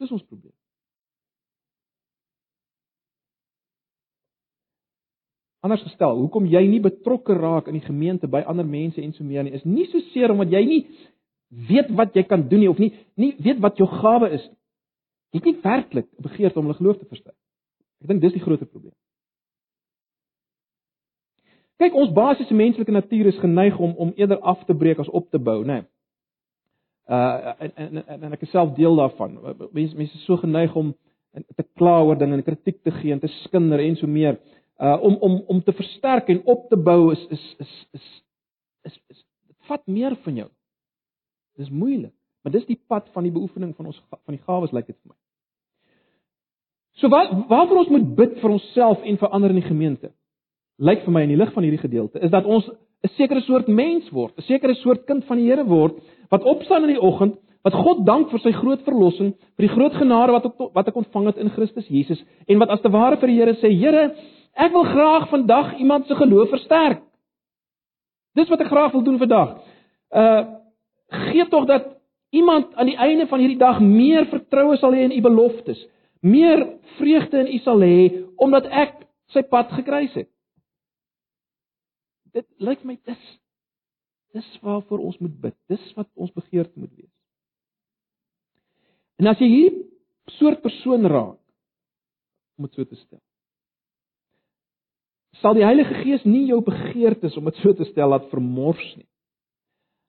Dis 0.00 0.16
ons 0.16 0.24
probleem. 0.24 0.54
Anders 5.60 5.84
gestel, 5.84 6.16
hoekom 6.22 6.48
jy 6.48 6.64
nie 6.70 6.80
betrokke 6.80 7.36
raak 7.36 7.68
in 7.68 7.76
die 7.76 7.84
gemeente 7.84 8.30
by 8.32 8.46
ander 8.48 8.64
mense 8.64 9.02
en 9.02 9.12
so 9.12 9.28
meer 9.28 9.44
nie, 9.44 9.58
is 9.58 9.68
nie 9.68 9.90
so 9.92 10.00
seer 10.14 10.32
omdat 10.32 10.56
jy 10.56 10.64
nie 10.64 10.82
weet 11.68 11.92
wat 12.00 12.16
jy 12.16 12.24
kan 12.30 12.48
doen 12.48 12.64
nie 12.64 12.70
of 12.72 12.80
nie 12.80 12.94
nie 13.20 13.34
weet 13.44 13.60
wat 13.60 13.76
jou 13.76 13.90
gawe 13.92 14.32
is 14.32 14.46
nie. 14.48 14.57
Het 15.34 15.44
nie 15.44 15.58
werklik 15.62 16.08
begeerte 16.16 16.58
om 16.58 16.64
hulle 16.64 16.78
geloof 16.78 16.98
te 16.98 17.08
versterk. 17.08 17.36
Ek 18.02 18.08
dink 18.08 18.22
dis 18.22 18.32
die 18.32 18.42
groot 18.42 18.62
probleem. 18.70 18.94
Kyk, 21.78 21.94
ons 21.94 22.10
basiese 22.14 22.54
menslike 22.54 22.90
natuur 22.90 23.28
is 23.30 23.38
geneig 23.38 23.78
om 23.78 23.94
om 23.96 24.12
eerder 24.16 24.40
af 24.40 24.64
te 24.66 24.74
breek 24.74 24.98
as 24.98 25.10
op 25.14 25.30
te 25.30 25.38
bou, 25.38 25.60
né? 25.64 25.82
Nee. 25.82 25.86
Uh 27.08 27.54
en, 27.58 27.74
en 27.74 28.06
en 28.06 28.22
en 28.22 28.32
ek 28.36 28.42
is 28.44 28.50
self 28.52 28.74
deel 28.76 28.96
daarvan. 28.98 29.38
Mense 29.72 29.96
mense 29.96 30.18
is 30.18 30.24
so 30.26 30.36
geneig 30.36 30.74
om 30.76 30.90
te 31.56 31.64
kla 31.78 32.00
oor 32.04 32.18
dinge 32.18 32.36
en 32.36 32.44
kritiek 32.44 32.82
te 32.82 32.92
gee 32.98 33.14
en 33.14 33.22
te 33.22 33.30
skinder 33.44 33.80
en 33.80 33.96
so 33.96 34.06
meer. 34.06 34.36
Uh 34.76 34.98
om 35.02 35.16
om 35.24 35.38
om 35.54 35.62
te 35.62 35.72
versterk 35.72 36.28
en 36.28 36.42
op 36.44 36.66
te 36.68 36.76
bou 36.76 37.12
is 37.12 37.22
is 37.30 37.44
is 37.58 37.72
is 37.96 38.08
is 38.82 38.98
is 39.08 39.24
dit 39.46 39.56
vat 39.70 39.86
meer 39.86 40.16
van 40.26 40.42
jou. 40.42 40.48
Dis 41.56 41.70
moeilik, 41.70 42.14
maar 42.42 42.52
dis 42.52 42.66
die 42.66 42.80
pad 42.88 43.08
van 43.12 43.22
die 43.22 43.32
beoefening 43.32 43.74
van 43.76 43.86
ons 43.86 44.02
van 44.10 44.34
die 44.34 44.44
gawes 44.44 44.72
lyk 44.72 44.86
dit 44.86 44.96
vir 44.96 45.10
my. 45.12 45.18
So 46.98 47.08
wat 47.08 47.30
waarvoor 47.48 47.84
ons 47.84 47.92
moet 47.94 48.14
bid 48.16 48.38
vir 48.40 48.50
onsself 48.50 49.02
en 49.02 49.18
vir 49.18 49.28
ander 49.28 49.50
in 49.50 49.60
die 49.60 49.68
gemeente? 49.68 50.12
lyk 50.78 51.02
vir 51.04 51.14
my 51.14 51.24
in 51.26 51.34
die 51.34 51.40
lig 51.40 51.50
van 51.54 51.66
hierdie 51.66 51.82
gedeelte 51.82 52.22
is 52.22 52.30
dat 52.30 52.46
ons 52.46 52.68
'n 52.68 53.10
sekere 53.16 53.40
soort 53.40 53.68
mens 53.68 54.08
word, 54.10 54.34
'n 54.38 54.42
sekere 54.42 54.74
soort 54.74 55.06
kind 55.06 55.24
van 55.24 55.36
die 55.36 55.46
Here 55.46 55.64
word 55.64 55.98
wat 56.30 56.42
opstaan 56.42 56.82
in 56.82 56.94
die 56.94 57.02
oggend, 57.02 57.36
wat 57.62 57.74
God 57.74 58.06
dank 58.06 58.30
vir 58.30 58.38
sy 58.38 58.52
groot 58.52 58.82
verlossing, 58.82 59.34
vir 59.56 59.66
die 59.66 59.74
groot 59.74 59.92
genade 59.92 60.32
wat 60.32 60.46
ek 60.46 60.74
wat 60.74 60.88
ek 60.88 60.96
ontvang 60.96 61.26
het 61.26 61.36
in 61.36 61.50
Christus 61.50 61.88
Jesus 61.88 62.24
en 62.46 62.58
wat 62.58 62.70
as 62.70 62.80
te 62.80 62.90
ware 62.90 63.16
vir 63.16 63.28
die 63.28 63.36
Here 63.36 63.54
sê, 63.54 63.70
Here, 63.70 64.14
ek 64.54 64.72
wil 64.72 64.84
graag 64.84 65.28
vandag 65.28 65.78
iemand 65.78 66.06
se 66.06 66.14
geloof 66.14 66.50
versterk. 66.50 67.02
Dis 68.34 68.48
wat 68.48 68.60
ek 68.60 68.68
graag 68.68 68.92
wil 68.92 69.02
doen 69.02 69.18
vandag. 69.18 69.58
Uh 70.10 70.44
gee 71.10 71.48
tog 71.48 71.66
dat 71.66 71.97
iemand 72.30 72.74
aan 72.74 72.90
die 72.90 72.98
einde 72.98 73.26
van 73.26 73.40
hierdie 73.40 73.60
dag 73.60 73.80
meer 73.80 74.26
vertroue 74.28 74.76
sal 74.76 74.96
hê 74.96 75.06
in 75.06 75.16
u 75.16 75.20
beloftes, 75.24 75.80
meer 76.20 76.64
vreugde 76.98 77.44
in 77.44 77.52
u 77.54 77.60
sal 77.64 77.84
hê 77.84 78.24
omdat 78.36 78.66
ek 78.70 78.98
sy 79.32 79.42
pad 79.46 79.70
gekruis 79.76 80.14
het 80.16 80.28
dit 82.38 82.46
lyk 82.62 82.84
my 82.86 82.96
dis 83.08 83.28
dis 84.36 84.48
waarvoor 84.62 85.00
ons 85.08 85.16
moet 85.24 85.34
bid. 85.40 85.56
Dis 85.72 85.84
wat 85.96 86.08
ons 86.20 86.32
begeerte 86.36 86.76
moet 86.78 86.92
wees. 86.92 87.14
En 89.18 89.30
as 89.30 89.40
jy 89.40 89.48
hierdie 89.48 89.86
soort 90.36 90.60
persoon 90.62 91.08
raak 91.08 91.40
om 92.58 92.66
dit 92.68 92.76
so 92.76 92.84
te 92.84 92.98
stel. 93.00 93.22
Sal 95.40 95.56
die 95.56 95.64
Heilige 95.64 96.02
Gees 96.02 96.26
nie 96.28 96.44
jou 96.50 96.60
begeertes 96.66 97.38
om 97.40 97.48
dit 97.48 97.58
so 97.62 97.72
te 97.78 97.86
stel 97.88 98.12
laat 98.12 98.28
vermors 98.30 98.84
nie. 98.98 99.07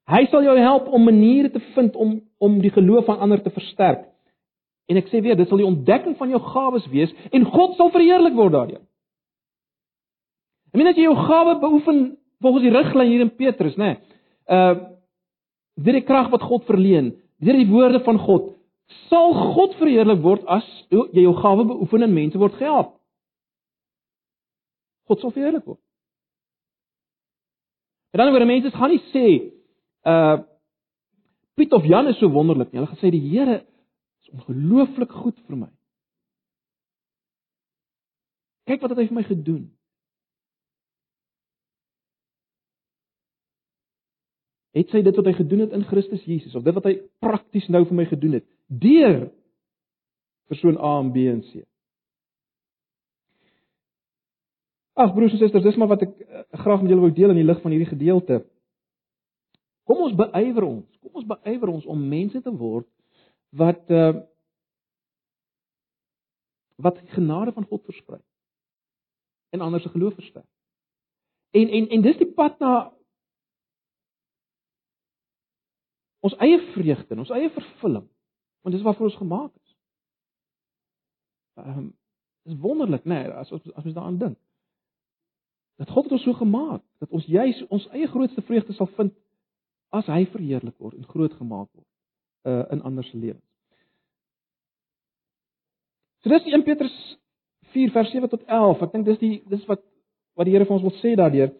Hy 0.08 0.24
sal 0.30 0.44
jou 0.46 0.56
help 0.58 0.88
om 0.88 1.04
maniere 1.04 1.50
te 1.50 1.60
vind 1.74 1.96
om 1.96 2.20
om 2.40 2.60
die 2.60 2.72
geloof 2.72 3.04
van 3.04 3.18
ander 3.20 3.42
te 3.42 3.50
versterk. 3.52 4.06
En 4.88 4.96
ek 4.96 5.10
sê 5.12 5.20
weer, 5.20 5.36
dit 5.36 5.48
sal 5.48 5.60
die 5.60 5.68
ontdekking 5.68 6.16
van 6.16 6.30
jou 6.32 6.40
gawes 6.40 6.86
wees 6.90 7.12
en 7.36 7.44
God 7.44 7.76
sal 7.76 7.92
verheerlik 7.92 8.34
word 8.34 8.54
daardeur. 8.56 8.80
Ek 10.70 10.78
meen 10.78 10.88
as 10.90 10.96
jy 10.96 11.04
jou 11.04 11.18
gawe 11.18 11.58
beoefen 11.60 12.00
volgens 12.40 12.64
die 12.64 12.72
riglyn 12.74 13.10
hier 13.10 13.26
in 13.26 13.34
Petrus, 13.36 13.76
nê. 13.76 13.92
Nee, 13.96 14.00
uh 14.50 14.88
deur 15.80 15.96
die 15.96 16.04
krag 16.04 16.26
wat 16.28 16.42
God 16.44 16.66
verleen, 16.68 17.14
deur 17.40 17.56
die 17.56 17.68
woorde 17.70 18.02
van 18.04 18.18
God, 18.20 18.50
sal 19.08 19.32
God 19.54 19.76
verheerlik 19.78 20.18
word 20.20 20.42
as 20.50 20.66
jy 20.92 21.22
jou 21.22 21.32
gawe 21.38 21.64
beoefen 21.70 22.04
en 22.04 22.12
mense 22.12 22.40
word 22.40 22.58
gehelp. 22.58 22.90
God 25.08 25.22
sal 25.22 25.32
verheerlik 25.32 25.64
word. 25.64 25.80
En 28.12 28.20
dan 28.20 28.34
word 28.34 28.50
mense 28.50 28.74
gaan 28.74 28.92
nie 28.92 29.00
sê 29.14 29.24
uh 30.06 30.38
Piet 31.58 31.72
of 31.76 31.84
Jan 31.84 32.08
is 32.08 32.16
so 32.16 32.30
wonderlik 32.32 32.70
nie. 32.72 32.80
Hulle 32.80 32.88
gaan 32.88 33.02
sê 33.02 33.10
die 33.12 33.20
Here 33.20 33.58
is 34.22 34.30
ongelooflik 34.32 35.10
goed 35.12 35.36
vir 35.44 35.58
my. 35.66 35.68
Kyk 38.70 38.80
wat 38.80 38.94
het 38.94 39.02
hy 39.02 39.06
vir 39.10 39.18
my 39.18 39.26
gedoen. 39.28 39.66
het 44.76 44.92
sy 44.92 45.02
dit 45.02 45.16
wat 45.18 45.26
hy 45.26 45.34
gedoen 45.34 45.64
het 45.64 45.72
in 45.74 45.82
Christus 45.88 46.22
Jesus 46.28 46.54
of 46.54 46.62
dit 46.66 46.76
wat 46.76 46.86
hy 46.86 46.94
prakties 47.22 47.66
nou 47.74 47.82
vir 47.88 47.96
my 47.98 48.06
gedoen 48.06 48.38
het 48.38 48.46
deur 48.70 49.24
persoon 50.50 50.78
A 50.78 50.96
en 51.00 51.10
B 51.14 51.26
en 51.30 51.42
C. 51.46 51.64
Ag 54.98 55.12
broers 55.14 55.34
en 55.34 55.40
susters, 55.40 55.64
dis 55.64 55.78
maar 55.78 55.92
wat 55.92 56.02
ek 56.06 56.14
uh, 56.14 56.42
graag 56.62 56.82
met 56.82 56.90
julle 56.90 57.04
wou 57.04 57.12
deel 57.14 57.32
in 57.32 57.38
die 57.40 57.46
lig 57.46 57.60
van 57.62 57.74
hierdie 57.74 57.90
gedeelte. 57.90 58.40
Kom 59.90 60.04
ons 60.06 60.14
beywer 60.14 60.62
ons. 60.62 60.98
Kom 61.02 61.18
ons 61.18 61.26
beywer 61.26 61.72
ons 61.72 61.86
om 61.90 62.02
mense 62.08 62.38
te 62.38 62.52
word 62.54 62.86
wat 63.58 63.90
uh 63.90 64.20
wat 66.80 66.96
genade 67.12 67.52
van 67.52 67.66
God 67.68 67.82
versprei 67.84 68.22
en 69.52 69.60
ander 69.60 69.80
se 69.80 69.90
geloof 69.92 70.14
versterk. 70.14 70.46
En 71.50 71.68
en 71.68 71.88
en 71.88 72.02
dis 72.02 72.16
die 72.16 72.32
pad 72.32 72.58
na 72.62 72.92
ons 76.20 76.36
eie 76.38 76.60
vreugde, 76.72 77.18
ons 77.18 77.32
eie 77.34 77.50
vervulling. 77.50 78.06
Want 78.62 78.74
dis 78.74 78.84
waarvoor 78.86 79.10
ons 79.10 79.16
gemaak 79.16 79.54
is. 79.56 79.74
Ehm 81.54 81.78
um, 81.78 81.88
dis 82.42 82.56
wonderlik, 82.62 83.04
né, 83.04 83.22
nee, 83.22 83.32
as 83.32 83.50
ons 83.52 83.72
as 83.72 83.84
ons 83.84 83.94
daaraan 83.94 84.18
dink. 84.18 84.38
Dat 85.76 85.90
God 85.90 86.04
het 86.04 86.12
ons 86.12 86.22
so 86.22 86.32
gemaak 86.32 86.86
dat 87.02 87.10
ons 87.10 87.26
juis 87.26 87.66
ons 87.68 87.88
eie 87.90 88.06
grootste 88.06 88.42
vreugde 88.42 88.72
sal 88.72 88.88
vind 88.96 89.12
as 89.90 90.06
hy 90.06 90.24
verheerlik 90.32 90.76
word 90.78 90.98
en 90.98 91.08
groot 91.08 91.32
gemaak 91.38 91.68
word 91.74 91.88
uh 92.50 92.64
in 92.74 92.82
ander 92.82 93.04
se 93.04 93.16
lewens. 93.16 93.46
So 96.22 96.30
dis 96.30 96.46
1 96.52 96.64
Petrus 96.64 96.94
4 97.72 97.90
vers 97.94 98.12
7 98.12 98.28
tot 98.28 98.44
11. 98.46 98.84
Ek 98.84 98.92
dink 98.92 99.06
dis 99.06 99.18
die 99.18 99.34
dis 99.50 99.66
wat 99.68 99.82
wat 100.38 100.46
die 100.46 100.54
Here 100.54 100.64
vir 100.64 100.76
ons 100.76 100.86
wil 100.86 100.96
sê 101.00 101.16
daardeur. 101.18 101.50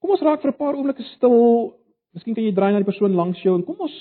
Kom 0.00 0.12
ons 0.14 0.22
raak 0.22 0.42
vir 0.42 0.52
'n 0.52 0.60
paar 0.60 0.76
oomblikke 0.76 1.02
stil 1.14 1.74
Miskien 2.14 2.36
kan 2.36 2.44
jy 2.46 2.54
draai 2.54 2.70
na 2.70 2.78
die 2.82 2.86
persoon 2.86 3.16
langs 3.18 3.40
jou 3.42 3.56
en 3.58 3.64
kom 3.66 3.80
ons 3.82 3.94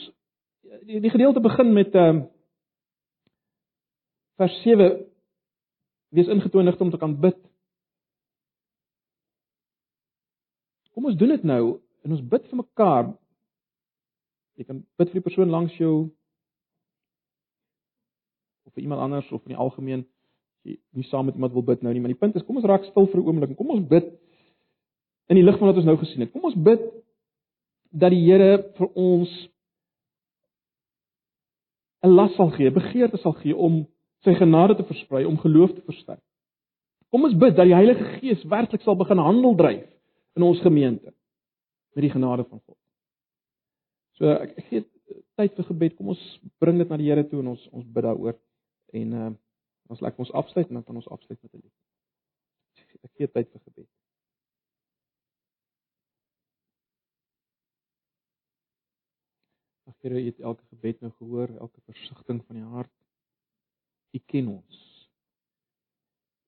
die, 0.86 1.00
die 1.02 1.12
gedeelte 1.14 1.42
begin 1.42 1.74
met 1.74 1.96
ehm 1.98 2.22
uh, 2.22 2.30
vers 4.42 4.54
7 4.66 4.86
wees 6.18 6.30
ingetonig 6.34 6.80
om 6.82 6.90
te 6.92 6.98
kan 6.98 7.14
bid. 7.22 7.38
Kom 10.94 11.06
ons 11.10 11.18
doen 11.18 11.30
dit 11.36 11.44
nou 11.46 11.64
en 12.04 12.16
ons 12.16 12.26
bid 12.34 12.50
vir 12.50 12.60
mekaar. 12.60 13.12
Jy 14.60 14.68
kan 14.68 14.82
bid 15.00 15.12
vir 15.12 15.20
die 15.20 15.26
persoon 15.26 15.54
langs 15.54 15.76
jou 15.80 15.94
of 18.68 18.74
vir 18.76 18.84
iemand 18.84 19.02
anders 19.02 19.32
of 19.32 19.42
in 19.48 19.56
die 19.56 19.60
algemeen 19.60 20.06
jy 20.64 20.78
nie 20.96 21.08
saam 21.10 21.26
met 21.28 21.36
iemand 21.36 21.56
wil 21.56 21.66
bid 21.68 21.82
nou 21.84 21.92
nie, 21.94 22.02
maar 22.04 22.14
die 22.14 22.20
punt 22.20 22.36
is 22.40 22.46
kom 22.48 22.60
ons 22.60 22.68
raak 22.70 22.86
stil 22.88 23.08
vir 23.12 23.20
'n 23.20 23.26
oomblik 23.28 23.50
en 23.50 23.60
kom 23.60 23.74
ons 23.76 23.88
bid 23.88 24.06
in 25.30 25.36
die 25.36 25.44
lig 25.44 25.58
van 25.60 25.68
wat 25.68 25.80
ons 25.80 25.86
nou 25.86 25.98
gesien 25.98 26.22
het. 26.22 26.32
Kom 26.32 26.44
ons 26.44 26.56
bid 26.56 26.82
dat 27.92 28.12
die 28.12 28.24
Here 28.24 28.74
vir 28.78 28.90
ons 28.96 29.30
'n 32.04 32.16
las 32.16 32.36
sal 32.36 32.52
gee, 32.52 32.72
begeerte 32.72 33.18
sal 33.18 33.34
gee 33.34 33.56
om 33.56 33.88
sy 34.24 34.34
genade 34.36 34.76
te 34.76 34.84
versprei, 34.84 35.26
om 35.26 35.38
geloof 35.38 35.74
te 35.74 35.82
versterk. 35.82 36.24
Kom 37.12 37.24
ons 37.24 37.36
bid 37.36 37.56
dat 37.56 37.66
die 37.66 37.76
Heilige 37.76 38.20
Gees 38.20 38.44
werklik 38.44 38.82
sal 38.82 38.96
begin 38.96 39.18
handel 39.18 39.56
dryf 39.56 39.88
in 40.36 40.44
ons 40.44 40.60
gemeente 40.60 41.14
met 41.94 42.08
die 42.08 42.14
genade 42.14 42.44
van 42.50 42.62
God. 42.66 42.78
So 44.18 44.30
ek, 44.30 44.58
ek 44.58 44.66
gee 44.70 44.86
tyd 45.36 45.56
vir 45.56 45.66
gebed. 45.72 45.96
Kom 45.98 46.14
ons 46.14 46.26
bring 46.60 46.78
dit 46.78 46.90
na 46.90 46.98
die 46.98 47.10
Here 47.10 47.24
toe 47.28 47.42
en 47.42 47.54
ons 47.56 47.70
ons 47.72 47.86
bid 47.86 48.06
daaroor 48.06 48.38
en 48.94 49.18
uh 49.22 49.32
Ons 49.92 50.00
laat 50.00 50.20
ons 50.20 50.32
afsluit 50.32 50.68
en 50.68 50.80
dan 50.80 50.84
kan 50.84 50.96
ons 50.96 51.10
afsluit 51.16 51.42
met 51.42 51.54
'n 51.54 51.62
lied. 51.64 51.76
Ek 53.04 53.12
gee 53.18 53.28
tyd 53.28 53.50
vir 53.52 53.62
gebed. 53.62 53.90
Ag 59.86 59.96
Here, 60.02 60.22
U 60.22 60.26
het 60.26 60.40
elke 60.40 60.66
gebed 60.66 61.02
nou 61.02 61.12
gehoor, 61.12 61.50
elke 61.58 61.82
versigtiging 61.82 62.46
van 62.46 62.56
die 62.56 62.66
hart. 62.76 62.94
U 64.12 64.20
ken 64.26 64.48
ons. 64.48 64.80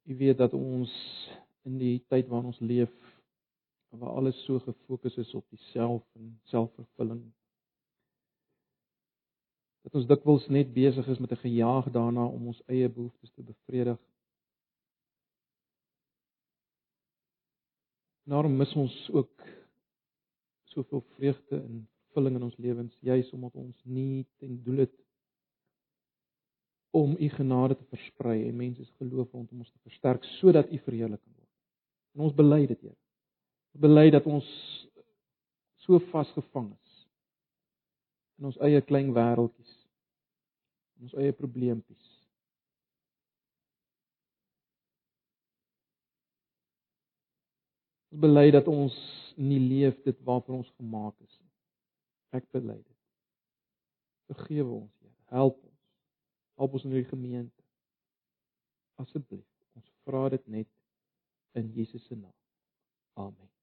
U 0.04 0.18
weet 0.18 0.38
dat 0.38 0.54
ons 0.54 0.91
in 1.66 1.78
die 1.78 2.00
tyd 2.08 2.28
waarin 2.28 2.54
ons 2.54 2.60
leef 2.60 3.14
waar 3.98 4.10
alles 4.10 4.43
so 4.43 4.60
gefokus 4.60 5.18
is 5.18 5.34
op 5.34 5.46
diself 5.50 6.04
en 6.14 6.39
selfvervulling 6.43 7.24
dat 9.86 10.00
ons 10.00 10.08
dikwels 10.10 10.48
net 10.50 10.72
besig 10.74 11.08
is 11.14 11.20
met 11.22 11.32
'n 11.32 11.43
gejaag 11.46 11.91
daarna 11.93 12.26
om 12.26 12.48
ons 12.48 12.62
eie 12.66 12.89
behoeftes 12.89 13.32
te 13.32 13.43
bevredig. 13.43 14.00
Daarom 18.24 18.58
mis 18.58 18.74
ons 18.74 19.10
ook 19.12 19.43
soveel 20.64 21.02
vreugde 21.02 21.62
en 21.62 21.88
vervulling 22.06 22.36
in 22.36 22.43
ons 22.43 22.58
lewens 22.58 22.98
juis 23.00 23.32
omdat 23.32 23.56
ons 23.56 23.82
nie 23.84 24.26
ten 24.38 24.64
doel 24.64 24.78
het 24.78 24.96
om 26.89 27.16
u 27.20 27.30
genade 27.30 27.76
te 27.76 27.86
versprei 27.86 28.48
en 28.48 28.56
mense 28.56 28.86
se 28.86 28.93
geloof 28.93 29.32
rondom 29.32 29.60
ons 29.60 29.72
te 29.72 29.80
versterk 29.80 30.24
sodat 30.24 30.72
u 30.72 30.78
verheerlik 30.78 31.22
kan 31.22 31.34
word. 31.38 31.54
En 32.14 32.22
ons 32.22 32.34
bely 32.34 32.66
dit, 32.66 32.82
Here. 32.82 33.05
Bely 33.76 34.09
dat 34.13 34.26
ons 34.26 34.47
so 35.84 35.99
vasgevang 36.11 36.71
is 36.71 36.86
in 38.39 38.49
ons 38.49 38.59
eie 38.67 38.82
klein 38.84 39.13
wêreltjies, 39.15 39.73
in 40.97 41.07
ons 41.07 41.15
eie 41.19 41.36
probleempies. 41.36 42.11
Ons 48.11 48.23
bely 48.26 48.47
dat 48.55 48.67
ons 48.71 48.95
nie 49.36 49.59
leef 49.59 49.97
dit 50.07 50.19
waarvoor 50.28 50.61
ons 50.61 50.73
gemaak 50.80 51.15
is 51.23 51.39
nie. 51.39 51.51
Ek 52.39 52.47
bely 52.55 52.78
dit. 52.78 52.99
Vergewe 54.32 54.82
ons, 54.82 54.93
Here. 55.01 55.15
Help 55.36 55.59
ons. 55.59 55.82
Help 56.59 56.78
ons 56.80 56.88
in 56.88 56.95
hierdie 56.95 57.11
gemeente. 57.11 57.65
Asseblief, 59.03 59.47
ons 59.76 59.91
vra 60.07 60.30
dit 60.32 60.47
net 60.59 60.71
in 61.59 61.71
Jesus 61.76 62.07
se 62.07 62.15
naam. 62.15 62.32
Amen. 63.19 63.55